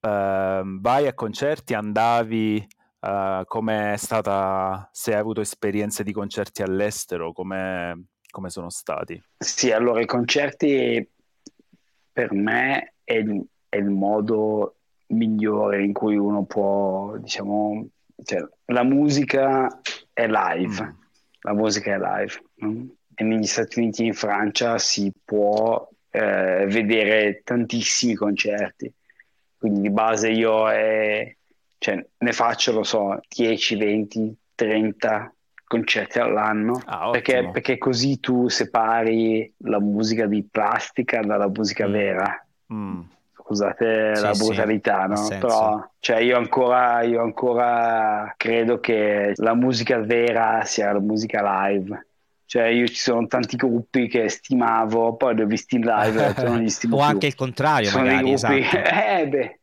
eh, 0.00 0.62
vai 0.64 1.06
a 1.06 1.14
concerti, 1.14 1.74
andavi, 1.74 2.66
uh, 3.00 3.44
come 3.44 3.94
è 3.94 3.96
stata, 3.96 4.88
se 4.92 5.12
hai 5.12 5.18
avuto 5.18 5.40
esperienze 5.40 6.04
di 6.04 6.12
concerti 6.12 6.62
all'estero, 6.62 7.32
come, 7.32 8.06
come 8.30 8.50
sono 8.50 8.70
stati? 8.70 9.20
Sì, 9.36 9.72
allora 9.72 10.00
i 10.00 10.06
concerti 10.06 11.06
per 12.12 12.32
me 12.32 12.94
è 13.02 13.14
il, 13.14 13.44
è 13.68 13.76
il 13.76 13.90
modo 13.90 14.76
migliore 15.08 15.82
in 15.82 15.92
cui 15.92 16.16
uno 16.16 16.44
può, 16.44 17.16
diciamo, 17.16 17.88
cioè, 18.22 18.46
la 18.66 18.84
musica 18.84 19.80
è 20.12 20.26
live, 20.26 20.84
mm. 20.84 20.90
la 21.40 21.52
musica 21.52 21.94
è 21.94 21.98
live. 21.98 22.42
No? 22.56 22.98
E 23.20 23.24
negli 23.24 23.44
Stati 23.44 23.80
Uniti 23.80 24.02
e 24.02 24.06
in 24.06 24.14
Francia 24.14 24.78
si 24.78 25.12
può 25.22 25.86
eh, 26.10 26.64
vedere 26.66 27.42
tantissimi 27.44 28.14
concerti, 28.14 28.90
quindi 29.58 29.82
di 29.82 29.90
base 29.90 30.30
io 30.30 30.70
è, 30.70 31.36
cioè, 31.76 32.02
ne 32.16 32.32
faccio, 32.32 32.72
lo 32.72 32.82
so, 32.82 33.20
10, 33.28 33.76
20, 33.76 34.36
30 34.54 35.34
concerti 35.66 36.18
all'anno 36.18 36.80
ah, 36.86 37.10
perché, 37.10 37.50
perché, 37.52 37.76
così 37.76 38.18
tu 38.20 38.48
separi 38.48 39.52
la 39.58 39.80
musica 39.80 40.24
di 40.24 40.42
plastica 40.42 41.20
dalla 41.20 41.48
musica 41.48 41.86
mm. 41.86 41.92
vera. 41.92 42.46
Mm 42.72 43.00
scusate 43.50 44.14
sì, 44.14 44.22
la 44.22 44.32
brutalità, 44.32 45.16
sì, 45.16 45.32
no? 45.32 45.38
Però 45.40 45.90
cioè, 45.98 46.18
io, 46.18 46.36
ancora, 46.36 47.02
io 47.02 47.20
ancora 47.20 48.32
credo 48.36 48.78
che 48.78 49.32
la 49.36 49.54
musica 49.54 49.98
vera 49.98 50.62
sia 50.64 50.92
la 50.92 51.00
musica 51.00 51.66
live. 51.66 52.06
Cioè, 52.50 52.64
io 52.64 52.88
ci 52.88 52.96
sono 52.96 53.28
tanti 53.28 53.54
gruppi 53.54 54.08
che 54.08 54.28
stimavo, 54.28 55.14
poi 55.14 55.36
li 55.36 55.42
ho 55.42 55.46
visti 55.46 55.76
in 55.76 55.82
live 55.82 56.34
e 56.34 56.42
non 56.42 56.58
li 56.60 56.68
stimo 56.68 56.96
O 56.96 56.98
più. 56.98 57.06
anche 57.06 57.28
il 57.28 57.36
contrario, 57.36 57.88
sono 57.90 58.06
magari, 58.06 58.32
esatto. 58.32 58.54
Eh, 58.90 59.28
beh. 59.28 59.60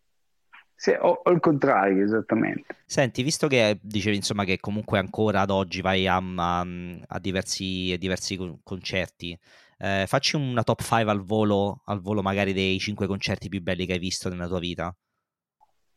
Sì, 0.74 0.92
o, 0.92 1.22
o, 1.22 1.32
il 1.32 1.42
contrario, 1.42 2.02
esattamente. 2.06 2.78
Senti, 2.86 3.24
visto 3.24 3.48
che 3.50 3.78
dicevi 3.82 4.16
insomma 4.16 4.46
che 4.46 4.62
comunque 4.62 5.00
ancora 5.00 5.42
ad 5.42 5.50
oggi 5.50 5.82
vai 5.82 6.08
a, 6.08 6.16
a, 6.16 6.66
a 7.08 7.20
diversi, 7.20 7.92
a 7.94 7.98
diversi 7.98 8.40
concerti, 8.64 9.38
eh, 9.80 10.06
facci 10.08 10.38
una 10.38 10.64
top 10.64 10.82
5 10.82 11.12
al 11.12 11.26
volo, 11.26 11.82
al 11.88 12.00
volo 12.00 12.22
magari 12.22 12.54
dei 12.54 12.80
5 12.80 13.06
concerti 13.06 13.50
più 13.50 13.62
belli 13.62 13.86
che 13.86 13.94
hai 13.94 14.00
visto 14.00 14.30
nella 14.30 14.48
tua 14.48 14.60
vita. 14.60 14.96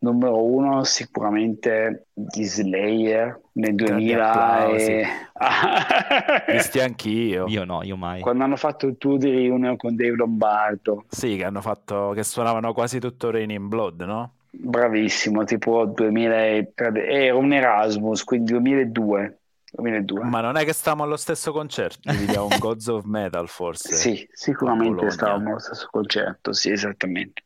Numero 0.03 0.43
uno 0.43 0.83
sicuramente 0.85 2.07
di 2.15 2.45
Slayer 2.45 3.39
nel 3.53 3.75
2000 3.75 4.69
e... 4.69 5.07
Visti 6.49 6.81
anch'io. 6.83 7.47
Io 7.49 7.65
no, 7.65 7.83
io 7.83 7.97
mai. 7.97 8.23
Quando 8.23 8.45
hanno 8.45 8.57
fatto 8.57 8.87
il 8.87 8.97
tour 8.97 9.19
di 9.19 9.29
riunione 9.29 9.77
con 9.77 9.95
Dave 9.95 10.17
Lombardo. 10.17 11.05
Sì, 11.09 11.37
che 11.37 11.45
hanno 11.45 11.61
fatto, 11.61 12.13
che 12.15 12.25
suonavano 12.25 12.73
quasi 12.73 12.99
tutto 12.99 13.31
Rain 13.31 13.51
in 13.51 13.69
Blood, 13.69 14.01
no? 14.01 14.33
Bravissimo, 14.49 15.45
tipo 15.45 15.85
2003, 15.85 17.07
era 17.07 17.37
un 17.37 17.53
Erasmus, 17.53 18.25
quindi 18.25 18.53
2002. 18.53 19.39
2002. 19.73 20.25
Ma 20.25 20.41
non 20.41 20.57
è 20.57 20.65
che 20.65 20.73
stavamo 20.73 21.05
allo 21.05 21.17
stesso 21.17 21.53
concerto, 21.53 22.11
vediamo 22.13 22.47
un 22.51 22.59
Gods 22.59 22.87
of 22.89 23.05
Metal 23.05 23.47
forse. 23.49 23.95
Sì, 23.95 24.29
sicuramente 24.33 25.11
stavamo 25.11 25.51
allo 25.51 25.59
stesso 25.59 25.89
concerto, 25.91 26.53
sì, 26.53 26.71
esattamente. 26.71 27.43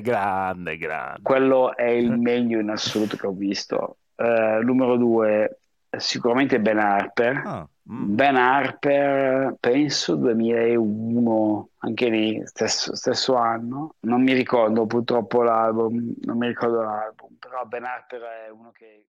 Grande, 0.00 0.76
grande. 0.76 1.22
Quello 1.22 1.76
è 1.76 1.88
il 1.88 2.18
meglio 2.18 2.58
in 2.58 2.70
assoluto 2.70 3.16
che 3.16 3.26
ho 3.26 3.32
visto. 3.32 3.98
Uh, 4.16 4.62
numero 4.62 4.96
due, 4.96 5.60
sicuramente 5.96 6.60
Ben 6.60 6.78
Harper. 6.78 7.42
Ah, 7.44 7.68
mm. 7.92 8.14
Ben 8.14 8.36
Harper, 8.36 9.56
penso 9.58 10.16
2001, 10.16 11.70
anche 11.78 12.08
lì, 12.08 12.42
stesso, 12.44 12.94
stesso 12.94 13.34
anno. 13.36 13.94
Non 14.00 14.22
mi 14.22 14.32
ricordo 14.32 14.86
purtroppo 14.86 15.42
l'album, 15.42 16.14
non 16.22 16.36
mi 16.36 16.48
ricordo 16.48 16.82
l'album, 16.82 17.36
però 17.38 17.64
Ben 17.64 17.84
Harper 17.84 18.20
è 18.20 18.50
uno 18.50 18.70
che 18.72 19.06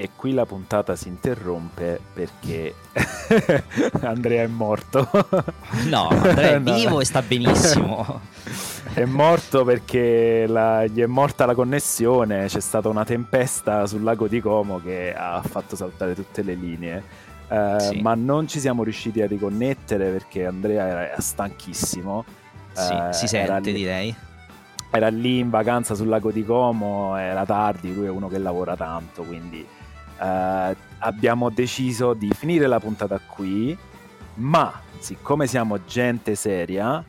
e 0.00 0.10
qui 0.16 0.32
la 0.32 0.46
puntata 0.46 0.96
si 0.96 1.08
interrompe 1.08 2.00
perché 2.14 2.74
Andrea 4.00 4.42
è 4.42 4.46
morto. 4.46 5.06
no, 5.88 6.08
Andrea 6.10 6.52
è 6.52 6.58
no. 6.58 6.74
vivo 6.74 7.00
e 7.00 7.04
sta 7.04 7.20
benissimo. 7.20 8.20
è 8.94 9.04
morto 9.04 9.62
perché 9.64 10.46
la, 10.48 10.86
gli 10.86 11.00
è 11.00 11.06
morta 11.06 11.44
la 11.44 11.54
connessione, 11.54 12.46
c'è 12.46 12.60
stata 12.60 12.88
una 12.88 13.04
tempesta 13.04 13.86
sul 13.86 14.02
lago 14.02 14.26
di 14.26 14.40
Como 14.40 14.80
che 14.80 15.14
ha 15.14 15.42
fatto 15.42 15.76
saltare 15.76 16.14
tutte 16.14 16.42
le 16.42 16.54
linee. 16.54 17.04
Uh, 17.48 17.78
sì. 17.80 18.00
Ma 18.00 18.14
non 18.14 18.48
ci 18.48 18.58
siamo 18.58 18.82
riusciti 18.82 19.20
a 19.20 19.26
riconnettere 19.26 20.10
perché 20.10 20.46
Andrea 20.46 20.86
era, 20.86 21.20
stanchissimo. 21.20 22.24
Sì, 22.72 22.92
uh, 22.92 23.12
si 23.12 23.26
sente 23.26 23.72
direi. 23.72 24.14
Era 24.92 25.08
lì 25.08 25.38
in 25.38 25.50
vacanza 25.50 25.94
sul 25.94 26.08
lago 26.08 26.30
di 26.30 26.44
Como, 26.44 27.16
era 27.16 27.44
tardi, 27.44 27.94
lui 27.94 28.06
è 28.06 28.10
uno 28.10 28.28
che 28.28 28.38
lavora 28.38 28.76
tanto, 28.76 29.22
quindi 29.22 29.64
Uh, 30.20 30.76
abbiamo 30.98 31.48
deciso 31.48 32.12
di 32.12 32.30
finire 32.36 32.66
la 32.66 32.78
puntata 32.78 33.18
qui, 33.18 33.76
ma 34.34 34.80
siccome 34.98 35.46
siamo 35.46 35.82
gente 35.84 36.34
seria 36.34 37.02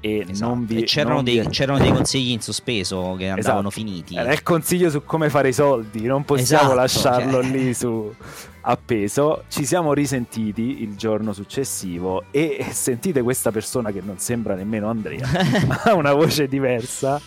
e 0.00 0.26
esatto. 0.28 0.48
non 0.48 0.66
vi... 0.66 0.82
E 0.82 0.84
c'erano, 0.84 1.16
non 1.16 1.24
dei, 1.24 1.40
vi... 1.40 1.48
c'erano, 1.48 1.78
dei, 1.78 1.92
consigli 1.92 2.30
in 2.30 2.40
sospeso 2.40 3.14
che 3.18 3.28
andavano 3.28 3.68
esatto. 3.68 3.70
finiti. 3.70 4.16
Era 4.16 4.32
il 4.32 4.42
consiglio 4.42 4.90
su 4.90 5.04
come 5.04 5.28
fare 5.28 5.48
i 5.48 5.52
soldi, 5.52 6.02
non 6.06 6.24
possiamo 6.24 6.72
esatto, 6.72 6.74
lasciarlo 6.74 7.42
cioè... 7.42 7.50
lì 7.50 7.74
su 7.74 8.12
appeso. 8.62 9.44
Ci 9.48 9.64
siamo 9.64 9.92
risentiti 9.92 10.82
il 10.82 10.96
giorno 10.96 11.32
successivo 11.32 12.24
e 12.30 12.66
sentite 12.70 13.22
questa 13.22 13.52
persona 13.52 13.92
che 13.92 14.00
non 14.02 14.18
sembra 14.18 14.54
nemmeno 14.54 14.88
Andrea, 14.88 15.28
ma 15.66 15.82
ha 15.84 15.94
una 15.94 16.14
voce 16.14 16.48
diversa. 16.48 17.20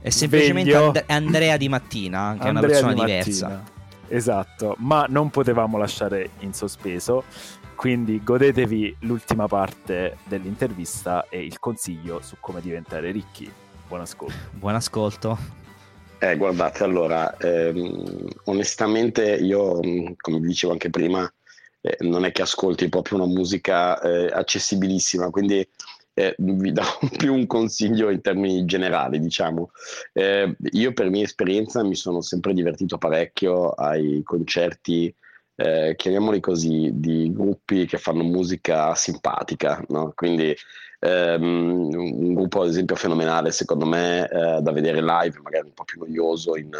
È 0.00 0.10
semplicemente 0.10 0.74
And- 0.74 1.04
Andrea 1.08 1.56
di 1.56 1.68
mattina, 1.68 2.36
che 2.40 2.46
Andrea 2.46 2.48
è 2.48 2.50
una 2.50 2.60
persona 2.60 2.94
diversa. 2.94 3.62
Esatto, 4.12 4.74
ma 4.80 5.06
non 5.08 5.30
potevamo 5.30 5.78
lasciare 5.78 6.32
in 6.40 6.52
sospeso, 6.52 7.24
quindi 7.74 8.22
godetevi 8.22 8.96
l'ultima 9.00 9.48
parte 9.48 10.18
dell'intervista 10.24 11.28
e 11.30 11.42
il 11.42 11.58
consiglio 11.58 12.20
su 12.20 12.36
come 12.38 12.60
diventare 12.60 13.10
ricchi. 13.10 13.50
Buon 13.88 14.02
ascolto. 14.02 14.34
Buon 14.50 14.74
ascolto. 14.74 15.38
Eh, 16.18 16.36
guardate, 16.36 16.84
allora, 16.84 17.34
ehm, 17.38 18.28
onestamente 18.44 19.34
io, 19.34 19.80
come 19.80 20.40
vi 20.40 20.46
dicevo 20.46 20.72
anche 20.72 20.90
prima, 20.90 21.32
eh, 21.80 21.96
non 22.00 22.26
è 22.26 22.32
che 22.32 22.42
ascolti 22.42 22.90
proprio 22.90 23.16
una 23.16 23.32
musica 23.32 23.98
eh, 23.98 24.26
accessibilissima, 24.30 25.30
quindi 25.30 25.66
eh, 26.14 26.34
vi 26.38 26.72
do 26.72 26.82
più 27.16 27.34
un 27.34 27.46
consiglio 27.46 28.10
in 28.10 28.20
termini 28.20 28.64
generali, 28.64 29.18
diciamo. 29.18 29.70
Eh, 30.12 30.54
io 30.72 30.92
per 30.92 31.10
mia 31.10 31.24
esperienza 31.24 31.82
mi 31.82 31.94
sono 31.94 32.20
sempre 32.20 32.52
divertito 32.52 32.98
parecchio 32.98 33.70
ai 33.70 34.22
concerti 34.24 35.14
eh, 35.54 35.94
chiamiamoli 35.96 36.40
così, 36.40 36.90
di 36.94 37.32
gruppi 37.32 37.86
che 37.86 37.98
fanno 37.98 38.22
musica 38.24 38.94
simpatica, 38.94 39.84
no? 39.88 40.12
quindi 40.14 40.54
ehm, 40.98 41.90
un 41.92 42.34
gruppo 42.34 42.62
ad 42.62 42.68
esempio 42.68 42.96
fenomenale 42.96 43.52
secondo 43.52 43.86
me 43.86 44.28
eh, 44.28 44.60
da 44.60 44.72
vedere 44.72 45.02
live, 45.02 45.40
magari 45.42 45.66
un 45.66 45.74
po' 45.74 45.84
più 45.84 46.00
noioso 46.00 46.56
in, 46.56 46.70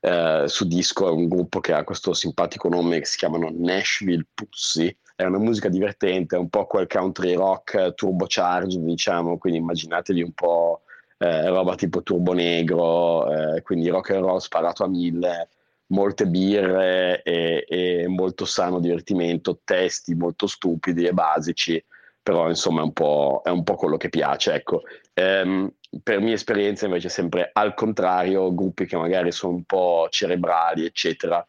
eh, 0.00 0.44
su 0.46 0.66
disco, 0.66 1.08
è 1.08 1.10
un 1.10 1.28
gruppo 1.28 1.60
che 1.60 1.72
ha 1.72 1.84
questo 1.84 2.12
simpatico 2.12 2.68
nome 2.68 3.00
che 3.00 3.06
si 3.06 3.16
chiamano 3.18 3.50
Nashville 3.52 4.26
Pussy, 4.34 4.94
è 5.16 5.24
una 5.24 5.38
musica 5.38 5.68
divertente, 5.68 6.36
è 6.36 6.38
un 6.38 6.48
po' 6.48 6.66
quel 6.66 6.86
country 6.86 7.34
rock 7.34 7.94
turbocharged 7.94 8.82
diciamo, 8.82 9.38
quindi 9.38 9.58
immaginatevi 9.60 10.22
un 10.22 10.32
po' 10.32 10.82
eh, 11.18 11.48
roba 11.48 11.74
tipo 11.76 12.02
Turbo 12.02 12.32
Negro, 12.32 13.30
eh, 13.30 13.62
quindi 13.62 13.88
rock 13.88 14.10
and 14.10 14.24
roll 14.24 14.38
sparato 14.38 14.84
a 14.84 14.88
mille, 14.88 15.48
molte 15.86 16.26
birre 16.26 17.22
e, 17.22 17.64
e, 17.68 18.06
molto 18.08 18.44
sano 18.44 18.80
divertimento, 18.80 19.60
testi 19.64 20.14
molto 20.14 20.46
stupidi 20.46 21.04
e 21.06 21.12
basici, 21.12 21.82
però 22.22 22.48
insomma 22.48 22.80
è 22.80 22.84
un 22.84 22.92
po', 22.92 23.42
è 23.44 23.50
un 23.50 23.62
po 23.62 23.74
quello 23.76 23.96
che 23.96 24.08
piace. 24.08 24.54
Ecco. 24.54 24.82
Ehm, 25.12 25.72
per 26.02 26.20
mia 26.20 26.34
esperienza 26.34 26.86
invece 26.86 27.08
sempre 27.08 27.50
al 27.52 27.74
contrario, 27.74 28.52
gruppi 28.52 28.84
che 28.86 28.96
magari 28.96 29.30
sono 29.30 29.54
un 29.54 29.64
po' 29.64 30.08
cerebrali, 30.10 30.84
eccetera, 30.84 31.46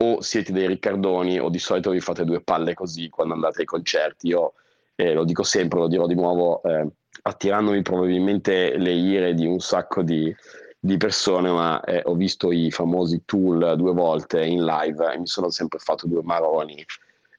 o 0.00 0.20
siete 0.20 0.52
dei 0.52 0.68
Riccardoni 0.68 1.40
o 1.40 1.48
di 1.48 1.58
solito 1.58 1.90
vi 1.90 2.00
fate 2.00 2.24
due 2.24 2.40
palle 2.40 2.74
così 2.74 3.08
quando 3.08 3.34
andate 3.34 3.60
ai 3.60 3.66
concerti. 3.66 4.28
Io 4.28 4.52
eh, 4.94 5.12
lo 5.12 5.24
dico 5.24 5.42
sempre, 5.42 5.80
lo 5.80 5.88
dirò 5.88 6.06
di 6.06 6.14
nuovo, 6.14 6.62
eh, 6.62 6.86
attirandomi 7.22 7.82
probabilmente 7.82 8.76
le 8.76 8.92
ire 8.92 9.34
di 9.34 9.44
un 9.44 9.58
sacco 9.58 10.02
di, 10.02 10.32
di 10.78 10.96
persone, 10.96 11.50
ma 11.50 11.80
eh, 11.82 12.02
ho 12.04 12.14
visto 12.14 12.52
i 12.52 12.70
famosi 12.70 13.22
tool 13.24 13.74
due 13.76 13.92
volte 13.92 14.44
in 14.44 14.64
live 14.64 15.12
e 15.12 15.18
mi 15.18 15.26
sono 15.26 15.50
sempre 15.50 15.80
fatto 15.80 16.06
due 16.06 16.22
maroni 16.22 16.84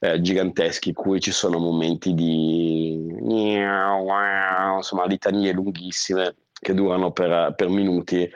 eh, 0.01 0.19
giganteschi, 0.19 0.91
cui 0.91 1.21
ci 1.21 1.31
sono 1.31 1.59
momenti 1.59 2.13
di 2.13 3.07
insomma 4.77 5.05
litanie 5.05 5.53
lunghissime 5.53 6.35
che 6.59 6.73
durano 6.73 7.11
per, 7.11 7.53
per 7.55 7.69
minuti 7.69 8.29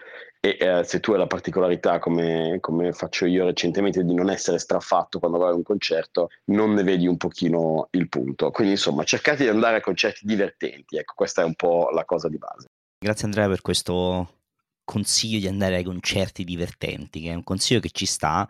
e 0.46 0.58
eh, 0.60 0.84
se 0.84 1.00
tu 1.00 1.14
hai 1.14 1.20
la 1.20 1.26
particolarità, 1.26 2.00
come, 2.00 2.58
come, 2.60 2.91
faccio 2.91 3.26
io 3.26 3.46
recentemente, 3.46 4.04
di 4.04 4.14
non 4.14 4.30
essere 4.30 4.60
strafatto 4.60 5.18
quando 5.18 5.38
vai 5.38 5.52
a 5.52 5.56
un 5.56 5.64
concerto, 5.64 6.32
non 6.48 6.74
ne 6.74 6.84
vedi 6.84 7.08
un 7.08 7.16
pochino 7.16 7.88
il 7.91 8.10
punto. 8.10 8.52
Quindi 8.52 8.74
insomma, 8.74 9.06
cercate 9.06 9.44
di 9.44 9.50
andare 9.50 9.78
a 9.78 9.80
concerti 9.80 10.26
divertenti, 10.26 10.98
ecco, 10.98 11.14
questa 11.16 11.44
è 11.44 11.46
un 11.46 11.56
po' 11.56 11.91
la 11.94 12.04
cosa 12.04 12.28
di 12.28 12.38
base. 12.38 12.68
Grazie 13.00 13.24
Andrea 13.24 13.48
per 13.48 13.62
questo 13.62 14.39
consiglio 14.84 15.39
di 15.39 15.48
andare 15.48 15.78
ai 15.78 15.84
concerti 15.84 16.44
divertenti, 16.44 17.22
che 17.22 17.32
è 17.32 17.36
un 17.36 17.44
consiglio 17.44 17.80
che 17.80 17.91
ci 17.91 18.06
sta, 18.06 18.46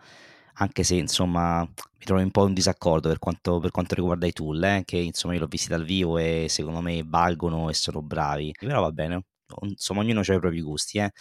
anche 0.54 0.82
se 0.82 0.96
insomma 0.96 1.60
mi 1.60 2.04
trovo 2.04 2.20
un 2.20 2.32
po' 2.32 2.48
in 2.48 2.54
disaccordo 2.54 3.06
per 3.06 3.20
quanto, 3.20 3.60
per 3.60 3.70
quanto 3.70 3.94
riguarda 3.94 4.26
i 4.26 4.32
tool, 4.32 4.60
eh, 4.64 4.82
che 4.84 4.96
insomma 4.96 5.34
io 5.34 5.40
l'ho 5.40 5.46
visti 5.46 5.68
dal 5.68 5.84
vivo 5.84 6.18
e 6.18 6.46
secondo 6.48 6.80
me 6.80 7.04
valgono 7.06 7.70
e 7.70 7.74
sono 7.74 8.02
bravi, 8.02 8.52
però 8.58 8.80
va 8.80 8.90
bene, 8.90 9.26
insomma 9.60 10.00
ognuno 10.00 10.22
ha 10.26 10.34
i 10.34 10.40
propri 10.40 10.60
gusti. 10.60 10.98
Eh. 10.98 11.12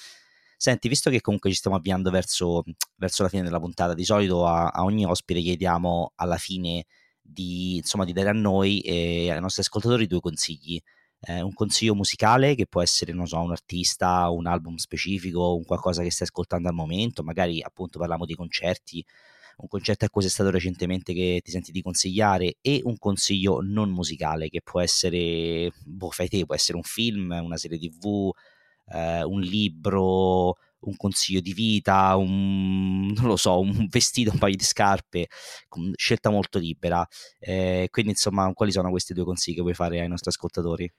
Senti, 0.63 0.87
visto 0.87 1.09
che 1.09 1.19
comunque 1.19 1.49
ci 1.49 1.57
stiamo 1.57 1.75
avviando 1.75 2.09
verso, 2.09 2.63
verso 2.95 3.21
la 3.21 3.27
fine 3.27 3.43
della 3.43 3.59
puntata, 3.59 3.93
di 3.93 4.05
solito 4.05 4.45
a, 4.45 4.69
a 4.69 4.83
ogni 4.85 5.03
ospite 5.03 5.41
chiediamo 5.41 6.13
alla 6.15 6.37
fine 6.37 6.85
di, 7.21 7.75
insomma, 7.75 8.05
di 8.05 8.13
dare 8.13 8.29
a 8.29 8.31
noi 8.31 8.79
e 8.79 9.29
ai 9.29 9.41
nostri 9.41 9.61
ascoltatori 9.61 10.07
due 10.07 10.21
consigli. 10.21 10.79
Eh, 11.19 11.41
un 11.41 11.51
consiglio 11.51 11.95
musicale 11.95 12.55
che 12.55 12.65
può 12.65 12.81
essere, 12.81 13.11
non 13.11 13.27
so, 13.27 13.41
un 13.41 13.51
artista, 13.51 14.29
un 14.29 14.45
album 14.45 14.77
specifico, 14.77 15.53
un 15.53 15.65
qualcosa 15.65 16.01
che 16.01 16.11
stai 16.11 16.27
ascoltando 16.27 16.69
al 16.69 16.75
momento, 16.75 17.23
magari 17.23 17.61
appunto 17.61 17.99
parliamo 17.99 18.23
di 18.23 18.33
concerti, 18.33 19.05
un 19.57 19.67
concerto 19.67 20.05
a 20.05 20.09
cui 20.09 20.21
sei 20.21 20.31
stato 20.31 20.49
recentemente 20.49 21.13
che 21.13 21.41
ti 21.43 21.51
senti 21.51 21.73
di 21.73 21.81
consigliare 21.81 22.55
e 22.61 22.79
un 22.85 22.97
consiglio 22.97 23.59
non 23.61 23.89
musicale 23.89 24.47
che 24.47 24.61
può 24.61 24.79
essere, 24.79 25.73
boh, 25.83 26.09
fai 26.09 26.29
te, 26.29 26.45
può 26.45 26.55
essere 26.55 26.77
un 26.77 26.83
film, 26.83 27.37
una 27.43 27.57
serie 27.57 27.77
tv, 27.77 28.31
eh, 28.87 29.23
un 29.23 29.41
libro, 29.41 30.55
un 30.85 30.95
consiglio 30.97 31.41
di 31.41 31.53
vita, 31.53 32.15
un, 32.15 33.13
non 33.15 33.27
lo 33.27 33.35
so, 33.35 33.59
un 33.59 33.87
vestito, 33.89 34.31
un 34.31 34.39
paio 34.39 34.55
di 34.55 34.63
scarpe, 34.63 35.27
scelta 35.95 36.29
molto 36.29 36.59
libera. 36.59 37.05
Eh, 37.39 37.87
quindi, 37.91 38.11
insomma, 38.11 38.51
quali 38.53 38.71
sono 38.71 38.89
questi 38.89 39.13
due 39.13 39.25
consigli 39.25 39.55
che 39.55 39.61
vuoi 39.61 39.73
fare 39.73 39.99
ai 39.99 40.07
nostri 40.07 40.29
ascoltatori? 40.29 40.91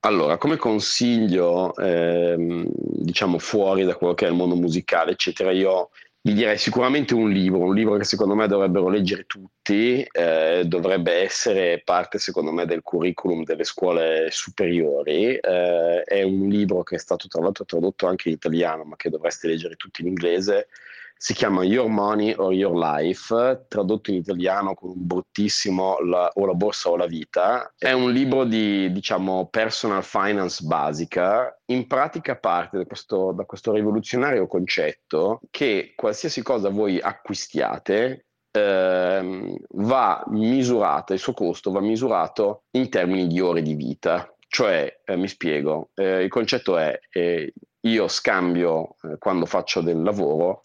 Allora, 0.00 0.38
come 0.38 0.56
consiglio, 0.56 1.74
ehm, 1.74 2.64
diciamo 2.70 3.38
fuori 3.38 3.84
da 3.84 3.96
quello 3.96 4.14
che 4.14 4.26
è 4.26 4.28
il 4.28 4.36
mondo 4.36 4.54
musicale, 4.54 5.12
eccetera, 5.12 5.50
io 5.50 5.90
gli 6.26 6.34
direi 6.34 6.58
sicuramente 6.58 7.14
un 7.14 7.30
libro, 7.30 7.60
un 7.60 7.72
libro 7.72 7.96
che 7.96 8.02
secondo 8.02 8.34
me 8.34 8.48
dovrebbero 8.48 8.88
leggere 8.88 9.26
tutti, 9.26 10.02
eh, 10.02 10.64
dovrebbe 10.66 11.12
essere 11.12 11.82
parte 11.84 12.18
secondo 12.18 12.50
me 12.50 12.66
del 12.66 12.82
curriculum 12.82 13.44
delle 13.44 13.62
scuole 13.62 14.26
superiori, 14.32 15.36
eh, 15.36 16.02
è 16.02 16.24
un 16.24 16.48
libro 16.48 16.82
che 16.82 16.96
è 16.96 16.98
stato 16.98 17.28
tra 17.28 17.40
l'altro 17.40 17.64
tradotto 17.64 18.08
anche 18.08 18.28
in 18.28 18.34
italiano 18.34 18.82
ma 18.82 18.96
che 18.96 19.08
dovreste 19.08 19.46
leggere 19.46 19.76
tutti 19.76 20.00
in 20.00 20.08
inglese, 20.08 20.66
si 21.18 21.32
chiama 21.34 21.64
Your 21.64 21.88
Money 21.88 22.34
or 22.36 22.52
Your 22.52 22.76
Life, 22.76 23.64
tradotto 23.68 24.10
in 24.10 24.18
italiano 24.18 24.74
con 24.74 24.90
un 24.90 25.06
bruttissimo 25.06 25.98
la, 26.00 26.30
o 26.34 26.46
la 26.46 26.52
borsa 26.52 26.90
o 26.90 26.96
la 26.96 27.06
vita. 27.06 27.72
È 27.76 27.92
un 27.92 28.12
libro 28.12 28.44
di, 28.44 28.92
diciamo, 28.92 29.48
personal 29.48 30.04
finance 30.04 30.62
basica. 30.64 31.58
In 31.66 31.86
pratica 31.86 32.36
parte 32.36 32.76
da 32.76 32.84
questo, 32.84 33.32
da 33.32 33.44
questo 33.44 33.72
rivoluzionario 33.72 34.46
concetto 34.46 35.40
che 35.50 35.94
qualsiasi 35.96 36.42
cosa 36.42 36.68
voi 36.68 37.00
acquistiate 37.00 38.26
eh, 38.50 39.58
va 39.70 40.24
misurata, 40.28 41.14
il 41.14 41.18
suo 41.18 41.32
costo 41.32 41.70
va 41.70 41.80
misurato 41.80 42.64
in 42.72 42.88
termini 42.90 43.26
di 43.26 43.40
ore 43.40 43.62
di 43.62 43.74
vita. 43.74 44.30
Cioè, 44.48 45.00
eh, 45.04 45.16
mi 45.16 45.28
spiego, 45.28 45.90
eh, 45.94 46.22
il 46.22 46.30
concetto 46.30 46.76
è 46.78 46.98
eh, 47.10 47.52
io 47.80 48.08
scambio 48.08 48.96
eh, 49.02 49.18
quando 49.18 49.46
faccio 49.46 49.80
del 49.80 50.02
lavoro 50.02 50.62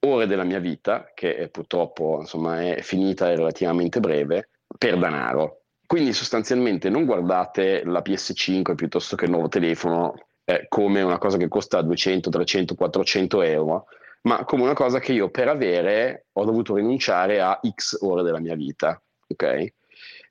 ore 0.00 0.26
della 0.26 0.44
mia 0.44 0.58
vita, 0.58 1.10
che 1.14 1.48
purtroppo 1.50 2.18
insomma, 2.20 2.60
è 2.62 2.80
finita 2.82 3.30
e 3.30 3.36
relativamente 3.36 4.00
breve, 4.00 4.50
per 4.76 4.98
denaro. 4.98 5.62
Quindi 5.86 6.12
sostanzialmente 6.12 6.90
non 6.90 7.04
guardate 7.04 7.82
la 7.84 8.02
PS5 8.04 8.74
piuttosto 8.74 9.16
che 9.16 9.24
il 9.24 9.30
nuovo 9.30 9.48
telefono 9.48 10.14
eh, 10.44 10.66
come 10.68 11.02
una 11.02 11.18
cosa 11.18 11.36
che 11.36 11.48
costa 11.48 11.80
200, 11.82 12.30
300, 12.30 12.74
400 12.74 13.42
euro, 13.42 13.86
ma 14.22 14.44
come 14.44 14.62
una 14.62 14.74
cosa 14.74 14.98
che 14.98 15.12
io 15.12 15.30
per 15.30 15.48
avere 15.48 16.26
ho 16.32 16.44
dovuto 16.44 16.74
rinunciare 16.74 17.40
a 17.40 17.58
X 17.66 17.98
ore 18.00 18.22
della 18.22 18.40
mia 18.40 18.54
vita. 18.54 19.00
Ok? 19.26 19.72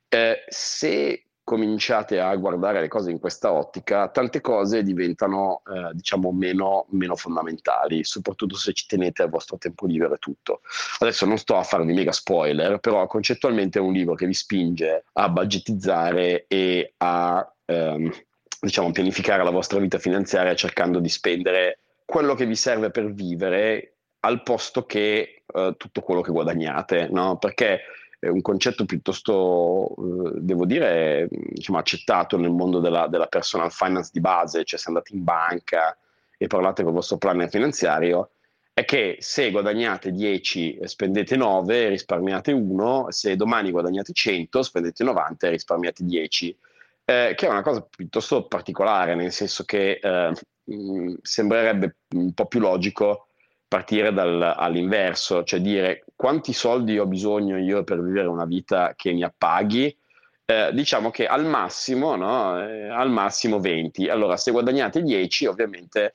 Eh, 0.09 0.43
se 0.47 1.26
cominciate 1.47 2.19
a 2.19 2.35
guardare 2.35 2.81
le 2.81 2.89
cose 2.89 3.09
in 3.09 3.19
questa 3.19 3.53
ottica, 3.53 4.09
tante 4.09 4.41
cose 4.41 4.83
diventano, 4.83 5.61
eh, 5.65 5.91
diciamo, 5.93 6.33
meno, 6.33 6.87
meno, 6.89 7.15
fondamentali, 7.15 8.03
soprattutto 8.03 8.57
se 8.57 8.73
ci 8.73 8.85
tenete 8.85 9.21
al 9.21 9.29
vostro 9.29 9.57
tempo 9.57 9.85
libero 9.85 10.15
e 10.15 10.17
tutto. 10.17 10.59
Adesso 10.99 11.25
non 11.25 11.37
sto 11.37 11.55
a 11.55 11.63
farvi 11.63 11.93
mega 11.93 12.11
spoiler, 12.11 12.79
però 12.79 13.07
concettualmente 13.07 13.79
è 13.79 13.81
un 13.81 13.93
libro 13.93 14.13
che 14.13 14.25
vi 14.25 14.33
spinge 14.33 15.05
a 15.13 15.29
budgetizzare 15.29 16.47
e 16.49 16.95
a, 16.97 17.49
ehm, 17.63 18.11
diciamo, 18.59 18.91
pianificare 18.91 19.41
la 19.41 19.49
vostra 19.49 19.79
vita 19.79 19.99
finanziaria 19.99 20.53
cercando 20.53 20.99
di 20.99 21.07
spendere 21.07 21.79
quello 22.03 22.35
che 22.35 22.45
vi 22.45 22.57
serve 22.57 22.91
per 22.91 23.13
vivere 23.13 23.93
al 24.19 24.43
posto 24.43 24.85
che 24.85 25.43
eh, 25.45 25.75
tutto 25.77 26.01
quello 26.01 26.19
che 26.19 26.31
guadagnate, 26.31 27.07
no? 27.09 27.37
Perché 27.37 27.79
è 28.19 28.27
un 28.27 28.41
concetto 28.41 28.85
piuttosto, 28.85 29.95
eh, 29.97 30.39
devo 30.39 30.65
dire, 30.65 31.27
diciamo, 31.29 31.77
accettato 31.77 32.37
nel 32.37 32.51
mondo 32.51 32.79
della, 32.79 33.07
della, 33.07 33.27
personal 33.27 33.71
finance 33.71 34.09
di 34.11 34.19
base, 34.19 34.63
cioè 34.63 34.79
se 34.79 34.89
andate 34.89 35.13
in 35.13 35.23
banca 35.23 35.97
e 36.37 36.47
parlate 36.47 36.81
con 36.81 36.91
il 36.91 36.97
vostro 36.97 37.17
planner 37.17 37.49
finanziario, 37.49 38.31
è 38.73 38.85
che 38.85 39.17
se 39.19 39.49
guadagnate 39.51 40.11
10 40.11 40.77
e 40.77 40.87
spendete 40.87 41.35
9 41.35 41.89
risparmiate 41.89 42.51
1, 42.51 43.07
se 43.09 43.35
domani 43.35 43.71
guadagnate 43.71 44.13
100 44.13 44.61
spendete 44.61 45.03
90 45.03 45.47
e 45.47 45.49
risparmiate 45.49 46.03
10, 46.03 46.57
eh, 47.05 47.33
che 47.35 47.47
è 47.47 47.49
una 47.49 47.63
cosa 47.63 47.81
piuttosto 47.81 48.45
particolare, 48.47 49.15
nel 49.15 49.31
senso 49.31 49.63
che 49.63 49.99
eh, 50.01 50.31
mh, 50.63 51.13
sembrerebbe 51.21 51.95
un 52.15 52.33
po' 52.33 52.45
più 52.45 52.59
logico 52.59 53.26
partire 53.67 54.13
dal, 54.13 54.41
all'inverso, 54.41 55.43
cioè 55.43 55.59
dire 55.59 56.05
quanti 56.15 56.53
soldi 56.53 56.97
ho 56.97 57.05
bisogno 57.05 57.57
io 57.57 57.83
per 57.83 58.01
vivere 58.01 58.27
una 58.27 58.45
vita 58.45 58.93
che 58.95 59.11
mi 59.11 59.23
appaghi, 59.23 59.95
eh, 60.45 60.69
diciamo 60.73 61.09
che 61.11 61.27
al 61.27 61.45
massimo, 61.45 62.15
no? 62.15 62.61
eh, 62.65 62.87
al 62.87 63.09
massimo 63.09 63.59
20. 63.59 64.07
Allora, 64.07 64.37
se 64.37 64.51
guadagnate 64.51 65.01
10, 65.03 65.45
ovviamente 65.47 66.13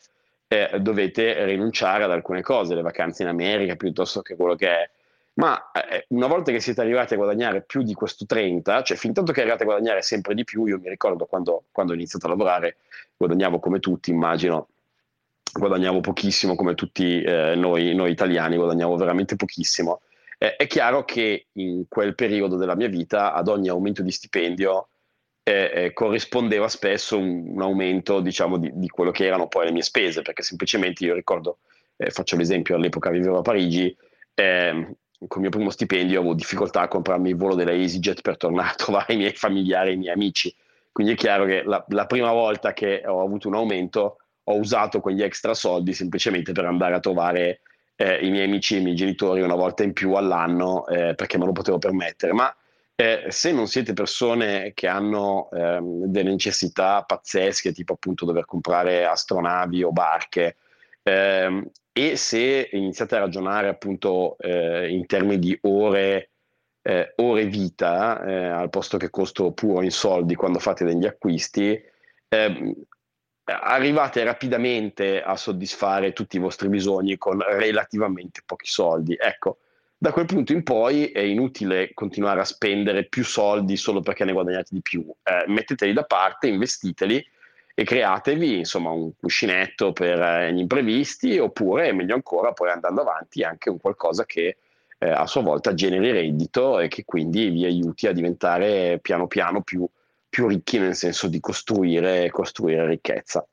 eh, 0.48 0.80
dovete 0.80 1.44
rinunciare 1.44 2.05
ad 2.05 2.11
alcune 2.11 2.42
cose, 2.42 2.74
le 2.74 2.82
vacanze 2.82 3.22
in 3.22 3.28
America 3.28 3.76
piuttosto 3.76 4.22
che 4.22 4.34
quello 4.36 4.55
che 4.55 4.68
è. 4.68 4.90
Ma 5.34 5.70
eh, 5.72 6.07
una 6.09 6.26
volta 6.26 6.53
che 6.53 6.61
siete 6.61 6.80
arrivati 6.80 7.14
a 7.14 7.16
guadagnare 7.16 7.62
più 7.62 7.82
di 7.82 7.94
questo 7.94 8.24
30, 8.26 8.82
cioè 8.82 8.96
fin 8.96 9.12
tanto 9.12 9.32
che 9.32 9.40
arrivate 9.40 9.62
a 9.62 9.66
guadagnare 9.66 10.03
sempre 10.03 10.34
di 10.34 10.44
più, 10.44 10.64
io 10.66 10.78
mi 10.78 10.88
ricordo 10.88 11.26
quando, 11.26 11.64
quando 11.70 11.92
ho 11.92 11.94
iniziato 11.94 12.26
a 12.26 12.30
lavorare, 12.30 12.76
guadagnavo 13.16 13.59
come 13.59 13.80
tutti, 13.80 14.11
immagino, 14.11 14.68
guadagniamo 15.53 16.00
pochissimo 16.00 16.55
come 16.55 16.74
tutti 16.74 17.22
eh, 17.22 17.55
noi, 17.55 17.94
noi, 17.94 18.11
italiani, 18.11 18.57
guadagniamo 18.57 18.96
veramente 18.96 19.36
pochissimo. 19.36 20.00
Eh, 20.38 20.57
è 20.57 20.66
chiaro 20.66 21.05
che 21.05 21.48
in 21.53 21.84
quel 21.88 22.14
periodo 22.14 22.57
della 22.57 22.74
mia 22.74 22.88
vita, 22.88 23.32
ad 23.32 23.48
ogni 23.48 23.68
aumento 23.68 24.03
di 24.03 24.11
stipendio, 24.11 24.88
eh, 25.44 25.70
eh, 25.74 25.92
corrispondeva 25.92 26.68
spesso 26.68 27.18
un, 27.18 27.53
un 27.55 27.62
aumento 27.62 28.20
diciamo, 28.20 28.59
di, 28.59 28.70
di, 28.74 28.88
quello 28.88 29.11
che 29.11 29.26
erano 29.26 29.48
poi 29.48 29.66
le 29.66 29.72
mie 29.72 29.82
spese, 29.82 30.22
perché 30.22 30.42
semplicemente 30.42 31.05
io 31.05 31.14
ricordo, 31.14 31.59
eh, 31.96 32.11
faccio 32.11 32.36
l'esempio, 32.36 32.76
all'epoca 32.76 33.11
vivevo 33.11 33.38
a 33.38 33.42
Parigi, 33.42 33.94
eh, 34.34 34.96
con 35.28 35.36
il 35.36 35.40
mio 35.40 35.50
primo 35.50 35.70
stipendio 35.70 36.18
avevo 36.18 36.34
difficoltà 36.34 36.82
a 36.82 36.88
comprarmi 36.88 37.30
il 37.30 37.36
volo 37.36 37.55
della 37.55 37.72
EasyJet 37.72 38.22
per 38.22 38.36
tornare 38.36 38.70
a 38.70 38.74
trovare 38.74 39.12
i 39.14 39.16
miei 39.16 39.32
familiari 39.32 39.90
e 39.90 39.92
i 39.94 39.96
miei 39.96 40.12
amici. 40.12 40.55
Quindi 40.90 41.12
è 41.12 41.16
chiaro 41.16 41.44
che 41.44 41.62
la, 41.62 41.84
la 41.88 42.07
prima 42.07 42.32
volta 42.32 42.72
che 42.72 43.03
ho 43.07 43.22
avuto 43.22 43.48
un 43.48 43.55
aumento 43.55 44.18
ho 44.45 44.57
usato 44.57 45.01
quegli 45.01 45.22
extra 45.22 45.55
soldi 45.55 45.93
semplicemente 45.93 46.53
per 46.53 46.64
andare 46.64 46.95
a 46.95 47.01
trovare 47.01 47.61
eh, 47.97 48.26
i 48.26 48.30
miei 48.30 48.47
amici 48.47 48.74
e 48.74 48.78
i 48.78 48.82
miei 48.82 48.97
genitori 48.97 49.43
una 49.43 49.55
volta 49.55 49.82
in 49.82 49.93
più 49.93 50.14
all'anno 50.14 50.86
eh, 50.86 51.14
perché 51.14 51.38
me 51.38 51.47
lo 51.47 51.53
potevo 51.53 51.78
permettere. 51.78 52.32
Ma 52.32 52.55
eh, 52.95 53.26
se 53.28 53.53
non 53.53 53.66
siete 53.66 53.93
persone 53.95 54.72
che 54.74 54.86
hanno 54.86 55.51
ehm, 55.51 56.07
delle 56.07 56.30
necessità 56.30 57.03
pazzesche, 57.03 57.72
tipo 57.72 57.95
appunto 57.95 58.24
dover 58.24 58.45
comprare 58.45 59.07
astronavi 59.07 59.82
o 59.82 59.93
barche, 59.93 60.57
ehm, 61.03 61.68
e 61.93 62.16
se 62.16 62.68
iniziate 62.72 63.16
a 63.16 63.20
ragionare 63.20 63.68
appunto 63.68 64.36
eh, 64.38 64.88
in 64.90 65.07
termini 65.07 65.38
di 65.38 65.59
ore, 65.62 66.30
eh, 66.82 67.12
ore 67.16 67.47
vita, 67.47 68.24
eh, 68.24 68.47
al 68.47 68.70
posto 68.70 68.97
che 68.99 69.11
costo 69.11 69.53
puro 69.53 69.82
in 69.82 69.90
soldi 69.90 70.34
quando 70.34 70.59
fate 70.59 70.84
degli 70.84 71.07
acquisti, 71.07 71.80
ehm, 72.28 72.74
arrivate 73.61 74.24
rapidamente 74.24 75.22
a 75.22 75.36
soddisfare 75.36 76.12
tutti 76.12 76.36
i 76.36 76.40
vostri 76.40 76.68
bisogni 76.68 77.16
con 77.18 77.40
relativamente 77.40 78.42
pochi 78.44 78.66
soldi. 78.66 79.16
Ecco, 79.18 79.59
da 79.96 80.11
quel 80.12 80.26
punto 80.26 80.53
in 80.53 80.62
poi 80.62 81.07
è 81.07 81.20
inutile 81.20 81.92
continuare 81.94 82.40
a 82.40 82.44
spendere 82.44 83.05
più 83.05 83.24
soldi 83.24 83.76
solo 83.76 84.00
perché 84.00 84.24
ne 84.24 84.32
guadagnate 84.32 84.70
di 84.70 84.80
più. 84.80 85.07
Eh, 85.22 85.44
metteteli 85.46 85.92
da 85.92 86.05
parte, 86.05 86.48
investiteli 86.48 87.24
e 87.74 87.84
createvi 87.84 88.59
insomma 88.59 88.90
un 88.90 89.12
cuscinetto 89.16 89.92
per 89.92 90.20
eh, 90.20 90.53
gli 90.53 90.59
imprevisti 90.59 91.38
oppure 91.38 91.92
meglio 91.92 92.14
ancora 92.14 92.53
poi 92.53 92.70
andando 92.70 93.00
avanti 93.00 93.42
anche 93.42 93.70
un 93.70 93.78
qualcosa 93.78 94.26
che 94.26 94.57
eh, 94.98 95.09
a 95.09 95.26
sua 95.26 95.42
volta 95.42 95.74
generi 95.74 96.11
reddito 96.11 96.80
e 96.80 96.88
che 96.88 97.05
quindi 97.05 97.48
vi 97.48 97.64
aiuti 97.64 98.07
a 98.07 98.12
diventare 98.12 98.98
piano 99.00 99.26
piano 99.26 99.62
più, 99.62 99.86
più 100.33 100.47
ricchi 100.47 100.78
nel 100.78 100.97
senso 100.97 101.28
di 101.28 101.41
costruire, 101.41 102.30
costruire 102.30 102.87
ricchezza. 102.87 103.47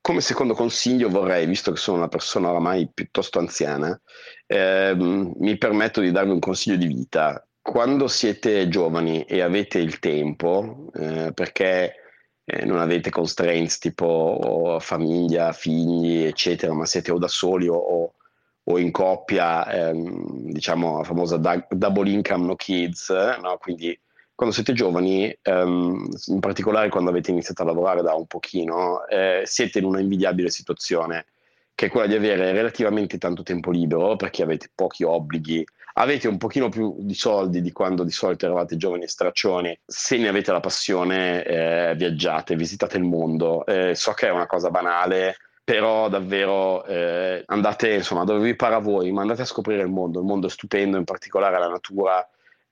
Come 0.00 0.20
secondo 0.20 0.52
consiglio 0.52 1.08
vorrei, 1.08 1.46
visto 1.46 1.70
che 1.70 1.78
sono 1.78 1.98
una 1.98 2.08
persona 2.08 2.50
oramai 2.50 2.90
piuttosto 2.92 3.38
anziana, 3.38 4.00
ehm, 4.46 5.34
mi 5.38 5.56
permetto 5.58 6.00
di 6.00 6.10
darvi 6.10 6.32
un 6.32 6.40
consiglio 6.40 6.76
di 6.76 6.88
vita. 6.88 7.46
Quando 7.62 8.08
siete 8.08 8.66
giovani 8.66 9.22
e 9.22 9.42
avete 9.42 9.78
il 9.78 10.00
tempo, 10.00 10.90
eh, 10.94 11.30
perché 11.32 11.94
eh, 12.44 12.64
non 12.64 12.80
avete 12.80 13.10
constraints 13.10 13.78
tipo 13.78 14.78
famiglia, 14.80 15.52
figli, 15.52 16.24
eccetera, 16.24 16.72
ma 16.72 16.84
siete 16.84 17.12
o 17.12 17.18
da 17.18 17.28
soli 17.28 17.68
o, 17.68 18.14
o 18.64 18.78
in 18.78 18.90
coppia, 18.90 19.70
ehm, 19.70 20.50
diciamo 20.50 20.98
la 20.98 21.04
famosa 21.04 21.36
double 21.36 22.10
income 22.10 22.46
no 22.46 22.56
kids, 22.56 23.08
no? 23.10 23.56
quindi 23.60 23.96
quando 24.36 24.54
siete 24.54 24.72
giovani, 24.72 25.36
ehm, 25.42 26.08
in 26.26 26.40
particolare 26.40 26.88
quando 26.88 27.10
avete 27.10 27.32
iniziato 27.32 27.62
a 27.62 27.64
lavorare 27.64 28.02
da 28.02 28.14
un 28.14 28.26
pochino, 28.26 29.04
eh, 29.08 29.42
siete 29.44 29.80
in 29.80 29.86
una 29.86 29.98
invidiabile 29.98 30.50
situazione, 30.50 31.26
che 31.74 31.86
è 31.86 31.90
quella 31.90 32.06
di 32.06 32.14
avere 32.14 32.52
relativamente 32.52 33.18
tanto 33.18 33.42
tempo 33.42 33.72
libero 33.72 34.16
perché 34.16 34.42
avete 34.42 34.70
pochi 34.74 35.02
obblighi 35.02 35.66
avete 35.98 36.28
un 36.28 36.38
pochino 36.38 36.68
più 36.68 36.94
di 36.98 37.14
soldi 37.14 37.60
di 37.60 37.72
quando 37.72 38.04
di 38.04 38.10
solito 38.10 38.44
eravate 38.44 38.76
giovani 38.76 39.04
e 39.04 39.08
straccioni, 39.08 39.78
se 39.84 40.16
ne 40.18 40.28
avete 40.28 40.52
la 40.52 40.60
passione, 40.60 41.44
eh, 41.44 41.94
viaggiate, 41.96 42.56
visitate 42.56 42.96
il 42.96 43.04
mondo. 43.04 43.64
Eh, 43.66 43.94
so 43.94 44.12
che 44.12 44.26
è 44.28 44.30
una 44.30 44.46
cosa 44.46 44.70
banale, 44.70 45.36
però 45.64 46.08
davvero 46.08 46.84
eh, 46.84 47.42
andate 47.46 47.94
insomma 47.94 48.24
dove 48.24 48.44
vi 48.44 48.54
pare 48.56 48.74
a 48.74 48.78
voi, 48.78 49.10
ma 49.10 49.22
andate 49.22 49.42
a 49.42 49.46
scoprire 49.46 49.82
il 49.82 49.88
mondo. 49.88 50.20
Il 50.20 50.26
mondo 50.26 50.46
è 50.48 50.50
stupendo, 50.50 50.96
in 50.98 51.04
particolare 51.04 51.58
la 51.58 51.68
natura. 51.68 52.26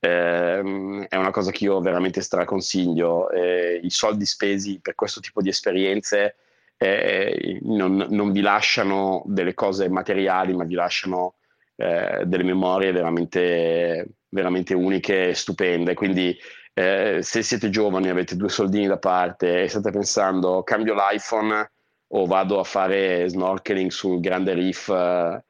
Ehm, 0.05 1.07
è 1.09 1.17
una 1.17 1.31
cosa 1.31 1.51
che 1.51 1.65
io 1.65 1.81
veramente 1.81 2.21
straconsiglio. 2.21 3.31
Eh, 3.31 3.81
I 3.83 3.91
soldi 3.91 4.27
spesi 4.27 4.81
per 4.81 4.95
questo 4.95 5.21
tipo 5.21 5.41
di 5.41 5.49
esperienze 5.49 6.37
eh, 6.77 7.59
non, 7.63 8.07
non 8.11 8.33
vi 8.33 8.41
lasciano 8.43 9.23
delle 9.27 9.55
cose 9.55 9.89
materiali, 9.89 10.55
ma 10.55 10.65
vi 10.65 10.75
lasciano 10.75 11.37
eh, 11.77 12.23
delle 12.27 12.43
memorie 12.43 12.93
veramente, 12.93 14.07
veramente 14.29 14.75
uniche 14.75 15.31
e 15.31 15.35
stupende. 15.35 15.95
Quindi 15.95 16.37
eh, 16.75 17.21
se 17.23 17.43
siete 17.43 17.71
giovani, 17.71 18.09
avete 18.11 18.37
due 18.37 18.51
soldini 18.51 18.87
da 18.87 18.99
parte 18.99 19.63
e 19.63 19.69
state 19.69 19.91
pensando 19.91 20.63
cambio 20.65 20.95
l'iPhone 20.95 21.71
o 22.09 22.27
vado 22.27 22.61
a 22.61 22.65
fare 22.65 23.29
snorkeling 23.29 23.91
sul 23.91 24.21
grande 24.21 24.55
reef 24.55 24.89
eh, 24.89 25.43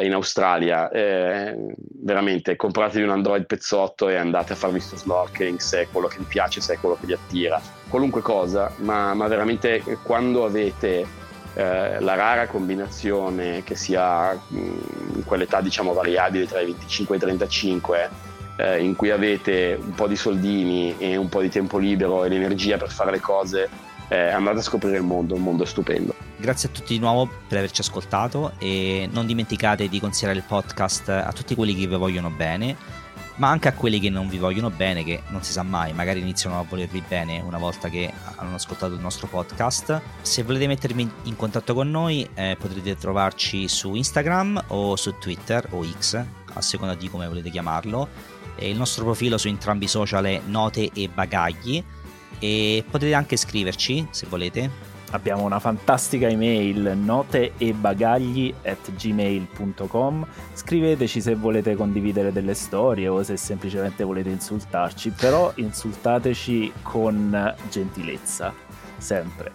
in 0.00 0.12
Australia, 0.12 0.88
eh, 0.90 1.56
veramente 2.02 2.56
compratevi 2.56 3.04
un 3.04 3.10
Android 3.10 3.44
pezzotto 3.46 4.08
e 4.08 4.16
andate 4.16 4.52
a 4.52 4.56
farvi 4.56 4.78
questo 4.78 4.96
snorkeling 4.96 5.58
se 5.58 5.82
è 5.82 5.88
quello 5.90 6.08
che 6.08 6.18
vi 6.18 6.24
piace, 6.24 6.60
se 6.60 6.74
è 6.74 6.78
quello 6.78 6.96
che 6.98 7.06
vi 7.06 7.12
attira. 7.12 7.60
Qualunque 7.88 8.20
cosa, 8.20 8.72
ma, 8.78 9.14
ma 9.14 9.26
veramente 9.28 9.82
quando 10.02 10.44
avete 10.44 11.06
eh, 11.54 12.00
la 12.00 12.14
rara 12.14 12.46
combinazione 12.46 13.62
che 13.64 13.76
sia 13.76 14.32
mh, 14.32 14.56
in 15.14 15.24
quell'età 15.24 15.60
diciamo 15.60 15.92
variabile 15.92 16.46
tra 16.46 16.60
i 16.60 16.66
25 16.66 17.14
e 17.14 17.18
i 17.18 17.20
35 17.20 18.10
eh, 18.56 18.82
in 18.82 18.96
cui 18.96 19.10
avete 19.10 19.78
un 19.80 19.94
po' 19.94 20.06
di 20.06 20.16
soldini 20.16 20.96
e 20.98 21.16
un 21.16 21.28
po' 21.28 21.40
di 21.40 21.48
tempo 21.48 21.78
libero 21.78 22.24
e 22.24 22.28
l'energia 22.28 22.76
per 22.76 22.90
fare 22.90 23.10
le 23.10 23.20
cose 23.20 23.68
eh, 24.08 24.28
andate 24.28 24.58
a 24.58 24.62
scoprire 24.62 24.96
il 24.96 25.02
mondo, 25.02 25.34
il 25.34 25.40
mondo 25.40 25.62
è 25.62 25.66
stupendo. 25.66 26.14
Grazie 26.36 26.68
a 26.68 26.72
tutti 26.72 26.94
di 26.94 26.98
nuovo 26.98 27.28
per 27.48 27.58
averci 27.58 27.80
ascoltato 27.80 28.52
e 28.58 29.08
non 29.10 29.26
dimenticate 29.26 29.88
di 29.88 30.00
considerare 30.00 30.38
il 30.38 30.44
podcast 30.46 31.08
a 31.08 31.32
tutti 31.32 31.54
quelli 31.54 31.74
che 31.74 31.86
vi 31.86 31.96
vogliono 31.96 32.30
bene 32.30 33.04
ma 33.36 33.50
anche 33.50 33.68
a 33.68 33.72
quelli 33.72 34.00
che 34.00 34.10
non 34.10 34.28
vi 34.28 34.38
vogliono 34.38 34.70
bene, 34.70 35.04
che 35.04 35.22
non 35.28 35.42
si 35.42 35.52
sa 35.52 35.62
mai, 35.62 35.92
magari 35.92 36.20
iniziano 36.20 36.58
a 36.58 36.64
volervi 36.66 37.02
bene 37.06 37.40
una 37.40 37.58
volta 37.58 37.88
che 37.88 38.10
hanno 38.36 38.54
ascoltato 38.54 38.94
il 38.94 39.00
nostro 39.00 39.26
podcast. 39.26 40.00
Se 40.22 40.42
volete 40.42 40.66
mettervi 40.66 41.10
in 41.24 41.36
contatto 41.36 41.74
con 41.74 41.90
noi 41.90 42.28
eh, 42.34 42.56
potrete 42.58 42.96
trovarci 42.96 43.68
su 43.68 43.94
Instagram 43.94 44.64
o 44.68 44.96
su 44.96 45.18
Twitter 45.18 45.66
o 45.70 45.84
X, 45.84 46.22
a 46.52 46.60
seconda 46.60 46.94
di 46.94 47.08
come 47.10 47.28
volete 47.28 47.50
chiamarlo. 47.50 48.34
E 48.58 48.70
il 48.70 48.76
nostro 48.78 49.04
profilo 49.04 49.36
su 49.36 49.48
entrambi 49.48 49.84
i 49.84 49.88
social 49.88 50.24
è 50.24 50.40
Note 50.46 50.90
e 50.94 51.10
Bagagli 51.12 51.84
e 52.38 52.84
potete 52.88 53.14
anche 53.14 53.36
scriverci 53.36 54.06
se 54.10 54.26
volete 54.28 54.94
Abbiamo 55.10 55.44
una 55.44 55.60
fantastica 55.60 56.26
email 56.26 56.94
note 56.96 57.52
e 57.58 57.72
bagagli 57.72 58.52
at 58.64 58.92
gmail.com. 58.92 60.26
Scriveteci 60.52 61.20
se 61.20 61.34
volete 61.36 61.76
condividere 61.76 62.32
delle 62.32 62.54
storie 62.54 63.06
o 63.06 63.22
se 63.22 63.36
semplicemente 63.36 64.02
volete 64.02 64.30
insultarci, 64.30 65.10
però 65.10 65.52
insultateci 65.56 66.72
con 66.82 67.54
gentilezza, 67.70 68.52
sempre. 68.96 69.52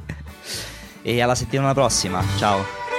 E 1.02 1.22
alla 1.22 1.36
settimana 1.36 1.74
prossima, 1.74 2.24
ciao. 2.38 2.91